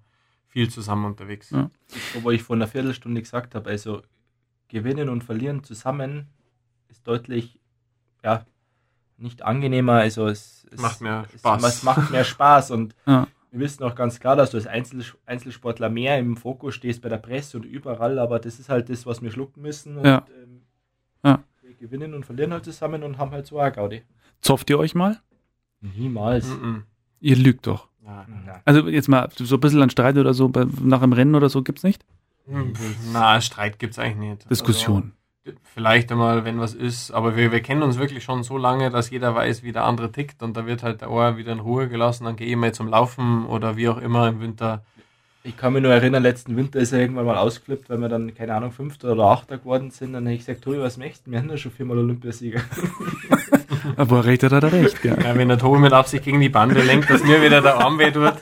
viel 0.49 0.69
zusammen 0.71 1.05
unterwegs. 1.05 1.51
Ja. 1.51 1.71
wo 2.23 2.31
ich 2.31 2.43
vor 2.43 2.57
einer 2.57 2.67
Viertelstunde 2.67 3.21
gesagt 3.23 3.55
habe, 3.55 3.71
also 3.71 4.03
gewinnen 4.69 5.09
und 5.09 5.23
verlieren 5.23 5.63
zusammen 5.63 6.29
ist 6.89 7.07
deutlich, 7.07 7.61
ja, 8.25 8.45
nicht 9.19 9.43
angenehmer, 9.43 9.95
also 9.95 10.27
es, 10.27 10.67
es 10.71 10.81
Macht 10.81 11.01
mehr 11.01 11.25
es, 11.33 11.41
Spaß. 11.41 11.65
Es 11.65 11.83
macht 11.83 12.11
mehr 12.11 12.25
Spaß 12.25 12.71
und 12.73 12.95
Ja. 13.07 13.27
wir 13.51 13.61
wissen 13.61 13.85
auch 13.85 13.95
ganz 13.95 14.19
klar, 14.21 14.37
dass 14.37 14.51
du 14.51 14.57
als 14.57 14.67
Einzel, 14.67 15.05
Einzelsportler 15.27 15.89
mehr 15.89 16.19
im 16.19 16.37
Fokus 16.37 16.75
stehst 16.75 17.03
bei 17.03 17.09
der 17.09 17.19
Presse 17.19 17.57
und 17.59 17.65
überall, 17.65 18.19
aber 18.19 18.39
das 18.41 18.59
ist 18.59 18.69
halt 18.69 18.89
das, 18.91 19.07
was 19.07 19.23
wir 19.23 19.31
schlucken 19.31 19.63
müssen 19.63 19.97
und 19.97 20.05
Ja. 20.07 20.27
Gewinnen 21.79 22.15
und 22.15 22.25
verlieren 22.27 22.53
halt 22.53 22.65
zusammen 22.65 23.03
und 23.03 23.19
haben 23.19 23.31
halt 23.31 23.47
so 23.47 23.59
eine 23.59 23.73
Gaudi. 23.73 24.03
Zofft 24.41 24.71
ihr 24.71 24.79
euch 24.79 24.95
mal? 24.95 25.21
Niemals. 25.81 26.49
Mhm. 26.49 26.85
Ihr 27.21 27.37
lügt 27.37 27.67
doch. 27.67 27.89
Ja. 28.05 28.27
Na, 28.29 28.61
Also 28.65 28.89
jetzt 28.89 29.09
mal 29.09 29.29
so 29.35 29.57
ein 29.57 29.61
bisschen 29.61 29.83
an 29.83 29.91
Streit 29.91 30.17
oder 30.17 30.35
so 30.35 30.49
bei, 30.49 30.67
nach 30.83 31.01
dem 31.01 31.13
Rennen 31.13 31.35
oder 31.35 31.49
so 31.49 31.63
gibt's 31.63 31.83
nicht? 31.83 32.05
Na, 33.13 33.41
Streit 33.41 33.79
gibt 33.79 33.93
es 33.95 33.99
eigentlich 33.99 34.17
nicht. 34.39 34.51
Diskussion. 34.51 35.13
Also, 35.45 35.59
vielleicht 35.63 36.11
einmal, 36.13 36.45
wenn 36.45 36.59
was 36.59 36.75
ist, 36.75 37.11
aber 37.13 37.37
wir, 37.37 37.53
wir 37.53 37.61
kennen 37.61 37.83
uns 37.83 37.99
wirklich 37.99 38.25
schon 38.25 38.43
so 38.43 38.59
lange, 38.59 38.91
dass 38.91 39.11
jeder 39.11 39.35
weiß, 39.35 39.63
wie 39.63 39.73
der 39.73 39.85
andere 39.85 40.11
tickt 40.13 40.43
und 40.43 40.57
da 40.57 40.67
wird 40.67 40.83
halt 40.83 41.01
der 41.01 41.11
Ohr 41.11 41.37
wieder 41.37 41.53
in 41.53 41.61
Ruhe 41.61 41.89
gelassen, 41.89 42.25
dann 42.25 42.37
gehe 42.37 42.49
ich 42.49 42.57
mal 42.57 42.75
zum 42.75 42.89
Laufen 42.89 43.47
oder 43.47 43.77
wie 43.77 43.89
auch 43.89 43.99
immer 43.99 44.29
im 44.29 44.41
Winter. 44.41 44.85
Ich 45.47 45.57
kann 45.57 45.73
mich 45.75 45.83
nur 45.83 45.93
erinnern, 45.93 46.25
letzten 46.25 46.57
Winter 46.57 46.81
ist 46.81 46.93
er 46.93 46.99
irgendwann 46.99 47.25
mal 47.25 47.37
ausgeflippt, 47.37 47.89
weil 47.89 47.99
wir 47.99 48.09
dann, 48.09 48.35
keine 48.35 48.53
Ahnung, 48.53 48.73
Fünfter 48.73 49.13
oder 49.13 49.27
Achter 49.27 49.59
geworden 49.59 49.91
sind. 49.91 50.13
Dann 50.13 50.25
habe 50.25 50.35
ich 50.35 50.41
gesagt, 50.45 50.63
Tobi, 50.63 50.81
was 50.81 50.97
möchtest 50.97 51.29
du? 51.29 51.31
Wir 51.31 51.39
haben 51.39 51.49
ja 51.49 51.57
schon 51.57 51.71
viermal 51.71 51.99
Olympiasieger. 51.99 52.63
Aber 53.97 54.25
recht 54.25 54.43
hat 54.43 54.51
er 54.51 54.61
da 54.61 54.67
recht, 54.67 55.01
gell? 55.03 55.17
Ja, 55.23 55.37
wenn 55.37 55.47
der 55.47 55.59
Tobi 55.59 55.79
mit 55.79 55.93
Absicht 55.93 56.25
gegen 56.25 56.41
die 56.41 56.49
Bande 56.49 56.83
lenkt, 56.83 57.09
dass 57.11 57.23
mir 57.23 57.41
wieder 57.43 57.63
der 57.63 57.77
Arm 57.77 57.97
weh 58.01 58.11
tut. 58.11 58.33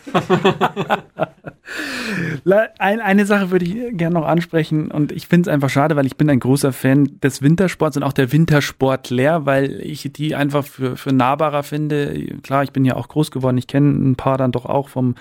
Eine 2.79 3.27
Sache 3.27 3.51
würde 3.51 3.67
ich 3.67 3.99
gerne 3.99 4.15
noch 4.15 4.27
ansprechen 4.27 4.91
und 4.91 5.13
ich 5.13 5.29
finde 5.29 5.51
es 5.51 5.55
einfach 5.55 5.69
schade, 5.69 5.97
weil 5.97 6.07
ich 6.07 6.17
bin 6.17 6.31
ein 6.31 6.41
großer 6.41 6.73
Fan 6.73 7.21
des 7.23 7.43
Wintersports 7.43 7.99
und 7.99 8.03
auch 8.03 8.15
der 8.15 8.33
Wintersportler, 8.33 9.45
weil 9.45 9.81
ich 9.83 10.11
die 10.13 10.35
einfach 10.35 10.65
für, 10.65 10.97
für 10.97 11.13
nahbarer 11.13 11.65
finde. 11.65 12.39
Klar, 12.43 12.63
ich 12.63 12.73
bin 12.73 12.87
ja 12.87 12.97
auch 12.97 13.09
groß 13.09 13.31
geworden, 13.31 13.59
ich 13.59 13.67
kenne 13.67 13.91
ein 13.91 14.17
paar 14.17 14.39
dann 14.39 14.53
doch 14.53 14.65
auch 14.65 14.89
vom, 14.89 15.17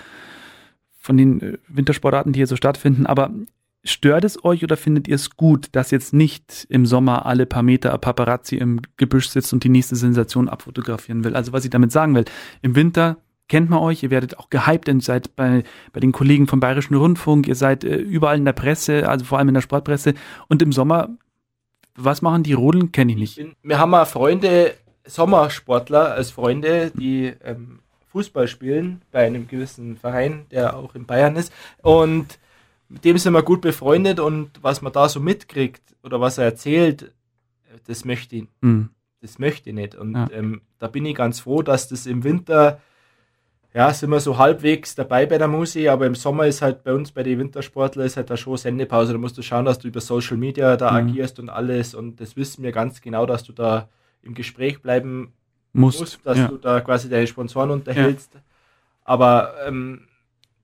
von 1.04 1.18
den 1.18 1.40
äh, 1.42 1.58
Wintersportarten, 1.68 2.32
die 2.32 2.38
hier 2.38 2.46
so 2.46 2.56
stattfinden, 2.56 3.04
aber 3.04 3.30
stört 3.84 4.24
es 4.24 4.42
euch 4.42 4.64
oder 4.64 4.78
findet 4.78 5.06
ihr 5.06 5.16
es 5.16 5.36
gut, 5.36 5.68
dass 5.72 5.90
jetzt 5.90 6.14
nicht 6.14 6.66
im 6.70 6.86
Sommer 6.86 7.26
alle 7.26 7.44
paar 7.44 7.62
Meter 7.62 7.96
Paparazzi 7.98 8.56
im 8.56 8.80
Gebüsch 8.96 9.28
sitzt 9.28 9.52
und 9.52 9.62
die 9.62 9.68
nächste 9.68 9.96
Sensation 9.96 10.48
abfotografieren 10.48 11.22
will? 11.22 11.36
Also 11.36 11.52
was 11.52 11.64
ich 11.64 11.70
damit 11.70 11.92
sagen 11.92 12.14
will, 12.14 12.24
im 12.62 12.74
Winter 12.74 13.18
kennt 13.48 13.68
man 13.68 13.80
euch, 13.80 14.02
ihr 14.02 14.10
werdet 14.10 14.38
auch 14.38 14.48
gehypt, 14.48 14.88
ihr 14.88 14.98
seid 15.02 15.36
bei, 15.36 15.64
bei 15.92 16.00
den 16.00 16.12
Kollegen 16.12 16.46
vom 16.46 16.60
Bayerischen 16.60 16.94
Rundfunk, 16.94 17.46
ihr 17.46 17.54
seid 17.54 17.84
äh, 17.84 17.96
überall 17.96 18.38
in 18.38 18.46
der 18.46 18.54
Presse, 18.54 19.06
also 19.06 19.26
vor 19.26 19.36
allem 19.36 19.48
in 19.48 19.54
der 19.54 19.60
Sportpresse. 19.60 20.14
Und 20.48 20.62
im 20.62 20.72
Sommer, 20.72 21.10
was 21.94 22.22
machen 22.22 22.44
die 22.44 22.54
Rodeln? 22.54 22.92
Kenne 22.92 23.12
ich 23.12 23.18
nicht. 23.18 23.46
wir 23.62 23.78
haben 23.78 23.94
auch 23.94 24.06
Freunde, 24.06 24.72
Sommersportler 25.06 26.12
als 26.12 26.30
Freunde, 26.30 26.90
die 26.96 27.34
ähm, 27.44 27.80
Fußball 28.14 28.46
spielen 28.46 29.02
bei 29.10 29.26
einem 29.26 29.48
gewissen 29.48 29.96
Verein, 29.96 30.46
der 30.52 30.76
auch 30.76 30.94
in 30.94 31.04
Bayern 31.04 31.34
ist. 31.34 31.52
Und 31.82 32.38
mit 32.88 33.04
dem 33.04 33.18
sind 33.18 33.32
wir 33.32 33.42
gut 33.42 33.60
befreundet 33.60 34.20
und 34.20 34.50
was 34.62 34.82
man 34.82 34.92
da 34.92 35.08
so 35.08 35.18
mitkriegt 35.18 35.82
oder 36.04 36.20
was 36.20 36.38
er 36.38 36.44
erzählt, 36.44 37.12
das 37.88 38.04
möchte 38.04 38.36
ich, 38.36 38.44
Hm. 38.62 38.90
das 39.20 39.40
möchte 39.40 39.70
ich 39.70 39.74
nicht. 39.74 39.96
Und 39.96 40.14
Ja. 40.14 40.28
ähm, 40.32 40.60
da 40.78 40.86
bin 40.86 41.04
ich 41.06 41.16
ganz 41.16 41.40
froh, 41.40 41.62
dass 41.62 41.88
das 41.88 42.06
im 42.06 42.22
Winter, 42.22 42.80
ja, 43.74 43.92
sind 43.92 44.10
wir 44.10 44.20
so 44.20 44.38
halbwegs 44.38 44.94
dabei 44.94 45.26
bei 45.26 45.36
der 45.38 45.48
Musik, 45.48 45.88
aber 45.88 46.06
im 46.06 46.14
Sommer 46.14 46.46
ist 46.46 46.62
halt 46.62 46.84
bei 46.84 46.94
uns, 46.94 47.10
bei 47.10 47.24
den 47.24 47.40
Wintersportlern, 47.40 48.06
ist 48.06 48.16
halt 48.16 48.30
da 48.30 48.36
schon 48.36 48.56
Sendepause. 48.56 49.10
Da 49.12 49.18
musst 49.18 49.36
du 49.36 49.42
schauen, 49.42 49.64
dass 49.64 49.80
du 49.80 49.88
über 49.88 50.00
Social 50.00 50.36
Media 50.36 50.76
da 50.76 50.92
Mhm. 50.92 51.08
agierst 51.08 51.40
und 51.40 51.48
alles. 51.48 51.96
Und 51.96 52.20
das 52.20 52.36
wissen 52.36 52.62
wir 52.62 52.70
ganz 52.70 53.00
genau, 53.00 53.26
dass 53.26 53.42
du 53.42 53.52
da 53.52 53.88
im 54.22 54.34
Gespräch 54.34 54.80
bleiben 54.80 55.32
Musst. 55.74 56.00
musst, 56.00 56.20
dass 56.24 56.38
ja. 56.38 56.48
du 56.48 56.56
da 56.56 56.80
quasi 56.80 57.08
deine 57.08 57.26
Sponsoren 57.26 57.70
unterhältst. 57.70 58.32
Aber 59.04 59.54
ähm, 59.66 60.06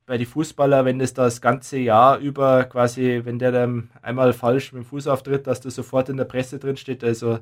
bei 0.06 0.16
den 0.16 0.26
Fußballer, 0.26 0.84
wenn 0.84 0.98
das 0.98 1.14
das 1.14 1.40
ganze 1.40 1.78
Jahr 1.78 2.18
über 2.18 2.64
quasi, 2.64 3.20
wenn 3.24 3.38
der 3.38 3.52
dann 3.52 3.90
einmal 4.02 4.32
falsch 4.32 4.72
mit 4.72 4.82
dem 4.82 4.86
Fuß 4.86 5.06
auftritt, 5.06 5.46
dass 5.46 5.60
das 5.60 5.74
sofort 5.74 6.08
in 6.08 6.16
der 6.16 6.24
Presse 6.24 6.58
drin 6.58 6.76
steht, 6.76 7.04
also, 7.04 7.38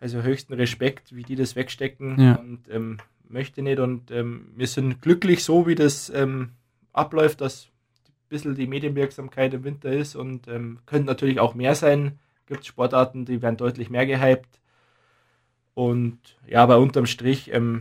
also 0.00 0.22
höchsten 0.22 0.54
Respekt, 0.54 1.16
wie 1.16 1.22
die 1.22 1.34
das 1.34 1.56
wegstecken 1.56 2.20
Ja. 2.20 2.34
und 2.34 2.68
ähm, 2.70 2.98
möchte 3.28 3.62
nicht. 3.62 3.78
Und 3.78 4.10
ähm, 4.10 4.52
wir 4.54 4.66
sind 4.66 5.02
glücklich 5.02 5.42
so, 5.44 5.66
wie 5.66 5.74
das 5.74 6.10
ähm, 6.10 6.50
abläuft, 6.92 7.40
dass 7.40 7.66
ein 8.06 8.28
bisschen 8.28 8.54
die 8.54 8.66
Medienwirksamkeit 8.66 9.54
im 9.54 9.64
Winter 9.64 9.90
ist 9.90 10.14
und 10.14 10.46
ähm, 10.48 10.78
könnte 10.86 11.06
natürlich 11.06 11.40
auch 11.40 11.54
mehr 11.54 11.74
sein. 11.74 12.18
Gibt 12.46 12.66
Sportarten, 12.66 13.24
die 13.24 13.42
werden 13.42 13.56
deutlich 13.56 13.90
mehr 13.90 14.06
gehypt. 14.06 14.60
Und 15.78 16.18
ja, 16.48 16.64
aber 16.64 16.80
unterm 16.80 17.06
Strich, 17.06 17.54
ähm, 17.54 17.78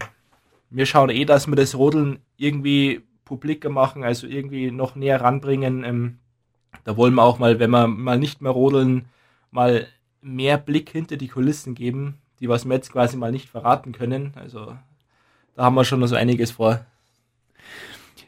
wir 0.69 0.85
schauen 0.85 1.09
eh, 1.09 1.25
dass 1.25 1.47
wir 1.47 1.55
das 1.55 1.73
Rodeln 1.73 2.19
irgendwie 2.37 3.01
publiker 3.25 3.71
machen, 3.71 4.03
also 4.03 4.27
irgendwie 4.27 4.69
noch 4.69 4.93
näher 4.93 5.19
ranbringen. 5.19 5.83
Ähm, 5.83 6.19
da 6.83 6.95
wollen 6.95 7.15
wir 7.15 7.23
auch 7.23 7.39
mal, 7.39 7.57
wenn 7.57 7.71
wir 7.71 7.87
mal 7.87 8.19
nicht 8.19 8.39
mehr 8.39 8.51
rodeln, 8.51 9.05
mal 9.49 9.87
mehr 10.21 10.59
Blick 10.59 10.91
hinter 10.91 11.17
die 11.17 11.27
Kulissen 11.27 11.73
geben, 11.73 12.19
die 12.39 12.47
was 12.47 12.65
wir 12.65 12.75
jetzt 12.75 12.91
quasi 12.91 13.17
mal 13.17 13.31
nicht 13.31 13.49
verraten 13.49 13.93
können. 13.93 14.31
Also 14.35 14.77
da 15.55 15.63
haben 15.63 15.73
wir 15.73 15.83
schon 15.83 15.99
noch 15.99 16.05
so 16.05 16.15
einiges 16.15 16.51
vor. 16.51 16.85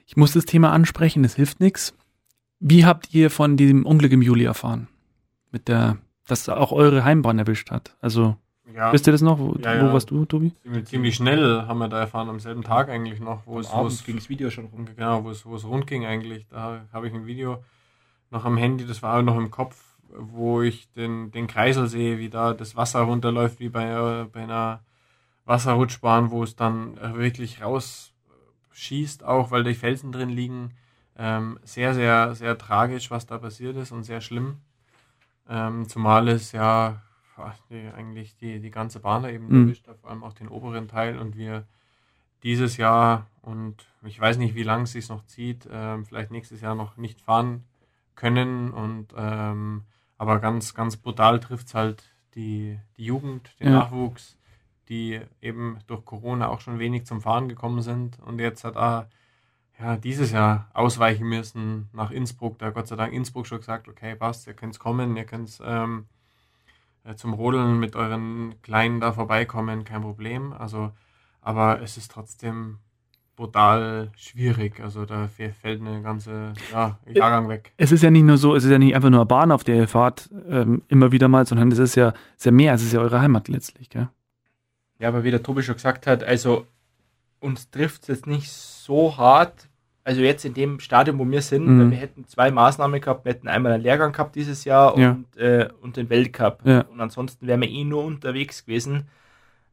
Ich 0.08 0.18
muss 0.18 0.34
das 0.34 0.46
Thema 0.46 0.72
ansprechen, 0.72 1.22
das 1.22 1.36
hilft 1.36 1.60
nichts. 1.60 1.94
Wie 2.60 2.86
habt 2.88 3.14
ihr 3.14 3.30
von 3.30 3.56
diesem 3.56 3.86
Unglück 3.86 4.14
im 4.14 4.24
Juli 4.24 4.46
erfahren? 4.46 4.88
Mit 5.52 5.68
der, 5.68 5.98
dass 6.26 6.50
auch 6.50 6.72
eure 6.72 7.04
Heimbahn 7.04 7.38
erwischt 7.38 7.70
hat. 7.70 7.96
Also, 8.02 8.36
Ja, 8.76 8.94
wisst 8.94 9.08
ihr 9.08 9.12
das 9.12 9.22
noch? 9.22 9.40
Wo, 9.40 9.56
Ja, 9.62 9.82
wo 9.82 9.88
ja. 9.88 9.94
warst 9.94 10.12
du, 10.12 10.26
Tobi? 10.26 10.54
ziemlich, 10.64 10.86
ziemlich 10.86 11.16
schnell 11.16 11.64
haben 11.68 11.80
wir 11.80 11.88
da 11.88 12.00
erfahren, 12.00 12.30
am 12.30 12.40
selben 12.40 12.64
Tag 12.64 12.90
eigentlich 12.90 13.20
noch, 13.20 13.46
wo 13.46 13.60
es, 13.60 13.72
wo 13.74 13.88
es 13.88 14.04
ging 14.04 14.16
das 14.16 14.30
Video 14.30 14.50
schon 14.50 14.66
rum. 14.66 14.86
Genau, 14.86 15.24
wo 15.24 15.32
es, 15.32 15.46
wo 15.46 15.56
es 15.56 15.66
rund 15.66 15.88
ging 15.88 16.06
eigentlich. 16.06 16.48
Da 16.50 16.82
habe 16.94 17.08
ich 17.08 17.14
ein 17.14 17.26
Video 17.26 17.64
noch 18.32 18.46
am 18.46 18.58
Handy, 18.58 18.86
das 18.86 19.02
war 19.02 19.18
auch 19.18 19.24
noch 19.24 19.38
im 19.38 19.50
Kopf, 19.50 19.84
wo 20.10 20.62
ich 20.62 20.92
den, 20.94 21.32
den 21.32 21.48
Kreisel 21.48 21.88
sehe, 21.88 22.18
wie 22.20 22.30
da 22.30 22.54
das 22.54 22.76
Wasser 22.76 23.02
runterläuft, 23.02 23.60
wie 23.60 23.70
bei, 23.70 24.26
bei 24.32 24.44
einer 24.44 24.82
Wasserrutschbahn, 25.46 26.30
wo 26.30 26.44
es 26.44 26.56
dann 26.56 26.96
wirklich 27.16 27.62
rausschießt, 27.62 29.24
auch 29.24 29.52
weil 29.52 29.64
die 29.64 29.74
Felsen 29.74 30.12
drin 30.12 30.30
liegen. 30.30 30.72
Ähm, 31.18 31.60
sehr, 31.64 31.94
sehr, 31.96 32.36
sehr 32.36 32.58
tragisch, 32.58 33.12
was 33.12 33.26
da 33.26 33.38
passiert 33.40 33.76
ist 33.78 33.92
und 33.92 34.04
sehr 34.04 34.22
schlimm. 34.22 34.58
Ähm, 35.50 35.90
zumal 35.90 36.28
es 36.28 36.52
ja 36.52 37.02
die, 37.70 37.88
eigentlich 37.96 38.36
die, 38.38 38.60
die 38.60 38.72
ganze 38.72 39.00
Bahn 39.00 39.24
da 39.24 39.30
eben 39.30 39.48
Mhm. 39.48 39.64
erwischt 39.68 39.88
vor 40.02 40.10
allem 40.10 40.24
auch 40.24 40.34
den 40.34 40.48
oberen 40.48 40.88
Teil 40.88 41.18
und 41.18 41.36
wir 41.38 41.66
dieses 42.44 42.78
Jahr 42.78 43.28
und 43.42 43.76
ich 44.04 44.20
weiß 44.20 44.38
nicht, 44.38 44.56
wie 44.56 44.64
lange 44.64 44.84
es 44.84 44.94
sich 44.94 45.10
noch 45.10 45.26
zieht, 45.26 45.68
ähm, 45.72 46.06
vielleicht 46.06 46.32
nächstes 46.32 46.62
Jahr 46.62 46.76
noch 46.76 46.96
nicht 46.98 47.20
fahren 47.22 47.64
können 48.16 48.72
und 48.72 49.08
ähm, 49.18 49.84
aber 50.18 50.40
ganz, 50.40 50.74
ganz 50.74 50.98
brutal 50.98 51.40
trifft 51.40 51.68
es 51.68 51.74
halt 51.76 52.04
die, 52.36 52.78
die 52.98 53.06
Jugend, 53.06 53.56
den 53.60 53.68
Ja. 53.72 53.80
Nachwuchs, 53.80 54.38
die 54.90 55.20
eben 55.42 55.80
durch 55.88 56.04
Corona 56.06 56.48
auch 56.50 56.62
schon 56.62 56.80
wenig 56.80 57.06
zum 57.06 57.22
Fahren 57.22 57.48
gekommen 57.50 57.82
sind 57.82 58.20
und 58.20 58.40
jetzt 58.40 58.64
hat 58.64 58.76
auch 58.78 59.06
ja, 59.80 59.96
dieses 59.98 60.32
Jahr 60.32 60.70
ausweichen 60.74 61.28
müssen 61.28 61.90
nach 61.94 62.12
Innsbruck. 62.12 62.58
Da 62.60 62.70
Gott 62.72 62.88
sei 62.90 62.98
Dank 62.98 63.14
Innsbruck 63.14 63.48
schon 63.48 63.60
gesagt, 63.60 63.88
okay, 63.88 64.14
passt, 64.16 64.46
ihr 64.48 64.54
könnt 64.54 64.78
kommen, 64.78 65.16
ihr 65.16 65.24
könnt 65.24 65.58
ähm, 65.64 66.06
äh, 67.10 67.16
zum 67.16 67.34
Rodeln 67.34 67.80
mit 67.80 67.96
euren 67.96 68.56
Kleinen 68.62 69.00
da 69.00 69.12
vorbeikommen, 69.14 69.84
kein 69.84 70.02
Problem. 70.02 70.54
Also, 70.54 70.92
aber 71.42 71.82
es 71.82 71.98
ist 71.98 72.12
trotzdem 72.12 72.78
brutal 73.36 74.12
schwierig. 74.18 74.82
Also 74.82 75.06
da 75.06 75.28
fällt 75.28 75.82
eine 75.82 76.02
ganze 76.02 76.54
ja, 76.72 77.00
Jahrgang 77.08 77.48
weg. 77.48 77.72
Es 77.78 77.92
ist 77.92 78.04
ja 78.04 78.12
nicht 78.12 78.24
nur 78.24 78.38
so, 78.38 78.54
es 78.54 78.66
ist 78.66 78.72
ja 78.72 78.78
nicht 78.78 78.96
einfach 78.96 79.10
nur 79.10 79.22
eine 79.22 79.26
Bahn, 79.26 79.52
auf 79.52 79.64
der 79.64 79.76
ihr 79.76 79.88
fahrt, 79.88 80.30
ähm, 80.50 80.82
immer 80.90 81.12
wieder 81.12 81.30
mal, 81.30 81.46
sondern 81.46 81.72
es 81.72 81.80
ist 81.80 81.96
ja 81.96 82.14
sehr 82.36 82.52
mehr, 82.52 82.74
es 82.74 82.84
ist 82.84 82.92
ja 82.92 83.00
eure 83.00 83.22
Heimat 83.22 83.48
letztlich, 83.48 83.90
gell? 83.90 84.10
Ja, 85.00 85.08
aber 85.08 85.24
wie 85.24 85.32
der 85.32 85.42
Tobi 85.42 85.64
schon 85.64 85.76
gesagt 85.76 86.06
hat, 86.06 86.24
also 86.26 86.68
uns 87.40 87.70
trifft 87.72 88.02
es 88.02 88.08
jetzt 88.10 88.28
nicht 88.28 88.52
so 88.52 89.16
hart. 89.16 89.69
Also 90.10 90.22
jetzt 90.22 90.44
in 90.44 90.56
dem 90.56 90.80
Stadium, 90.80 91.20
wo 91.20 91.30
wir 91.30 91.44
sind, 91.44 91.68
Mhm. 91.68 91.92
wir 91.92 91.98
hätten 92.00 92.26
zwei 92.26 92.50
Maßnahmen 92.50 93.00
gehabt. 93.00 93.26
Wir 93.26 93.34
hätten 93.34 93.48
einmal 93.48 93.74
einen 93.74 93.84
Lehrgang 93.84 94.12
gehabt 94.12 94.36
dieses 94.36 94.66
Jahr 94.66 94.98
Ja. 94.98 95.12
und, 95.12 95.38
äh, 95.38 95.70
und 95.84 95.98
den 95.98 96.10
Weltcup. 96.10 96.62
Ja. 96.66 96.82
Und 96.82 97.00
ansonsten 97.00 97.46
wären 97.46 97.62
wir 97.62 97.70
eh 97.70 97.84
nur 97.84 98.04
unterwegs 98.04 98.66
gewesen. 98.66 99.08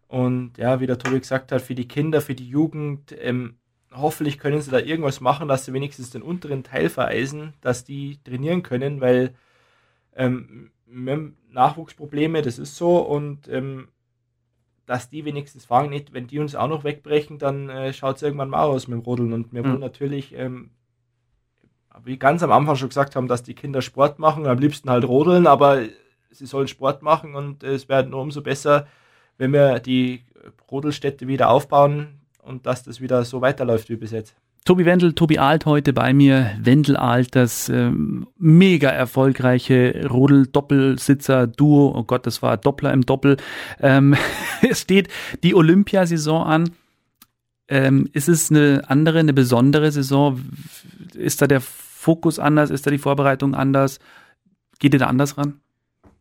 Und 0.09 0.59
ja, 0.59 0.79
wie 0.79 0.87
der 0.87 0.99
Tobi 0.99 1.21
gesagt 1.21 1.53
hat, 1.53 1.63
für 1.63 1.75
die 1.75 1.89
Kinder, 1.89 2.21
für 2.21 2.35
die 2.35 2.47
Jugend, 2.51 3.17
ähm, 3.19 3.55
hoffentlich 3.95 4.39
können 4.39 4.61
sie 4.61 4.71
da 4.71 4.79
irgendwas 4.79 5.23
machen, 5.23 5.49
dass 5.49 5.65
sie 5.65 5.73
wenigstens 5.73 6.11
den 6.11 6.21
unteren 6.21 6.63
Teil 6.65 6.91
vereisen, 6.91 7.55
dass 7.63 7.85
die 7.85 8.19
trainieren 8.23 8.63
können, 8.63 9.01
weil 9.01 9.33
ähm, 10.15 10.71
wir 10.87 11.13
haben 11.15 11.37
Nachwuchsprobleme, 11.51 12.43
das 12.43 12.59
ist 12.59 12.77
so. 12.77 12.99
Und 12.99 13.49
ähm, 13.49 13.89
dass 14.87 15.11
die 15.11 15.25
wenigstens 15.25 15.65
fahren, 15.65 15.91
nicht, 15.91 16.13
wenn 16.13 16.27
die 16.29 16.39
uns 16.39 16.55
auch 16.55 16.69
noch 16.69 16.85
wegbrechen, 16.85 17.39
dann 17.39 17.69
äh, 17.69 17.93
schaut 17.93 18.17
es 18.17 18.23
irgendwann 18.23 18.51
mal 18.51 18.63
aus 18.63 18.87
mit 18.89 18.99
dem 18.99 19.05
Rodeln. 19.05 19.33
Und 19.33 19.53
wir 19.53 19.63
Mhm. 19.63 19.69
wollen 19.71 19.81
natürlich, 19.81 20.35
ähm, 20.37 20.71
wie 22.05 22.19
ganz 22.19 22.43
am 22.43 22.53
Anfang 22.53 22.77
schon 22.77 22.89
gesagt 22.89 23.17
haben, 23.17 23.27
dass 23.29 23.43
die 23.43 23.55
Kinder 23.55 23.83
Sport 23.83 24.19
machen, 24.19 24.47
am 24.47 24.59
liebsten 24.59 24.91
halt 24.91 25.05
rodeln, 25.05 25.47
aber 25.47 25.83
sie 26.31 26.47
sollen 26.47 26.69
Sport 26.69 27.03
machen 27.03 27.35
und 27.35 27.65
äh, 27.65 27.75
es 27.75 27.89
wäre 27.89 28.07
nur 28.07 28.21
umso 28.21 28.43
besser, 28.43 28.87
wenn 29.39 29.53
wir 29.53 29.81
die 29.81 30.25
Rodelstätte 30.71 31.27
wieder 31.27 31.51
aufbauen 31.51 32.21
und 32.43 32.67
dass 32.67 32.83
das 32.85 33.01
wieder 33.01 33.25
so 33.25 33.41
weiterläuft 33.41 33.89
wie 33.89 33.97
bis 33.97 34.13
jetzt. 34.13 34.37
Tobi 34.67 34.85
Wendel, 34.85 35.13
Tobi 35.13 35.39
Alt 35.39 35.65
heute 35.65 35.93
bei 35.93 36.13
mir. 36.13 36.59
Wendel 36.61 36.97
Alt, 36.97 37.37
das 37.37 37.69
ähm, 37.69 38.27
mega 38.37 38.91
erfolgreiche 38.91 40.09
Rodel-Doppelsitzer-Duo. 40.11 41.95
Oh 41.97 42.03
Gott, 42.03 42.27
das 42.27 42.43
war 42.43 42.57
Doppler 42.57 42.93
im 42.93 43.07
Doppel. 43.07 43.37
Ähm, 43.79 44.17
es 44.69 44.81
steht 44.81 45.07
die 45.45 45.55
Olympiasaison 45.55 46.45
an. 46.45 46.71
Ähm, 47.69 48.09
ist 48.13 48.29
es 48.29 48.51
eine 48.51 48.83
andere, 48.89 49.21
eine 49.21 49.33
besondere 49.33 49.93
Saison? 49.93 50.41
Ist 51.15 51.41
da 51.41 51.47
der 51.47 51.61
Fokus 51.61 52.41
anders? 52.41 52.71
Ist 52.71 52.89
da 52.89 52.91
die 52.91 52.99
Vorbereitung 52.99 53.55
anders? 53.55 54.01
Geht 54.81 54.95
ihr 54.95 54.99
da 54.99 55.07
anders 55.07 55.39
ran? 55.39 55.61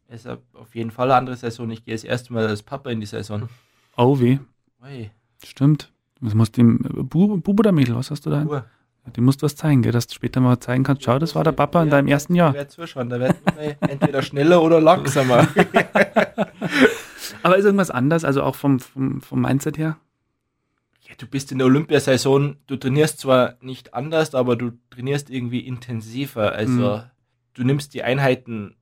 Es 0.08 0.26
ist 0.26 0.38
auf 0.54 0.76
jeden 0.76 0.92
Fall 0.92 1.10
eine 1.10 1.18
andere 1.18 1.36
Saison. 1.36 1.72
Ich 1.72 1.84
gehe 1.84 1.96
das 1.96 2.04
erste 2.04 2.32
Mal 2.32 2.46
als 2.46 2.62
Papa 2.62 2.92
in 2.92 3.00
die 3.00 3.08
Saison. 3.08 3.50
Oh 3.98 4.20
weh, 4.20 4.38
Ui, 4.84 5.10
stimmt. 5.44 5.92
Das 6.26 6.34
muss 6.34 6.52
dem 6.52 6.80
Bub, 6.80 7.44
Bub 7.44 7.60
oder 7.60 7.72
Mädel, 7.72 7.96
was 7.96 8.12
hast 8.12 8.26
du 8.26 8.30
da? 8.32 8.44
Uhr. 8.44 8.66
Dem 9.16 9.24
musst 9.24 9.42
du 9.42 9.46
was 9.46 9.56
zeigen, 9.56 9.84
gell, 9.84 9.92
dass 9.92 10.08
du 10.08 10.16
später 10.16 10.42
mal 10.42 10.60
zeigen 10.60 10.84
kannst. 10.84 11.04
Schau, 11.04 11.20
das 11.20 11.36
war 11.36 11.44
der 11.44 11.52
Papa 11.52 11.84
in 11.84 11.92
deinem 11.92 12.08
ersten 12.08 12.34
Jahr. 12.34 12.56
Werde 12.56 12.70
zuschauen, 12.70 13.08
da 13.10 13.20
werden 13.20 13.38
wir 13.56 13.78
entweder 13.88 14.24
schneller 14.24 14.64
oder 14.64 14.82
langsamer. 14.82 15.48
Aber 17.44 17.58
ist 17.58 17.66
irgendwas 17.66 17.92
anders, 17.92 18.24
also 18.26 18.42
auch 18.44 18.56
vom, 18.56 18.80
vom, 18.80 19.22
vom 19.22 19.42
Mindset 19.42 19.78
her? 19.78 19.98
Ja, 21.08 21.14
du 21.20 21.28
bist 21.28 21.52
in 21.52 21.60
der 21.60 21.68
Olympiasaison, 21.68 22.58
du 22.66 22.78
trainierst 22.78 23.20
zwar 23.20 23.56
nicht 23.62 23.94
anders, 23.94 24.34
aber 24.34 24.56
du 24.56 24.72
trainierst 24.90 25.30
irgendwie 25.30 25.60
intensiver. 25.60 26.54
Also 26.54 26.72
Mhm. 26.98 27.02
du 27.54 27.64
nimmst 27.64 27.94
die 27.94 28.02
Einheiten 28.02 28.76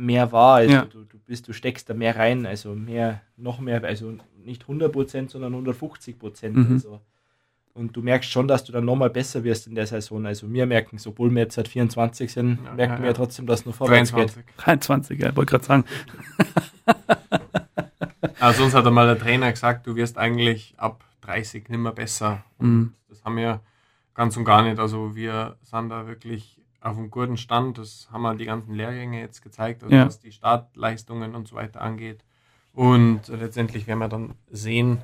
mehr 0.00 0.32
wahr, 0.32 0.56
also 0.56 0.72
Ja. 0.74 0.84
du, 0.84 1.04
du 1.04 1.18
bist, 1.18 1.46
du 1.48 1.52
steckst 1.52 1.88
da 1.90 1.94
mehr 1.94 2.16
rein, 2.16 2.46
also 2.46 2.74
mehr, 2.74 3.20
noch 3.36 3.60
mehr, 3.60 3.82
also 3.84 4.14
nicht 4.44 4.64
100%, 4.64 5.28
sondern 5.30 5.54
150%. 5.54 6.48
Mhm. 6.50 6.72
Also. 6.72 7.00
Und 7.72 7.94
du 7.96 8.02
merkst 8.02 8.28
schon, 8.30 8.48
dass 8.48 8.64
du 8.64 8.72
dann 8.72 8.84
nochmal 8.84 9.10
besser 9.10 9.44
wirst 9.44 9.66
in 9.68 9.74
der 9.76 9.86
Saison. 9.86 10.26
Also 10.26 10.52
wir 10.52 10.66
merken, 10.66 10.98
obwohl 11.06 11.30
wir 11.30 11.42
jetzt 11.42 11.54
seit 11.54 11.68
24 11.68 12.32
sind, 12.32 12.58
Ja, 12.64 12.74
merken 12.74 12.94
ja, 12.94 13.00
wir 13.00 13.06
ja. 13.08 13.12
trotzdem, 13.12 13.46
dass 13.46 13.60
es 13.60 13.66
noch 13.66 13.74
vorwärts 13.74 14.12
geht. 14.12 14.34
23. 14.56 14.56
23, 14.56 15.20
ja, 15.20 15.36
wollte 15.36 15.50
gerade 15.52 15.64
sagen. 15.64 15.84
Also 18.38 18.64
uns 18.64 18.74
hat 18.74 18.86
einmal 18.86 19.06
der 19.06 19.18
Trainer 19.18 19.50
gesagt, 19.50 19.86
du 19.86 19.96
wirst 19.96 20.16
eigentlich 20.16 20.74
ab 20.78 21.04
30 21.20 21.68
nimmer 21.68 21.92
besser. 21.92 22.42
Und 22.58 22.68
Mhm. 22.70 22.94
das 23.08 23.22
haben 23.24 23.36
wir 23.36 23.60
ganz 24.14 24.36
und 24.36 24.44
gar 24.46 24.62
nicht. 24.62 24.78
Also 24.78 25.14
wir 25.14 25.56
sind 25.62 25.90
da 25.90 26.06
wirklich 26.06 26.59
auf 26.80 26.96
einem 26.96 27.10
guten 27.10 27.36
Stand. 27.36 27.78
Das 27.78 28.08
haben 28.12 28.22
wir 28.22 28.34
die 28.34 28.46
ganzen 28.46 28.74
Lehrgänge 28.74 29.20
jetzt 29.20 29.42
gezeigt, 29.42 29.82
also 29.82 29.94
Ja. 29.94 30.06
was 30.06 30.20
die 30.20 30.32
Startleistungen 30.32 31.34
und 31.34 31.48
so 31.48 31.56
weiter 31.56 31.80
angeht. 31.80 32.20
Und 32.72 33.22
letztendlich 33.28 33.86
werden 33.86 33.98
wir 33.98 34.08
dann 34.08 34.34
sehen, 34.50 34.98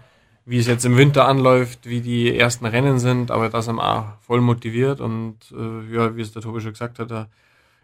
wie 0.44 0.58
es 0.58 0.66
jetzt 0.68 0.84
im 0.84 0.96
Winter 0.96 1.26
anläuft, 1.26 1.86
wie 1.86 2.00
die 2.00 2.38
ersten 2.38 2.66
Rennen 2.66 2.98
sind, 3.00 3.30
aber 3.32 3.48
da 3.48 3.60
sind 3.62 3.76
wir 3.76 3.84
auch 3.96 4.04
voll 4.20 4.40
motiviert 4.40 5.00
und 5.00 5.36
äh, 5.52 5.92
ja, 5.94 6.14
wie 6.16 6.20
es 6.22 6.32
der 6.32 6.42
Tobi 6.42 6.60
schon 6.60 6.72
gesagt 6.72 7.00
hat, 7.00 7.10
da 7.10 7.26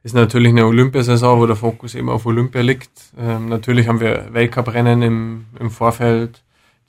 ist 0.04 0.14
natürlich 0.14 0.50
eine 0.50 0.66
Olympiasaison, 0.66 1.40
wo 1.40 1.46
der 1.46 1.56
Fokus 1.56 1.94
eben 1.96 2.08
auf 2.08 2.24
Olympia 2.26 2.60
liegt. 2.60 2.90
Ähm, 3.18 3.48
natürlich 3.48 3.88
haben 3.88 4.00
wir 4.00 4.32
Weltcuprennen 4.32 5.02
im, 5.02 5.44
im 5.58 5.70
Vorfeld. 5.70 6.42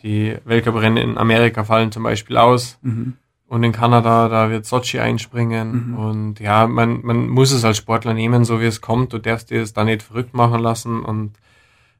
Die 0.03 0.35
Weltcuprennen 0.45 0.97
in 0.97 1.17
Amerika 1.17 1.63
fallen 1.63 1.91
zum 1.91 2.03
Beispiel 2.03 2.37
aus. 2.37 2.77
Mhm. 2.81 3.13
Und 3.53 3.61
in 3.63 3.71
Kanada, 3.71 4.29
da 4.29 4.49
wird 4.49 4.65
Sochi 4.65 4.99
einspringen. 4.99 5.89
Mhm. 5.91 5.97
Und 5.97 6.39
ja, 6.39 6.65
man, 6.65 7.01
man 7.05 7.27
muss 7.29 7.51
es 7.51 7.63
als 7.63 7.77
Sportler 7.77 8.15
nehmen, 8.15 8.45
so 8.45 8.59
wie 8.59 8.65
es 8.65 8.81
kommt. 8.81 9.13
Du 9.13 9.19
darfst 9.19 9.51
dir 9.51 9.61
es 9.61 9.73
da 9.73 9.83
nicht 9.83 10.01
verrückt 10.01 10.33
machen 10.33 10.59
lassen. 10.59 11.03
Und 11.03 11.33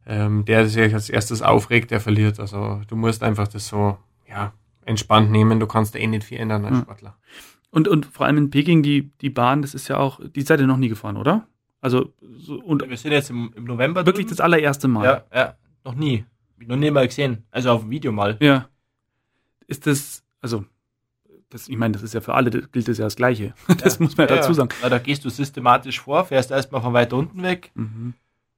ähm, 0.08 0.46
der, 0.46 0.62
der 0.62 0.68
sich 0.70 0.94
als 0.96 1.12
erstes 1.12 1.44
aufregt, 1.44 1.92
der 1.92 2.00
verliert. 2.02 2.40
Also 2.40 2.82
du 2.88 2.96
musst 2.96 3.22
einfach 3.22 3.48
das 3.48 3.68
so, 3.68 3.98
ja, 4.28 4.52
entspannt 4.86 5.30
nehmen. 5.30 5.60
Du 5.60 5.68
kannst 5.68 5.94
da 5.94 6.00
eh 6.00 6.08
nicht 6.08 6.24
viel 6.24 6.40
ändern 6.40 6.66
als 6.66 6.78
Mhm. 6.78 6.82
Sportler. 6.82 7.16
Und, 7.70 7.88
und 7.88 8.08
vor 8.08 8.26
allem 8.26 8.38
in 8.38 8.50
Peking, 8.50 8.82
die, 8.82 9.12
die 9.22 9.30
Bahn, 9.30 9.62
das 9.62 9.76
ist 9.76 9.88
ja 9.90 9.98
auch, 9.98 10.20
die 10.36 10.42
seid 10.42 10.60
ihr 10.60 10.66
noch 10.68 10.78
nie 10.78 10.90
gefahren, 10.90 11.18
oder? 11.18 11.46
Also, 11.82 12.14
so, 12.38 12.56
und 12.62 12.88
Wir 12.90 12.98
sind 12.98 13.12
jetzt 13.12 13.30
im, 13.30 13.54
im 13.56 13.66
November. 13.66 14.06
wirklich 14.08 14.26
drüben. 14.26 14.38
das 14.38 14.40
allererste 14.44 14.88
Mal. 14.88 15.06
Ja, 15.06 15.24
ja, 15.40 15.54
noch 15.86 15.94
nie. 15.94 16.26
Noch 16.66 16.78
nie 16.78 16.90
mal 16.90 17.06
gesehen. 17.08 17.44
Also 17.52 17.70
auf 17.72 17.82
dem 17.82 17.92
Video 17.92 18.12
mal. 18.12 18.38
Ja. 18.42 18.68
Ist 19.68 19.86
das, 19.86 20.24
also, 20.42 20.66
das, 21.54 21.70
ich 21.70 21.78
meine, 21.78 21.94
das 21.94 22.04
ist 22.04 22.14
ja 22.14 22.22
für 22.22 22.34
alle, 22.34 22.50
das 22.50 22.72
gilt 22.72 22.88
das 22.88 22.98
ja 22.98 23.06
das 23.06 23.16
Gleiche. 23.16 23.54
Das 23.84 24.00
muss 24.00 24.18
man 24.18 24.28
ja 24.28 24.36
dazu 24.36 24.54
sagen. 24.54 24.70
Ja, 24.82 24.90
da 24.90 24.98
gehst 25.00 25.24
du 25.24 25.30
systematisch 25.30 26.00
vor, 26.02 26.26
fährst 26.26 26.52
erstmal 26.52 26.82
von 26.82 26.94
weiter 26.94 27.16
unten 27.16 27.42
weg 27.44 27.72
Mhm. 27.76 28.14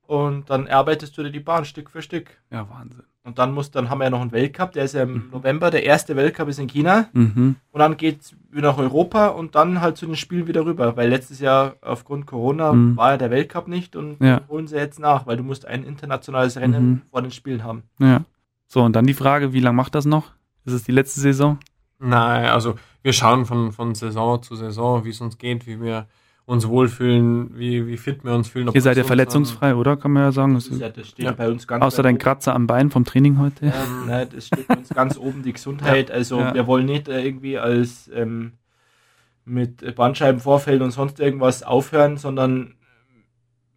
und 0.07 0.49
dann 0.49 0.67
arbeitest 0.67 1.17
du 1.17 1.23
dir 1.23 1.31
die 1.31 1.39
Bahn 1.39 1.65
Stück 1.65 1.89
für 1.89 2.01
Stück. 2.01 2.29
Ja, 2.51 2.67
Wahnsinn. 2.69 3.03
Und 3.23 3.39
dann 3.39 3.53
muss, 3.55 3.71
dann 3.71 3.89
haben 3.89 3.97
wir 3.97 4.03
ja 4.05 4.11
noch 4.11 4.21
einen 4.21 4.31
Weltcup, 4.31 4.71
der 4.73 4.85
ist 4.85 4.93
ja 4.93 5.01
im 5.01 5.13
Mhm. 5.13 5.23
November, 5.31 5.71
der 5.71 5.83
erste 5.83 6.15
Weltcup 6.15 6.47
ist 6.47 6.59
in 6.59 6.67
China 6.67 7.09
Mhm. 7.13 7.55
und 7.71 7.79
dann 7.79 7.97
geht's 7.97 8.35
wieder 8.51 8.69
nach 8.69 8.77
Europa 8.77 9.27
und 9.29 9.55
dann 9.55 9.81
halt 9.81 9.97
zu 9.97 10.05
den 10.05 10.15
Spielen 10.15 10.45
wieder 10.47 10.63
rüber, 10.63 10.95
weil 10.95 11.09
letztes 11.09 11.39
Jahr 11.39 11.75
aufgrund 11.81 12.27
Corona 12.27 12.71
Mhm. 12.73 12.95
war 12.97 13.11
ja 13.11 13.17
der 13.17 13.31
Weltcup 13.31 13.67
nicht 13.67 13.95
und 13.95 14.21
Ja. 14.21 14.41
holen 14.47 14.67
sie 14.67 14.75
jetzt 14.77 14.99
nach, 14.99 15.25
weil 15.25 15.37
du 15.37 15.43
musst 15.43 15.65
ein 15.65 15.83
internationales 15.83 16.55
Rennen 16.57 16.89
Mhm. 16.89 17.01
vor 17.09 17.21
den 17.23 17.31
Spielen 17.31 17.63
haben. 17.63 17.81
Ja. 17.99 18.21
So, 18.67 18.83
und 18.83 18.95
dann 18.95 19.07
die 19.07 19.13
Frage, 19.15 19.53
wie 19.53 19.59
lange 19.59 19.75
macht 19.75 19.95
das 19.95 20.05
noch? 20.05 20.31
Ist 20.65 20.73
es 20.73 20.83
die 20.83 20.91
letzte 20.91 21.19
Saison? 21.19 21.57
Nein, 21.99 22.45
also 22.45 22.75
wir 23.01 23.13
schauen 23.13 23.45
von, 23.45 23.71
von 23.71 23.95
Saison 23.95 24.41
zu 24.41 24.55
Saison, 24.55 25.05
wie 25.05 25.09
es 25.09 25.21
uns 25.21 25.37
geht, 25.37 25.67
wie 25.67 25.81
wir 25.81 26.07
uns 26.45 26.67
wohlfühlen, 26.67 27.57
wie, 27.57 27.87
wie 27.87 27.97
fit 27.97 28.23
wir 28.23 28.33
uns 28.33 28.49
fühlen. 28.49 28.69
Ihr 28.71 28.81
seid 28.81 28.97
ja 28.97 29.03
verletzungsfrei, 29.03 29.73
oder? 29.75 29.97
Kann 29.97 30.11
man 30.11 30.23
ja 30.23 30.31
sagen. 30.31 30.53
Das, 30.53 30.69
ja, 30.69 30.89
das 30.89 31.07
steht 31.09 31.25
ja. 31.25 31.31
bei 31.31 31.49
uns 31.49 31.67
ganz 31.67 31.83
Außer 31.83 32.03
dein 32.03 32.19
Kratzer 32.19 32.53
am 32.53 32.67
Bein 32.67 32.91
vom 32.91 33.03
Training 33.03 33.39
heute. 33.39 33.65
Ähm, 33.65 34.05
nein, 34.07 34.27
das 34.33 34.47
steht 34.47 34.67
bei 34.67 34.75
uns 34.75 34.89
ganz 34.89 35.17
oben, 35.17 35.41
die 35.41 35.53
Gesundheit. 35.53 36.11
Also 36.11 36.39
ja. 36.39 36.53
wir 36.53 36.67
wollen 36.67 36.85
nicht 36.85 37.07
äh, 37.07 37.23
irgendwie 37.23 37.57
als 37.57 38.09
ähm, 38.13 38.53
mit 39.43 39.95
Bandscheibenvorfällen 39.95 40.81
und 40.83 40.91
sonst 40.91 41.19
irgendwas 41.19 41.63
aufhören, 41.63 42.17
sondern 42.17 42.75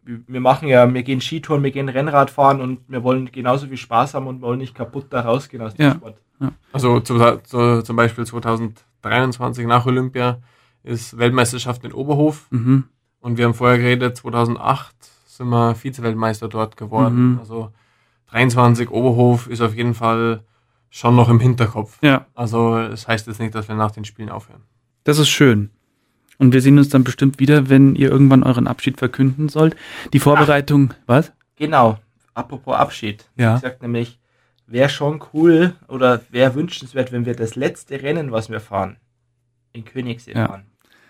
wir 0.03 0.41
machen 0.41 0.69
ja, 0.69 0.93
wir 0.93 1.03
gehen 1.03 1.21
Skitouren, 1.21 1.62
wir 1.62 1.71
gehen 1.71 1.89
Rennrad 1.89 2.31
fahren 2.31 2.62
und 2.62 2.81
wir 2.89 3.03
wollen 3.03 3.31
genauso 3.31 3.66
viel 3.66 3.77
Spaß 3.77 4.14
haben 4.14 4.27
und 4.27 4.41
wollen 4.41 4.59
nicht 4.59 4.75
kaputt 4.75 5.07
da 5.11 5.21
rausgehen 5.21 5.62
aus 5.62 5.75
dem 5.75 5.85
ja. 5.85 5.95
Sport. 5.95 6.19
Ja. 6.41 6.53
Also 6.72 7.01
zu, 7.01 7.18
zu, 7.45 7.82
zum 7.82 7.97
Beispiel 7.97 8.26
2023 8.26 9.66
nach 9.66 9.86
Olympia 9.86 10.41
ist 10.82 11.18
Weltmeisterschaft 11.18 11.84
in 11.84 11.93
Oberhof 11.93 12.47
mhm. 12.51 12.84
und 13.20 13.36
wir 13.36 13.45
haben 13.45 13.55
vorher 13.55 13.78
geredet, 13.78 14.16
2008 14.16 14.95
sind 15.26 15.49
wir 15.49 15.74
Vize-Weltmeister 15.74 16.49
dort 16.49 16.76
geworden. 16.76 17.32
Mhm. 17.32 17.39
Also 17.39 17.72
23 18.30 18.91
Oberhof 18.91 19.49
ist 19.49 19.61
auf 19.61 19.74
jeden 19.74 19.95
Fall 19.95 20.43
schon 20.91 21.16
noch 21.16 21.28
im 21.28 21.41
Hinterkopf. 21.41 21.99
Ja. 22.03 22.26
Also 22.34 22.78
es 22.78 22.91
das 22.91 23.09
heißt 23.09 23.26
jetzt 23.26 23.41
nicht, 23.41 23.55
dass 23.55 23.68
wir 23.68 23.74
nach 23.74 23.91
den 23.91 24.05
Spielen 24.05 24.30
aufhören. 24.30 24.62
Das 25.05 25.18
ist 25.18 25.28
schön. 25.28 25.70
Und 26.39 26.53
wir 26.53 26.61
sehen 26.61 26.78
uns 26.78 26.89
dann 26.89 27.05
bestimmt 27.05 27.41
wieder, 27.41 27.68
wenn 27.68 27.97
ihr 27.97 28.11
irgendwann 28.11 28.43
euren 28.43 28.66
Abschied 28.66 28.99
verkünden 28.99 29.49
sollt. 29.49 29.76
Die 30.12 30.20
Vorbereitung, 30.20 30.93
Ach, 30.93 31.03
was? 31.07 31.32
Genau. 31.57 31.99
Apropos 32.34 32.76
Abschied. 32.76 33.28
Ja. 33.36 33.57
Ich 33.57 33.62
sag 33.62 33.82
nämlich, 33.82 34.18
wäre 34.69 34.89
schon 34.89 35.23
cool 35.33 35.75
oder 35.89 36.21
wäre 36.31 36.55
wünschenswert, 36.55 37.11
wenn 37.11 37.27
wir 37.27 37.35
das 37.35 37.57
letzte 37.57 38.03
Rennen, 38.03 38.31
was 38.31 38.51
wir 38.51 38.61
fahren, 38.61 38.99
in 39.73 39.85
Königssee 39.85 40.35
ja. 40.35 40.47
fahren. 40.47 40.66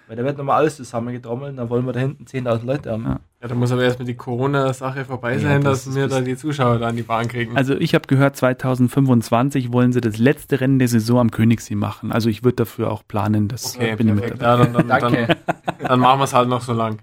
Weil 0.06 0.16
da 0.16 0.24
wird 0.24 0.38
nochmal 0.38 0.56
alles 0.56 0.76
zusammengetrommelt, 0.76 1.58
dann 1.58 1.68
wollen 1.68 1.84
wir 1.84 1.92
da 1.92 2.00
hinten 2.00 2.24
10.000 2.24 2.64
Leute 2.64 2.92
haben. 2.92 3.04
Ja. 3.04 3.20
ja, 3.42 3.48
da 3.48 3.54
muss 3.54 3.70
aber 3.72 3.82
erstmal 3.82 4.06
die 4.06 4.14
Corona-Sache 4.14 5.04
vorbei 5.04 5.34
ja, 5.34 5.40
sein, 5.40 5.62
das 5.62 5.84
dass 5.84 5.94
wir 5.94 6.08
da 6.08 6.22
die 6.22 6.34
Zuschauer 6.34 6.78
da 6.78 6.88
an 6.88 6.96
die 6.96 7.02
Bahn 7.02 7.28
kriegen. 7.28 7.58
Also 7.58 7.74
ich 7.74 7.94
habe 7.94 8.06
gehört, 8.06 8.34
2025 8.34 9.70
wollen 9.70 9.92
sie 9.92 10.00
das 10.00 10.16
letzte 10.16 10.62
Rennen 10.62 10.78
der 10.78 10.88
Saison 10.88 11.18
am 11.18 11.30
Königssee 11.30 11.74
machen. 11.74 12.10
Also 12.10 12.30
ich 12.30 12.42
würde 12.42 12.56
dafür 12.56 12.90
auch 12.90 13.06
planen, 13.06 13.48
das 13.48 13.76
okay, 13.76 13.96
bin 13.96 14.06
perfekt. 14.06 14.30
mit 14.34 14.42
ja, 14.42 14.56
dann, 14.56 14.72
dann, 14.72 14.88
Danke. 14.88 15.26
Dann, 15.26 15.76
dann 15.78 16.00
machen 16.00 16.20
wir 16.20 16.24
es 16.24 16.32
halt 16.32 16.48
noch 16.48 16.62
so 16.62 16.72
lang. 16.72 17.00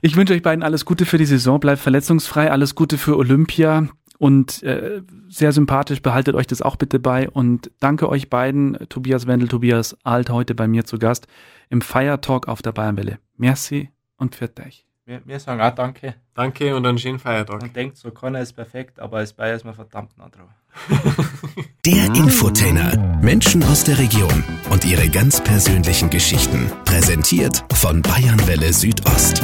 ich 0.00 0.16
wünsche 0.16 0.34
euch 0.34 0.42
beiden 0.42 0.64
alles 0.64 0.84
Gute 0.84 1.06
für 1.06 1.18
die 1.18 1.26
Saison, 1.26 1.60
bleibt 1.60 1.80
verletzungsfrei, 1.80 2.50
alles 2.50 2.74
Gute 2.74 2.98
für 2.98 3.16
Olympia 3.16 3.86
und 4.24 4.62
äh, 4.62 5.02
sehr 5.28 5.52
sympathisch. 5.52 6.00
Behaltet 6.00 6.34
euch 6.34 6.46
das 6.46 6.62
auch 6.62 6.76
bitte 6.76 6.98
bei 6.98 7.28
und 7.28 7.70
danke 7.80 8.08
euch 8.08 8.30
beiden, 8.30 8.78
Tobias 8.88 9.26
Wendel, 9.26 9.48
Tobias 9.48 9.98
Alt, 10.02 10.30
heute 10.30 10.54
bei 10.54 10.66
mir 10.66 10.86
zu 10.86 10.98
Gast 10.98 11.26
im 11.68 11.82
Fire 11.82 12.18
Talk 12.18 12.48
auf 12.48 12.62
der 12.62 12.72
Bayernwelle. 12.72 13.18
Merci 13.36 13.90
und 14.16 14.34
für 14.34 14.48
dich. 14.48 14.86
Wir, 15.04 15.20
wir 15.26 15.38
sagen 15.38 15.60
auch 15.60 15.74
Danke. 15.74 16.14
Danke 16.32 16.74
und 16.74 16.86
einen 16.86 16.96
schönen 16.96 17.18
Feiertag. 17.18 17.60
Man 17.60 17.74
denkt 17.74 17.98
so, 17.98 18.10
Connor 18.12 18.40
ist 18.40 18.54
perfekt, 18.54 18.98
aber 18.98 19.18
als 19.18 19.34
Bayer 19.34 19.56
ist 19.56 19.66
man 19.66 19.74
verdammt 19.74 20.16
nah 20.16 20.30
drauf. 20.30 20.48
Der 21.84 22.06
Infotainer. 22.14 23.18
Menschen 23.20 23.62
aus 23.64 23.84
der 23.84 23.98
Region 23.98 24.42
und 24.70 24.86
ihre 24.86 25.10
ganz 25.10 25.44
persönlichen 25.44 26.08
Geschichten. 26.08 26.72
Präsentiert 26.86 27.62
von 27.74 28.00
Bayernwelle 28.00 28.72
Südost. 28.72 29.42